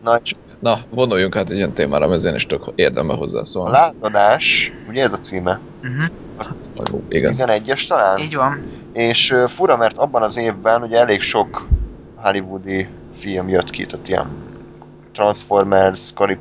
[0.03, 3.71] Na, és Na, vonuljunk hát egy ilyen témára, mert én is tök érdembe a hozzászólni.
[3.71, 5.59] lázadás, ugye ez a címe?
[5.81, 7.01] Uh-huh.
[7.09, 7.33] Igen.
[7.35, 8.19] 11-es talán?
[8.19, 8.61] Így van.
[8.93, 11.67] És ö, fura, mert abban az évben ugye elég sok
[12.15, 12.87] hollywoodi
[13.19, 14.27] film jött ki, tehát ilyen
[15.11, 16.39] Transformers, Karib...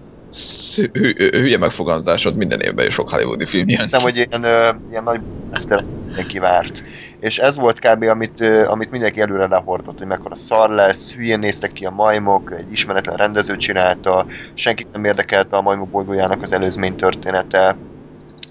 [1.33, 3.89] Hülye megfogalmazásod, minden évben is sok hollywoodi film jön.
[3.91, 4.45] Nem, hogy ilyen,
[4.89, 5.21] ilyen nagy
[5.51, 6.83] ezt mindenki várt.
[7.19, 8.03] És ez volt kb.
[8.03, 12.71] amit, amit mindenki előre lehordott, hogy mekkora szar lesz, hülyén néztek ki a majmok, egy
[12.71, 17.77] ismeretlen rendező csinálta, senkit nem érdekelte a majmok bolygójának az előzmény története,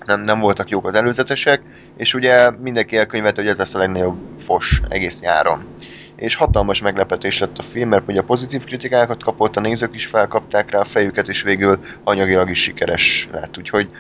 [0.05, 1.63] nem, nem voltak jók az előzetesek,
[1.95, 5.65] és ugye mindenki elkönyvelte, hogy ez lesz a legnagyobb fos egész nyáron.
[6.15, 10.71] És hatalmas meglepetés lett a film, mert ugye pozitív kritikákat kapott, a nézők is felkapták
[10.71, 13.57] rá a fejüket, és végül anyagilag is sikeres lett.
[13.57, 13.91] Úgyhogy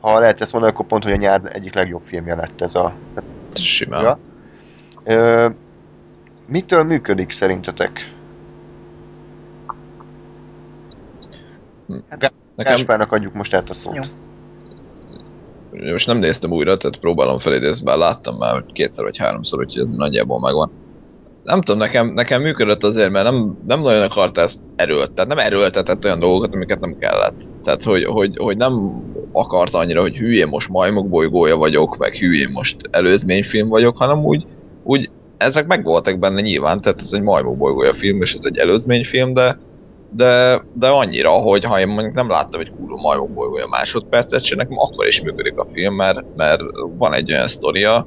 [0.00, 2.94] ha lehet ezt mondani, akkor pont, hogy a nyár egyik legjobb filmje lett ez a...
[3.54, 4.02] Simán.
[4.02, 4.18] Ja.
[5.04, 5.48] Ö,
[6.46, 8.12] mitől működik szerintetek?
[12.08, 14.12] Nekem, Gáspárnak adjuk most át a szót.
[15.72, 15.92] Jó.
[15.92, 19.82] most nem néztem újra, tehát próbálom felidézni, bár láttam már hogy kétszer vagy háromszor, úgyhogy
[19.82, 20.83] ez nagyjából megvan.
[21.44, 25.38] Nem tudom, nekem, nekem működött azért, mert nem, nem nagyon akart ezt erőlt, tehát nem
[25.38, 27.42] erőltetett olyan dolgokat, amiket nem kellett.
[27.62, 29.02] Tehát, hogy, hogy, hogy nem
[29.32, 34.46] akart annyira, hogy hülyén most majmok bolygója vagyok, meg hülyén most előzményfilm vagyok, hanem úgy,
[34.82, 38.56] úgy ezek meg voltak benne nyilván, tehát ez egy majmok bolygója film, és ez egy
[38.56, 39.58] előzményfilm, de
[40.16, 44.56] de, de annyira, hogy ha én mondjuk nem láttam egy kurva majmok bolygója másodpercet se,
[44.56, 46.62] nekem akkor is működik a film, mert, mert
[46.98, 48.06] van egy olyan sztoria,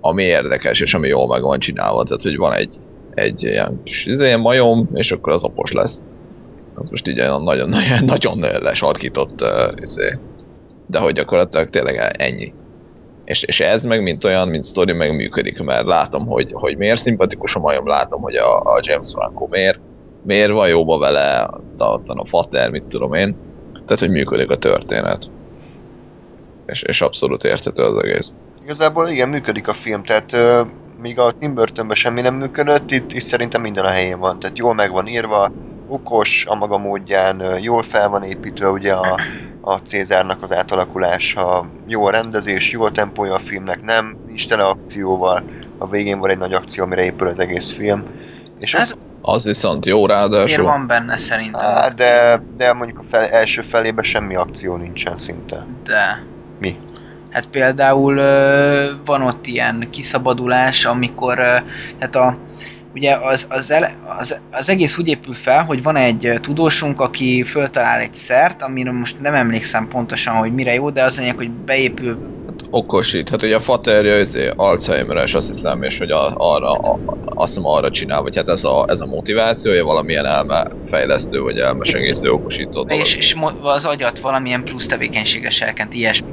[0.00, 2.78] ami érdekes, és ami jól meg van csinálva, tehát hogy van egy,
[3.14, 6.02] egy ilyen kis izé, majom, és akkor az apos lesz.
[6.74, 7.68] Az most így nagyon, nagyon,
[8.04, 9.44] nagyon lesarkított
[9.82, 10.18] izé.
[10.86, 12.52] De hogy gyakorlatilag tényleg ennyi.
[13.24, 17.00] És, és ez meg mint olyan, mint sztori meg működik, mert látom, hogy, hogy miért
[17.00, 19.78] szimpatikus a majom, látom, hogy a, a James Franco miért,
[20.22, 23.36] miért van jóba vele, a, a, a fater, mit tudom én.
[23.72, 25.30] Tehát, hogy működik a történet.
[26.66, 28.32] És, és abszolút érthető az egész.
[28.68, 30.62] Igazából igen, működik a film, tehát ö,
[31.00, 34.38] míg a Tim Burtonben semmi nem működött, itt, itt szerintem minden a helyén van.
[34.38, 35.52] Tehát jól meg van írva,
[35.86, 39.20] okos a maga módján, jól fel van építve ugye a,
[39.60, 44.64] a Cézárnak az átalakulása, jó a rendezés, jó a tempója a filmnek, nem, nincs tele
[44.64, 45.42] akcióval,
[45.78, 48.04] a végén van egy nagy akció, amire épül az egész film.
[48.58, 50.64] És Hát, az, Az viszont jó Miért ráadásul.
[50.64, 51.60] van benne szerintem?
[51.60, 55.66] á, de, de mondjuk a fel, első felében semmi akció nincsen szinte.
[55.84, 56.22] De.
[56.58, 56.76] Mi?
[57.30, 58.14] Hát például
[59.04, 61.56] van ott ilyen kiszabadulás, amikor ö,
[61.98, 62.38] tehát a
[62.94, 67.42] ugye az, az, ele, az, az egész úgy épül fel, hogy van egy tudósunk, aki
[67.42, 71.50] föltalál egy szert, amiről most nem emlékszem pontosan, hogy mire jó, de az lényeg, hogy
[71.50, 72.18] beépül
[72.70, 73.28] okosít.
[73.28, 77.70] Hát ugye a faterja izé, Alzheimer-es azt hiszem, és hogy a, arra, a, azt hiszem
[77.70, 83.00] arra csinál, vagy hát ez a, ez a motivációja, valamilyen elmefejlesztő, vagy elmesegésztő okosító dolog.
[83.00, 86.28] és, és az agyat valamilyen plusz tevékenységre serkent, ilyesmi.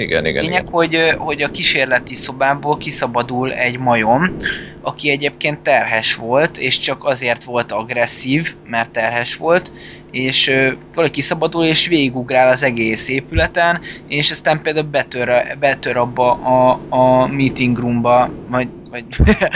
[0.00, 0.72] Igen, igen, Lényeg, igen.
[0.72, 4.36] hogy, hogy a kísérleti szobából kiszabadul egy majom,
[4.80, 9.72] aki egyébként terhes volt, és csak azért volt agresszív, mert terhes volt,
[10.10, 10.46] és
[10.94, 17.26] valahogy kiszabadul, és végigugrál az egész épületen, és aztán például betör, betör abba a, a
[17.26, 19.04] meeting roomba, vagy, vagy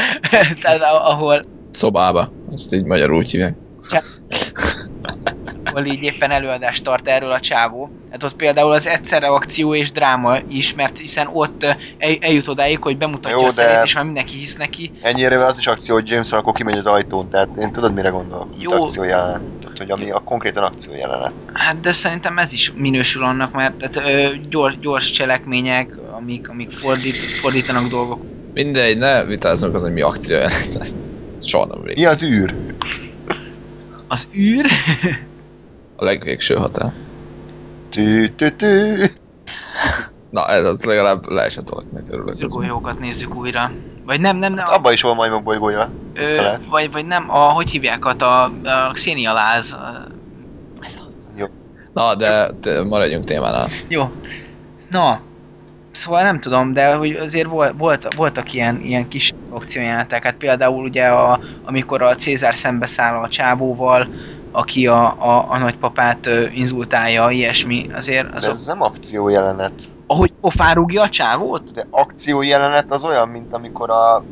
[0.62, 2.32] tehát ahol, Szobába.
[2.52, 3.56] Ezt így magyarul hívják.
[5.64, 7.90] Ahol így éppen előadást tart erről a csávó.
[8.10, 11.64] Hát ott például az egyszerre akció és dráma is, mert hiszen ott
[11.98, 14.92] el, eljut odáig, hogy bemutatja Jó, a szerét, és már mindenki hisz neki.
[15.02, 18.48] Ennyire az is akció, hogy James akkor kimegy az ajtón, tehát én tudod mire gondolok,
[18.50, 18.82] mint Jó.
[18.82, 19.40] akció jelenet.
[19.60, 21.32] Tehát, hogy ami a konkrétan akció jelenet.
[21.52, 26.70] Hát de szerintem ez is minősül annak, mert tehát, ö, gyors, gyors cselekmények, amik, amik
[26.70, 28.22] fordít, fordítanak dolgok.
[28.54, 30.76] Mindegy, ne vitázzunk az, hogy mi akció jelent.
[30.76, 30.96] Ezt
[31.48, 31.96] soha nem vég.
[31.96, 32.54] Mi az űr?
[34.08, 34.66] Az űr?
[35.96, 36.92] A legvégső határ.
[37.90, 39.04] Tű, tű, tű.
[40.30, 42.36] Na, ez az legalább leesett valakinek örülök.
[42.42, 42.52] az.
[42.52, 43.70] Golyókat nézzük újra.
[44.06, 44.64] Vagy nem, nem, nem.
[44.64, 45.90] Hát abban is van majmok bolygója.
[46.14, 46.60] Ö, talán.
[46.70, 49.72] vagy, vagy nem, a, hogy hívják ott a, a Xenia láz.
[49.72, 50.06] A,
[51.92, 53.68] Na, de te, maradjunk témánál.
[53.88, 54.10] jó.
[54.90, 55.20] Na,
[55.94, 60.84] szóval nem tudom, de hogy azért volt, volt, voltak ilyen, ilyen kis akciójelenetek, hát például
[60.84, 64.08] ugye a, amikor a Cézár szembeszáll a csábóval,
[64.52, 69.72] aki a, a, a nagypapát inzultálja, ilyesmi, azért az De a, ez nem akció jelenet.
[70.06, 71.72] ahogy pofán rúgja a csávót?
[71.72, 74.24] De akció jelenet az olyan, mint amikor a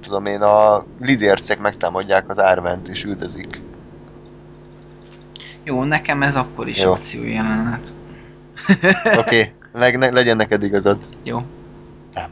[0.00, 3.60] tudom én, a lidércek megtámadják az árvent és üldözik.
[5.62, 6.92] Jó, nekem ez akkor is Jó.
[6.92, 7.94] akció jelenet.
[9.04, 9.52] Oké, okay.
[9.74, 10.98] Le, legyen neked igazad.
[11.22, 11.42] Jó.
[12.14, 12.30] Nem.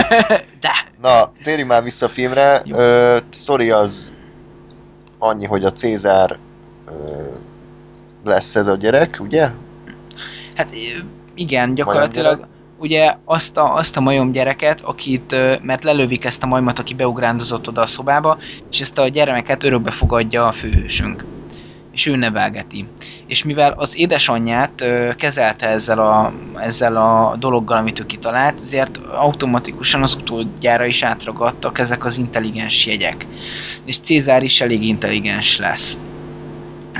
[0.60, 0.90] De!
[1.00, 2.62] Na, térjünk már vissza a filmre.
[2.64, 2.76] Jó.
[2.76, 4.12] Ö, sztori az
[5.18, 6.38] annyi, hogy a Cézár
[6.86, 6.92] ö,
[8.24, 9.50] lesz ez a gyerek, ugye?
[10.54, 10.70] Hát
[11.34, 12.46] igen, gyakorlatilag
[12.78, 17.68] ugye azt a, azt a majom gyereket, akit, mert lelövik ezt a majmat, aki beugrándozott
[17.68, 18.38] oda a szobába,
[18.70, 21.24] és ezt a gyermeket örökbe fogadja a főhősünk.
[21.92, 22.86] És ő nevelgeti.
[23.26, 28.96] És mivel az édesanyját ö, kezelte ezzel a, ezzel a dologgal, amit ő kitalált, ezért
[28.96, 33.26] automatikusan az utódjára is átragadtak ezek az intelligens jegyek.
[33.84, 35.98] És Cézár is elég intelligens lesz.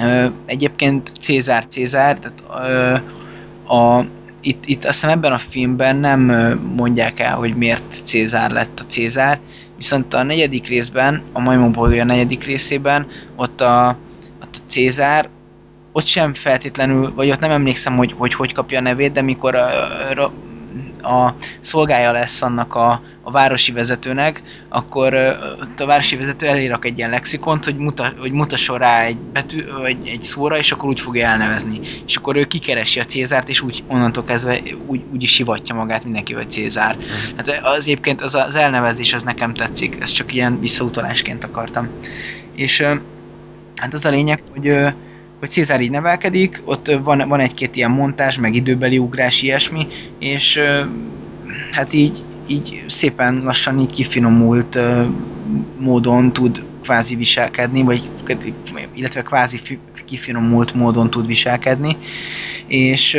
[0.03, 2.97] Ö, egyébként Cézár Cézár, tehát ö,
[3.75, 4.05] a,
[4.43, 6.21] itt, itt azt hiszem ebben a filmben nem
[6.77, 9.39] mondják el, hogy miért Cézár lett a Cézár,
[9.77, 13.07] viszont a negyedik részben, a Majmokból a negyedik részében,
[13.37, 13.97] ott a,
[14.53, 15.29] ott Cézár,
[15.93, 19.55] ott sem feltétlenül, vagy ott nem emlékszem, hogy hogy, hogy kapja a nevét, de mikor
[19.55, 19.69] a,
[20.17, 20.33] a,
[21.09, 25.15] a szolgája lesz annak a, a városi vezetőnek, akkor
[25.61, 29.65] ott a városi vezető elérak egy ilyen lexikont, hogy, muta, hogy mutasson rá egy betű,
[29.81, 31.81] vagy egy szóra, és akkor úgy fogja elnevezni.
[32.07, 36.05] És akkor ő kikeresi a Cézárt, és úgy onnantól kezdve úgy, úgy is hivatja magát
[36.05, 36.97] mindenki, hogy Cézár.
[37.37, 41.89] Hát az egyébként az, az elnevezés az nekem tetszik, ezt csak ilyen visszautalásként akartam.
[42.55, 42.87] És
[43.77, 44.93] hát az a lényeg, hogy
[45.43, 49.87] hogy Cézár így nevelkedik, ott van, van egy-két ilyen montázs, meg időbeli ugrás, ilyesmi,
[50.19, 50.61] és
[51.71, 54.79] hát így, így szépen lassan így kifinomult
[55.77, 58.11] módon tud kvázi viselkedni, vagy
[58.95, 61.97] illetve kvázi fi- kifinomult módon tud viselkedni,
[62.67, 63.19] és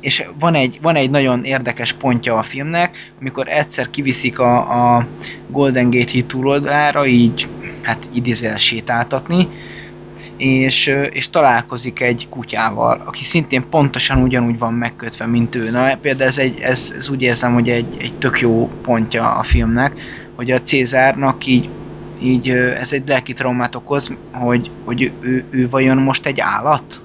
[0.00, 5.08] és van egy, van egy nagyon érdekes pontja a filmnek, amikor egyszer kiviszik a, a
[5.46, 7.48] Golden Gate híd túloldalára, így
[7.86, 9.48] hát idézel sétáltatni,
[10.36, 15.70] és, és találkozik egy kutyával, aki szintén pontosan ugyanúgy van megkötve, mint ő.
[15.70, 19.42] Na, például ez, egy, ez, ez úgy érzem, hogy egy, egy tök jó pontja a
[19.42, 20.00] filmnek,
[20.34, 21.68] hogy a Cézárnak így,
[22.22, 27.00] így ez egy lelki traumát okoz, hogy, hogy ő, ő vajon most egy állat?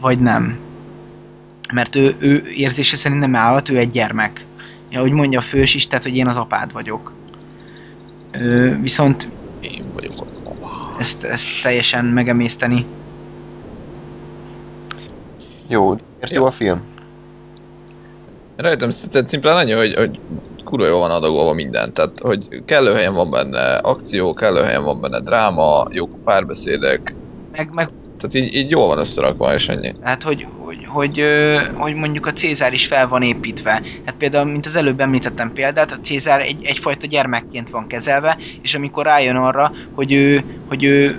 [0.00, 0.58] Vagy nem?
[1.72, 4.46] Mert ő, ő érzése szerint nem állat, ő egy gyermek.
[4.90, 7.12] Ja, hogy mondja a fős is, tehát hogy én az apád vagyok.
[8.80, 9.28] Viszont
[9.60, 10.96] Én vagyok az apa.
[10.98, 12.86] ezt, ezt teljesen megemészteni.
[15.68, 16.82] Jó, miért jó a film?
[18.56, 20.18] Rajtam tehát szimplán annyi, hogy, hogy
[20.64, 21.92] kurva jól van adagolva minden.
[21.92, 27.14] Tehát, hogy kellő helyen van benne akció, kellő helyen van benne dráma, jók a párbeszédek.
[27.56, 27.88] Meg, meg
[28.18, 29.94] Tehát így, így jól van összerakva, és ennyi.
[30.00, 30.46] hát, hogy,
[30.94, 31.24] hogy,
[31.72, 33.82] hogy, mondjuk a Cézár is fel van építve.
[34.04, 38.74] Hát például, mint az előbb említettem példát, a Cézár egy, egyfajta gyermekként van kezelve, és
[38.74, 41.18] amikor rájön arra, hogy ő, hogy ő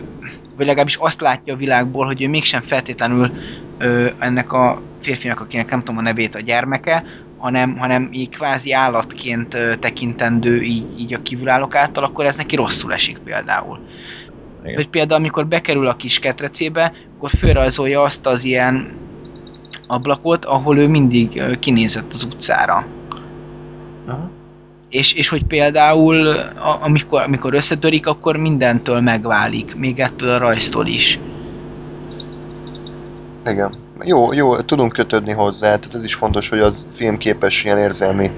[0.58, 3.32] vagy legalábbis azt látja a világból, hogy ő mégsem feltétlenül
[3.78, 7.04] ö, ennek a férfinak, akinek nem tudom a nevét a gyermeke,
[7.38, 12.56] hanem, hanem így kvázi állatként ö, tekintendő így, így a kívülállók által, akkor ez neki
[12.56, 13.80] rosszul esik például.
[14.64, 14.76] Igen.
[14.76, 19.04] Hogy például amikor bekerül a kis ketrecébe, akkor fölrajzolja azt az ilyen
[19.88, 22.86] ablakot, ahol ő mindig kinézett az utcára.
[24.06, 24.30] Aha.
[24.90, 30.86] És, és hogy például a, amikor, amikor összetörik, akkor mindentől megválik, még ettől a rajztól
[30.86, 31.20] is.
[33.46, 33.76] Igen.
[34.04, 38.32] Jó, jó, tudunk kötődni hozzá, tehát ez is fontos, hogy az film képes ilyen érzelmi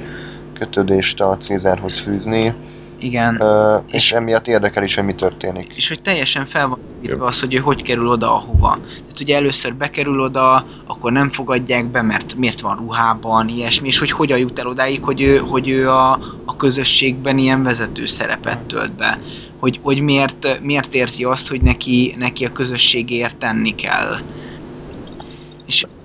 [0.54, 2.54] kötődést a Cézárhoz fűzni,
[3.00, 3.42] Igen.
[3.42, 5.74] ö, és, És- emiatt érdekel is, hogy mi történik.
[5.76, 8.80] és hogy teljesen fel van írva az, hogy ő hogy kerül oda, ahova.
[8.82, 14.00] Tehát ugye először bekerül oda, akkor nem fogadják be, mert miért van ruhában, ilyesmi, és
[14.00, 16.12] hogy hogyan jut el odáig, hogy ő, hogy ő a,
[16.46, 19.20] a közösségben ilyen vezető szerepet tölt be.
[19.60, 24.18] Hogy, hogy miért, miért érzi azt, hogy neki, neki a közösségért tenni kell.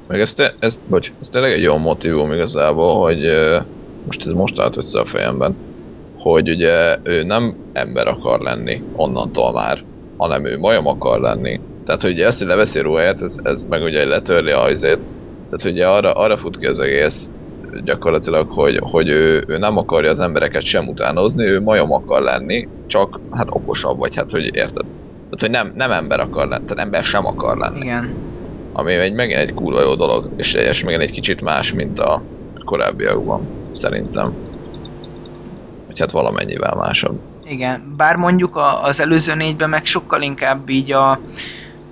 [0.08, 3.18] Meg ez, te, ez, bocs, ez tényleg egy jó motivum igazából, hogy
[4.06, 5.56] most ez most állt össze a fejemben,
[6.22, 9.84] hogy ugye ő nem ember akar lenni onnantól már,
[10.16, 11.60] hanem ő majom akar lenni.
[11.84, 14.98] Tehát, hogy ugye ezt, hogy leveszi ruháját, ez, ez meg ugye letörli a hajzét.
[15.50, 17.30] Tehát ugye arra, arra fut ki az egész
[17.84, 22.68] gyakorlatilag, hogy, hogy ő, ő nem akarja az embereket sem utánozni, ő majom akar lenni,
[22.86, 24.84] csak hát okosabb vagy, hát hogy érted.
[25.30, 27.80] Tehát, hogy nem, nem ember akar lenni, tehát ember sem akar lenni.
[27.80, 28.14] Igen.
[28.72, 32.22] Ami egy megint egy kurva jó dolog, és, és megint egy kicsit más, mint a
[32.64, 34.34] korábbiakban, szerintem.
[35.92, 37.18] Vagy hát valamennyivel másabb.
[37.44, 41.20] Igen, bár mondjuk a, az előző négyben meg sokkal inkább így a...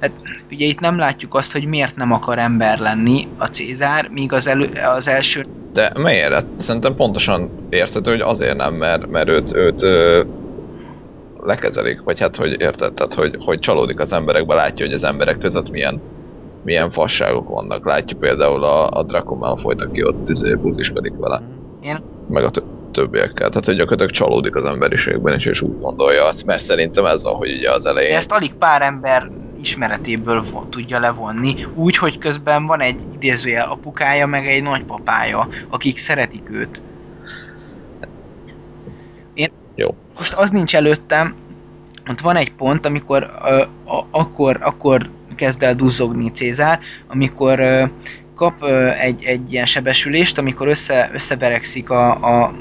[0.01, 0.13] Hát
[0.51, 4.47] ugye itt nem látjuk azt, hogy miért nem akar ember lenni a Cézár, míg az,
[4.47, 5.45] elő, az első...
[5.73, 6.33] De miért?
[6.33, 10.23] Hát Szerintem pontosan érthető, hogy azért nem, mert, mert őt, őt ö,
[11.41, 15.39] lekezelik, vagy hát hogy érted, tehát hogy, hogy csalódik az emberekbe, látja, hogy az emberek
[15.39, 16.01] között milyen,
[16.65, 17.87] milyen fasságok vannak.
[17.87, 21.43] Látjuk például a, a Draco malfoy aki ott izé, buziskodik vele.
[21.83, 21.99] Én
[22.29, 22.51] meg a
[22.91, 23.49] többiekkel.
[23.49, 27.31] Tehát, hogy gyakorlatilag csalódik az emberiségben is, és úgy gondolja azt, mert szerintem ez a,
[27.31, 28.17] hogy ugye az De elején...
[28.17, 29.31] ezt alig pár ember
[29.61, 36.51] ismeretéből tudja levonni, úgy, hogy közben van egy idézőjel apukája, meg egy nagypapája, akik szeretik
[36.51, 36.83] őt.
[39.35, 39.95] Én Jó.
[40.19, 41.35] most az nincs előttem,
[42.11, 47.85] ott van egy pont, amikor ö, a, akkor, akkor kezd el duzzogni Cézár, amikor ö,
[48.35, 52.53] kap ö, egy, egy ilyen sebesülést, amikor össze, összeverekszik a, a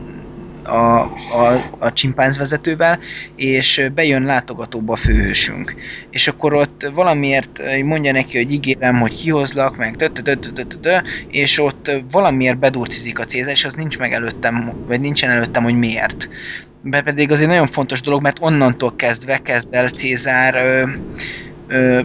[0.70, 3.00] a, a, a csimpánz vezetővel,
[3.36, 5.76] és bejön látogatóba a főhősünk.
[6.10, 10.52] És akkor ott valamiért mondja neki, hogy ígérem, hogy kihozlak, meg tö, tö, tö, tö,
[10.52, 10.98] tö, tö, tö,
[11.28, 15.78] és ott valamiért bedurcizik a Cézár, és az nincs meg előttem, vagy nincsen előttem, hogy
[15.78, 16.30] miért.
[16.82, 20.84] Be pedig az egy nagyon fontos dolog, mert onnantól kezdve kezd el Cézár ö,
[21.68, 22.00] ö,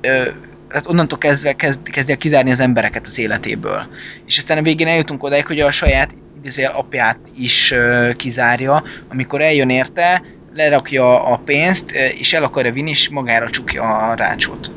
[0.00, 0.22] ö,
[0.68, 3.86] tehát onnantól kezdve kezd, kezdje el kizárni az embereket az életéből.
[4.26, 6.10] És aztán a végén eljutunk odáig, hogy a saját
[6.40, 7.74] idézőjel apját is
[8.16, 10.22] kizárja, amikor eljön érte,
[10.54, 14.70] lerakja a pénzt, és el akarja vinni, és magára csukja a rácsot.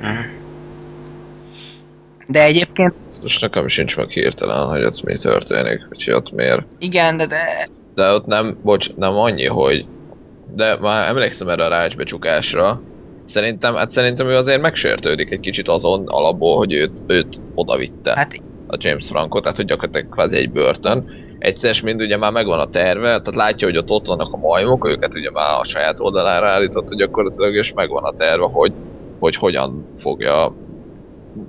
[0.00, 0.18] Mhm.
[2.26, 6.62] De egyébként Most nekem sincs meg hirtelen, hogy ott mi történik, hogy ott miért.
[6.78, 9.86] igen, de, de De ott nem, bocs, nem annyi, hogy...
[10.54, 12.82] De már emlékszem erre a rácsbecsukásra.
[13.24, 18.42] Szerintem, hát szerintem ő azért megsértődik egy kicsit azon alapból, hogy őt, őt odavitte hát
[18.74, 21.10] a James Franco, tehát hogy gyakorlatilag kvázi egy börtön.
[21.38, 24.88] Egyszer mind ugye már megvan a terve, tehát látja, hogy ott ott vannak a majmok,
[24.88, 28.72] őket ugye már a saját oldalára állította gyakorlatilag, és megvan a terve, hogy,
[29.18, 30.54] hogy hogyan fogja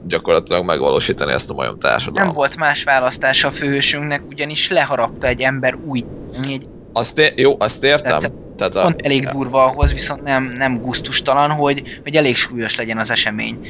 [0.07, 2.25] gyakorlatilag megvalósítani ezt a majom társadalmat.
[2.25, 6.05] nem volt más választása a főhősünknek, ugyanis leharapta egy ember új.
[6.43, 8.19] Egy Azt é- jó, azt értem.
[8.19, 12.75] Tehát Tehát a, pont elég durva ahhoz, viszont nem, nem gusztustalan, hogy, hogy elég súlyos
[12.75, 13.67] legyen az esemény.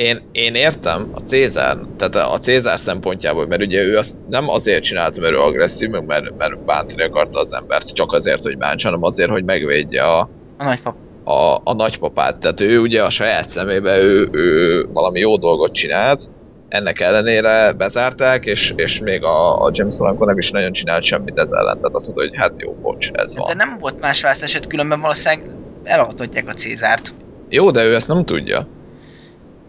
[0.00, 4.82] Én, én értem a Cézár, tehát a Cézár szempontjából, mert ugye ő azt nem azért
[4.82, 8.88] csinálta, mert ő agresszív, meg mert, mert bántani akarta az embert, csak azért, hogy bántsa,
[8.88, 10.28] hanem azért, hogy megvédje a,
[10.58, 10.94] A nagypap.
[11.24, 12.36] a, a nagypapát.
[12.38, 16.28] Tehát ő ugye a saját szemébe ő, ő valami jó dolgot csinált,
[16.68, 21.38] ennek ellenére bezárták, és, és még a, a James Franco nem is nagyon csinált semmit
[21.38, 21.76] ez ellen.
[21.78, 23.56] Tehát azt mondta, hogy hát jó, bocs, ez De van.
[23.56, 25.50] nem volt más választás, különben valószínűleg
[25.84, 27.14] elaltatják a Cézárt.
[27.48, 28.66] Jó, de ő ezt nem tudja.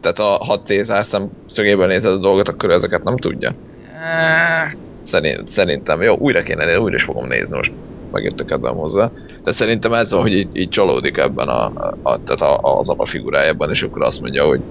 [0.02, 3.56] Tehát a, ha Cézár szemszögéből nézed a dolgot, akkor ezeket nem tudja.
[5.04, 7.74] Szerint, szerintem, jó, újra kéne újra is fogom nézni, most
[8.12, 9.12] megjöttek kedvem hozzá.
[9.44, 11.66] De szerintem ez van, hogy így, így csalódik ebben a,
[12.02, 14.62] a, tehát a, az apa figurájában, és akkor azt mondja, hogy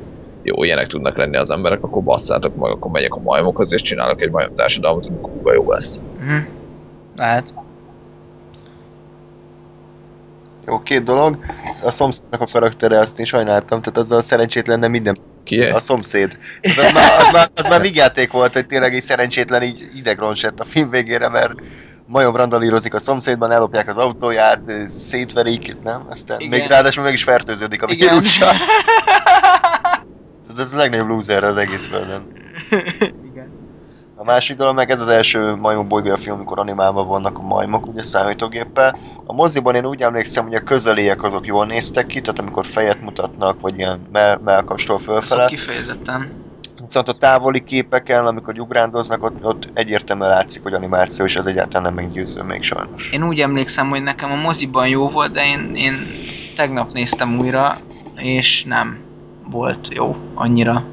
[0.42, 4.20] jó, ilyenek tudnak lenni az emberek, akkor basszátok meg, akkor megyek a majmokhoz, és csinálok
[4.20, 6.00] egy majom társadalmat, kurva jó lesz.
[6.20, 6.42] uh-huh.
[7.16, 7.54] Lehet.
[10.70, 11.38] Jó, két dolog.
[11.84, 15.18] A szomszédnak a karaktere, azt én sajnáltam, tehát az a szerencsétlen nem minden.
[15.44, 15.62] Ki?
[15.62, 16.38] A szomszéd.
[16.60, 20.60] Tehát Az már, az már, az már vigyáték volt, hogy tényleg egy szerencsétlen így idegronsett
[20.60, 21.52] a film végére, mert
[22.06, 24.60] majom randalírozik a szomszédban, ellopják az autóját,
[24.98, 26.06] szétverik, nem?
[26.10, 26.58] Aztán Igen.
[26.58, 28.14] még ráadásul meg is fertőződik a Igen.
[28.14, 28.52] vírussal.
[30.46, 32.32] Tehát ez a legnagyobb loser az egész földön.
[34.20, 37.86] A másik dolog meg ez az első majmok bolygója film, amikor animálva vannak a majmok,
[37.86, 38.96] ugye számítógéppel.
[39.24, 43.00] A moziban én úgy emlékszem, hogy a közeléek azok jól néztek ki, tehát amikor fejet
[43.00, 45.46] mutatnak, vagy ilyen mell- melkastól Azok fölfele.
[45.46, 46.32] kifejezetten.
[46.84, 51.94] Viszont a távoli képeken, amikor ugrándoznak, ott, ott egyértelműen látszik, hogy animáció, és ez egyáltalán
[51.94, 53.12] nem meggyőző még sajnos.
[53.12, 55.94] Én úgy emlékszem, hogy nekem a moziban jó volt, de én, én
[56.56, 57.74] tegnap néztem újra,
[58.16, 58.98] és nem
[59.50, 60.84] volt jó annyira.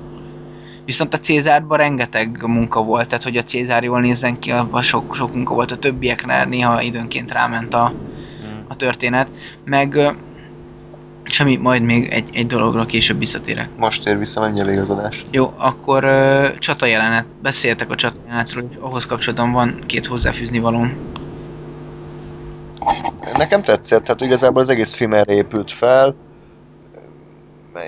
[0.88, 5.16] Viszont a Cézárban rengeteg munka volt, tehát hogy a Cézár jól nézzen ki, abban sok,
[5.16, 7.94] sok munka volt a többieknél, néha időnként ráment a,
[8.68, 9.28] a történet.
[9.66, 10.16] Meg
[11.24, 13.70] semmi, majd még egy, egy dologra később visszatérek.
[13.78, 15.26] Most ér vissza, mennyi elég az adás.
[15.32, 17.26] Jó, akkor ö, csata jelenet.
[17.42, 20.94] Beszéltek a csata jelenetről, hogy ahhoz kapcsolatban van két hozzáfűzni valóm.
[23.38, 26.16] Nekem tetszett, hát igazából az egész film erre épült fel.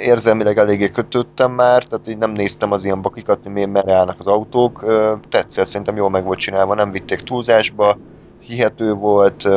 [0.01, 4.19] Érzelmileg eléggé kötöttem már, tehát így nem néztem az ilyen bakikat, hogy miért merre állnak
[4.19, 4.85] az autók.
[5.29, 7.97] Tetszett, szerintem jól meg volt csinálva, nem vitték túlzásba,
[8.39, 9.47] hihető volt,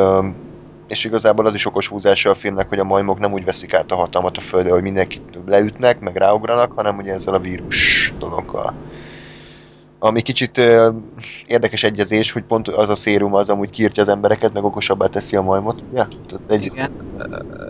[0.87, 3.91] és igazából az is okos húzása a filmnek, hogy a majmok nem úgy veszik át
[3.91, 8.73] a hatalmat a földre, hogy mindenkit leütnek, meg ráugranak, hanem ugye ezzel a vírus dologgal.
[9.99, 10.89] Ami kicsit ö,
[11.47, 15.35] érdekes egyezés, hogy pont az a szérum az amúgy kiírtja az embereket, meg okosabbá teszi
[15.35, 15.83] a majmot.
[15.93, 16.91] Ja, tehát egy Igen.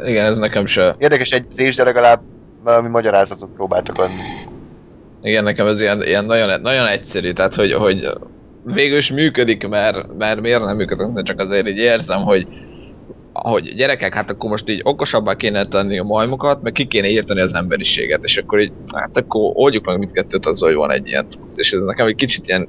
[0.06, 0.95] Igen, ez nekem se.
[0.98, 2.22] érdekes egyezés, de legalább
[2.64, 4.23] valami magyarázatot próbáltak adni.
[5.22, 8.10] Igen, nekem ez ilyen, ilyen nagyon, nagyon egyszerű, tehát hogy, hogy
[8.64, 12.48] végül is működik, mert, mert miért nem működik, de csak azért így érzem, hogy
[13.34, 17.41] hogy gyerekek, hát akkor most így okosabbá kéne tenni a majmokat, meg ki kéne írtani
[17.41, 21.30] az emberiséget, és akkor így, hát akkor oldjuk meg mindkettőt azzal, hogy van egy ilyen
[21.30, 22.68] tudsz, és ez nekem egy kicsit ilyen...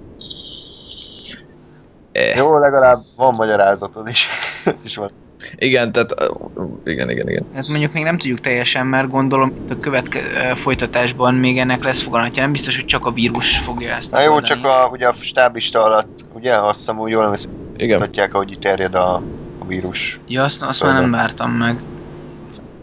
[2.12, 2.36] Eh.
[2.36, 4.28] Jó, legalább van magyarázatod is.
[4.84, 5.10] Is van.
[5.54, 6.14] Igen, tehát,
[6.84, 7.48] igen, igen, igen.
[7.52, 12.02] Hát mondjuk még nem tudjuk teljesen, mert gondolom a követke ö, folytatásban még ennek lesz
[12.02, 12.42] foganatja.
[12.42, 15.82] Nem biztos, hogy csak a vírus fogja ezt Na jó, csak a, ugye a stábista
[15.84, 17.34] alatt, ugye azt hiszem úgy jól
[17.78, 19.14] Igen, mutatják, ahogy itt terjed a,
[19.58, 20.22] a vírus.
[20.26, 21.84] Ja, azt, azt már nem vártam meg.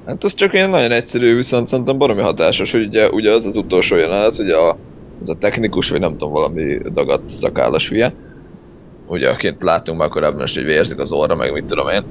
[0.05, 3.55] hát az csak ilyen nagyon egyszerű, viszont szerintem baromi hatásos, hogy ugye, ugye az az
[3.55, 4.69] utolsó jelenet, hogy a,
[5.19, 8.15] az a technikus, vagy nem tudom, valami dagadt szakállas hülye,
[9.05, 12.03] ugye akit látunk már korábban is, hogy vérzik az orra, meg mit tudom én,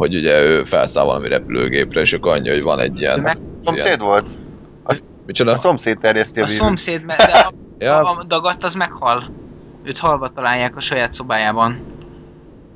[0.00, 3.20] hogy ugye ő felszáll valami repülőgépre, és akkor annyi, hogy van egy ilyen...
[3.20, 4.26] Meg- Szomszéd volt?
[5.26, 5.52] Micsoda?
[5.52, 6.62] A szomszéd terjeszti a A vírus.
[6.62, 7.52] szomszéd, de a,
[7.84, 9.30] Ja, a dagadt az meghal.
[9.84, 11.78] Őt halva találják a saját szobájában.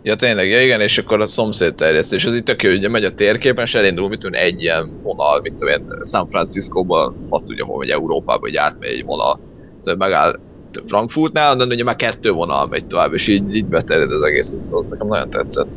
[0.03, 3.05] ja tényleg, ja igen, és akkor a szomszéd terjesztés, az itt tök jó, ugye megy
[3.05, 7.45] a térképen, és elindul, mit tudom, egy ilyen vonal, mit tudom én, San Francisco-ba, azt
[7.45, 9.41] tudja, hogy Európába, hogy átmegy egy vonal,
[9.83, 10.41] tehát megáll
[10.87, 14.69] Frankfurtnál, de ugye már kettő vonal megy tovább, és így, így beterjed az egész, az,
[14.71, 15.69] az nekem nagyon tetszett.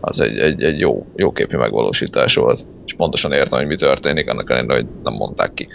[0.00, 4.30] Az egy, egy, egy jó, jó képi megvalósítás volt, és pontosan értem, hogy mi történik,
[4.30, 5.68] annak ellenére, hogy nem mondták ki.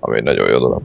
[0.00, 0.82] Ami egy nagyon jó dolog.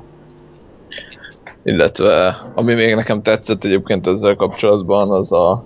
[1.63, 5.65] Illetve, ami még nekem tetszett egyébként ezzel kapcsolatban, az a,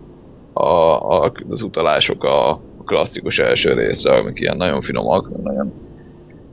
[0.54, 5.74] a, a az utalások a, klasszikus első részre, amik ilyen nagyon finomak, nagyon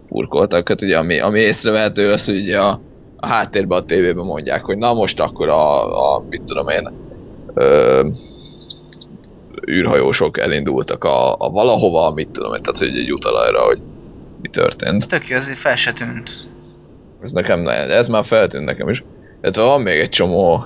[0.08, 0.68] purkoltak.
[0.68, 2.80] Hát ugye, ami, ami észrevehető az, hogy ugye a,
[3.16, 6.92] a háttérben a tévében mondják, hogy na most akkor a, a mit tudom én,
[7.54, 8.08] ö,
[9.70, 13.78] űrhajósok elindultak a, a valahova, mit tudom én, tehát hogy egy utal arra, hogy
[14.42, 14.96] mi történt.
[14.96, 16.30] Ez tök jó, azért fel se tűnt.
[17.22, 19.04] Ez nekem ne, ez már feltűnt nekem is.
[19.40, 20.64] Tehát van még egy csomó,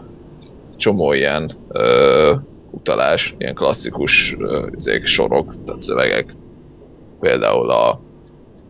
[0.77, 2.35] csomó ilyen ö,
[2.71, 6.35] utalás, ilyen klasszikus ö, izék, sorok, tehát szövegek.
[7.21, 8.01] Például a,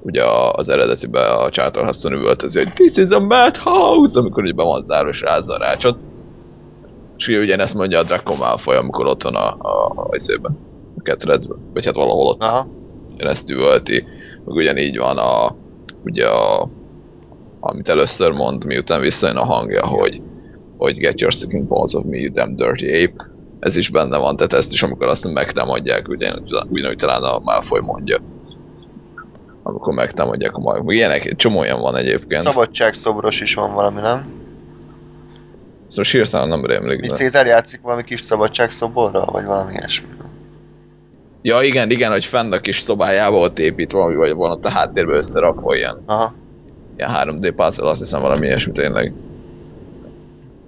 [0.01, 4.85] ugye az eredetiben a Charlton üvöltözi, hogy This is a madhouse, amikor ugye be van
[4.85, 5.99] zárva és rázza a rácsot.
[7.19, 10.59] És ugye ugyanezt mondja a Draco Malfoy, amikor ott van a, a, a, izében,
[10.99, 12.69] a ketrecben, vagy hát valahol ott Aha.
[13.15, 14.05] ugyanezt üvölti,
[14.45, 15.57] meg ugyanígy van a,
[16.05, 16.69] ugye a,
[17.61, 20.23] amit először mond, miután visszajön a hangja, hogy,
[20.77, 23.31] hogy get your sticking balls of me, you damn dirty ape.
[23.61, 27.81] Ez is benne van, tehát ezt is, amikor azt megtámadják, ugyanúgy, ugyanúgy talán a Malfoy
[27.81, 28.21] mondja.
[29.63, 30.95] Amikor megtámadják a majmok.
[30.95, 32.41] Ilyenek, csomó olyan van egyébként.
[32.41, 32.53] Szabad...
[32.53, 34.38] Szabadságszobros is van valami, nem?
[35.89, 37.01] Ezt most hirtelen nem rémlik.
[37.01, 37.15] Mi De...
[37.15, 40.07] Cézár játszik valami kis szabadságszoborral, vagy valami ilyesmi.
[41.43, 44.69] Ja igen, igen, hogy fenn a kis szobájába ott épít valami, vagy van ott a
[44.69, 46.35] háttérben összerakva ilyen Aha.
[46.97, 49.13] ilyen 3D puzzle, azt hiszem valami ilyesmi tényleg.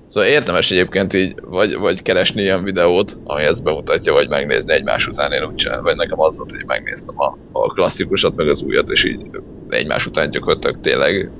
[0.06, 5.06] Szóval érdemes egyébként így, vagy, vagy keresni ilyen videót, ami ezt bemutatja, vagy megnézni egymás
[5.06, 8.62] után, én úgy csinálom, vagy nekem az volt, hogy megnéztem a, a klasszikusat, meg az
[8.62, 9.30] újat, és így
[9.68, 11.30] egymás után gyakorlatilag tényleg,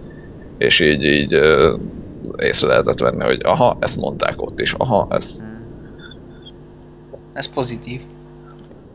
[0.58, 1.40] és így, így
[2.36, 5.44] észre lehetett venni, hogy aha, ezt mondták ott is, aha, ez.
[7.32, 8.00] Ez pozitív.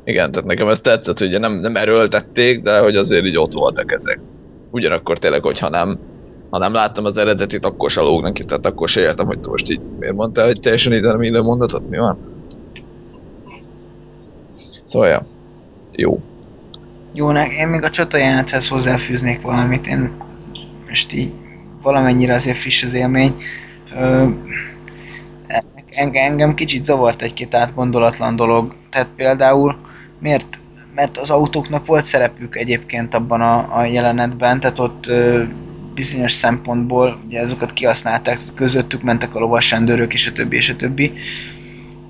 [0.04, 3.92] Igen, tehát nekem ez tetszett, hogy nem, nem erőltették, de hogy azért így ott voltak
[3.92, 4.20] ezek.
[4.72, 6.00] Ugyanakkor tényleg, hogyha nem,
[6.50, 9.70] ha nem láttam az eredetit, akkor se lóg neki, tehát akkor se értem, hogy most
[9.70, 12.18] így miért mondtál egy teljesen ide minden mondatot, mi van?
[14.86, 15.26] Szóval, ja.
[15.92, 16.20] Jó.
[17.14, 20.12] Jó, én még a csatajelenethez hozzáfűznék valamit, én
[20.88, 21.32] most így
[21.86, 23.36] valamennyire azért friss az élmény.
[24.00, 24.30] Ö,
[26.14, 28.76] engem, kicsit zavart egy-két átgondolatlan dolog.
[28.90, 29.76] Tehát például
[30.20, 30.60] miért,
[30.96, 35.44] mert az autóknak volt szerepük egyébként abban a, a jelenetben, tehát ott ö,
[35.94, 41.14] bizonyos szempontból ugye azokat kihasználták, közöttük mentek a lovasrendőrök és a többi és a többi,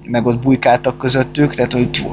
[0.03, 2.07] meg ott bujkáltak közöttük, tehát hogy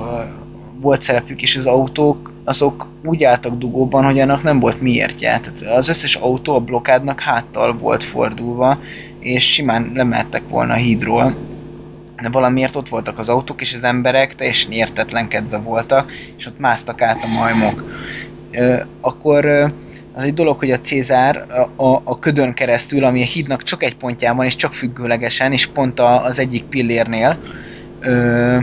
[0.80, 5.40] volt szerepük, és az autók azok úgy álltak dugóban, hogy annak nem volt miértje.
[5.40, 8.78] Tehát az összes autó a blokádnak háttal volt fordulva,
[9.20, 11.34] és simán lemehettek volna a hídról.
[12.22, 17.02] De valamiért ott voltak az autók, és az emberek teljesen értetlenkedve voltak, és ott másztak
[17.02, 17.84] át a majmok.
[19.00, 19.72] Akkor
[20.14, 21.46] az egy dolog, hogy a Cézár
[21.76, 25.52] a, a, a ködön keresztül, ami a hídnak csak egy pontján van, és csak függőlegesen,
[25.52, 27.38] és pont a, az egyik pillérnél,
[28.00, 28.58] ö,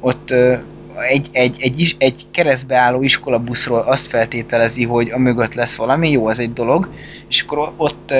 [0.00, 0.56] ott ö,
[1.08, 6.26] egy, egy, egy, egy keresztbe álló iskolabuszról azt feltételezi, hogy a mögött lesz valami, jó,
[6.26, 6.88] az egy dolog,
[7.28, 8.14] és akkor ott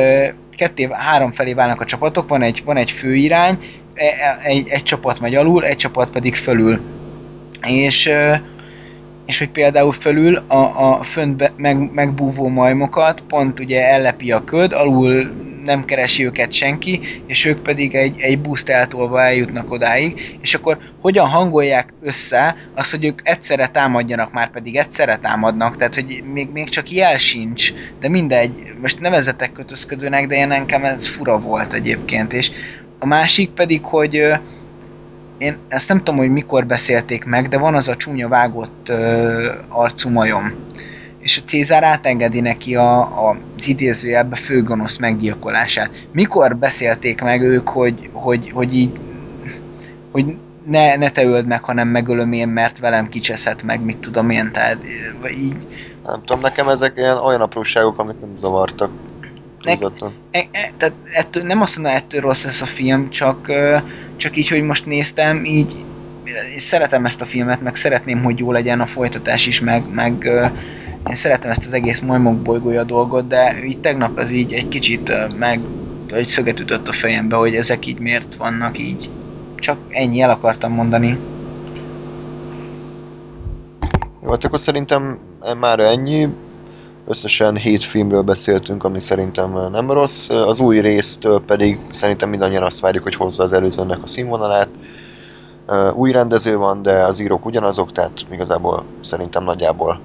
[0.57, 3.59] ketté, három felé válnak a csapatok, van egy, van egy főirány,
[3.95, 6.81] e- e- egy, egy csapat megy alul, egy csapat pedig fölül.
[7.67, 8.11] És,
[9.27, 14.45] és hogy például fölül a, a fönt be, meg, megbúvó majmokat pont ugye ellepi a
[14.45, 15.31] köd, alul
[15.65, 20.79] nem keresi őket senki, és ők pedig egy, egy buszt eltolva eljutnak odáig, és akkor
[21.01, 26.49] hogyan hangolják össze azt, hogy ők egyszerre támadjanak, már pedig egyszerre támadnak, tehát hogy még,
[26.53, 31.73] még csak jel sincs, de mindegy, most nevezetek kötözködőnek, de én nekem ez fura volt
[31.73, 32.51] egyébként, és
[32.99, 34.15] a másik pedig, hogy
[35.39, 39.53] én ezt nem tudom, hogy mikor beszélték meg, de van az a csúnya vágott ö,
[39.69, 40.53] arcú majom.
[41.25, 45.91] És a Cézár átengedi neki a, a, az idézőjelbe főgonosz meggyilkolását.
[46.13, 49.01] Mikor beszélték meg ők, hogy, hogy, hogy így
[50.11, 50.37] hogy
[50.67, 54.53] ne, ne te öld meg, hanem megölöm én, mert velem kicseszhet meg, mit tudom én,
[54.53, 54.79] tehát
[55.21, 55.57] vagy így
[56.07, 58.91] Nem tudom, nekem ezek ilyen olyan apróságok, amik nem zavartak.
[59.63, 59.83] Nek-.
[60.31, 63.53] E, e, tehát ettől, nem azt mondom, ettől rossz ez a film, csak,
[64.17, 65.85] csak így, hogy most néztem, így
[66.53, 70.29] én szeretem ezt a filmet, meg szeretném, hogy jó legyen a folytatás is, meg, meg
[71.09, 75.13] én szeretem ezt az egész majmok bolygója dolgot, de így tegnap ez így egy kicsit
[75.39, 75.61] meg
[76.07, 79.09] egy szöget ütött a fejembe, hogy ezek így miért vannak így.
[79.55, 81.19] Csak ennyi el akartam mondani.
[84.23, 85.19] Jó, hát akkor szerintem
[85.59, 86.29] már ennyi.
[87.07, 90.29] Összesen 7 filmről beszéltünk, ami szerintem nem rossz.
[90.29, 94.69] Az új résztől pedig szerintem mindannyian azt várjuk, hogy hozza az előzőnek a színvonalát.
[95.95, 100.01] Új rendező van, de az írók ugyanazok, tehát igazából szerintem nagyjából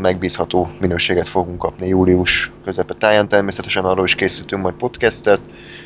[0.00, 3.28] megbízható minőséget fogunk kapni július közepe táján.
[3.28, 5.40] Természetesen arról is készítünk majd podcastet,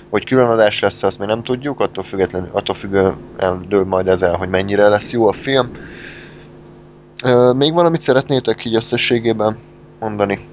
[0.09, 3.17] hogy különadás lesz, azt még nem tudjuk, attól függetlenül, attól függően
[3.69, 5.71] dől majd ez el, hogy mennyire lesz jó a film.
[7.57, 9.59] Még valamit szeretnétek így összességében
[10.01, 10.49] mondani?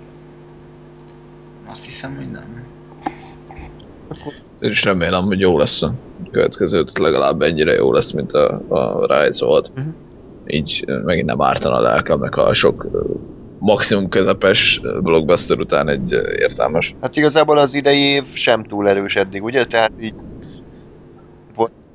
[1.70, 2.64] Azt hiszem, hogy nem.
[4.60, 5.94] Én is remélem, hogy jó lesz a
[6.32, 9.72] következő, legalább ennyire jó lesz, mint a, a Rise volt.
[9.76, 9.88] Mhm.
[10.46, 12.86] Így megint nem ártana a lelkemnek, ha sok
[13.66, 16.96] maximum közepes blockbuster után egy értelmes.
[17.02, 19.66] Hát igazából az idei év sem túl erős eddig, ugye?
[19.66, 20.14] Tehát így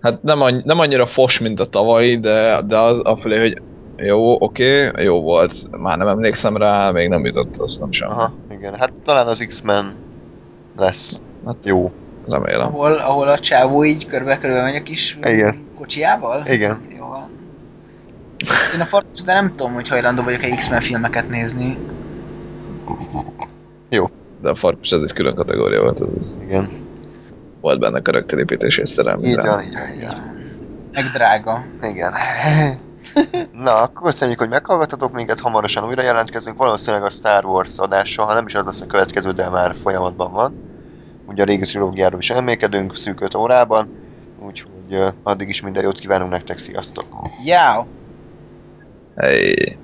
[0.01, 3.63] Hát nem, annyi, nem annyira fos, mint a tavalyi, de, de az afelé, hogy
[3.97, 8.11] jó, oké, okay, jó volt, már nem emlékszem rá, még nem jutott, azt nem sem.
[8.11, 8.75] Aha, igen.
[8.75, 9.95] Hát talán az X-Men
[10.77, 11.91] lesz Hát jó.
[12.29, 12.67] remélem.
[12.67, 15.67] Ahol, ahol a csávó így körbe-körbe megy a kis Igen.
[15.79, 16.43] kocsiával?
[16.47, 16.81] Igen.
[16.99, 17.40] Jó van.
[18.75, 21.77] Én a farkas, de nem tudom, hogy hajlandó vagyok egy X-Men filmeket nézni.
[24.41, 26.69] De a farkas ez egy külön kategória volt, ez Igen.
[27.61, 30.39] volt benne karakterépítés és szerelmi Így van, így van, így van.
[30.93, 31.65] Meg drága.
[31.83, 32.12] Igen.
[33.65, 38.35] Na, akkor köszönjük, hogy meghallgatatok minket, hamarosan újra jelentkezünk, valószínűleg a Star Wars adással, ha
[38.35, 40.55] nem is az lesz a következő, de már folyamatban van.
[41.27, 43.89] Ugye a régi trilógiáról is elmékedünk szűk 5 órában,
[44.39, 47.07] úgyhogy addig is minden jót kívánunk nektek, sziasztok!
[47.45, 47.87] Jáó!
[49.23, 49.81] 诶、哎，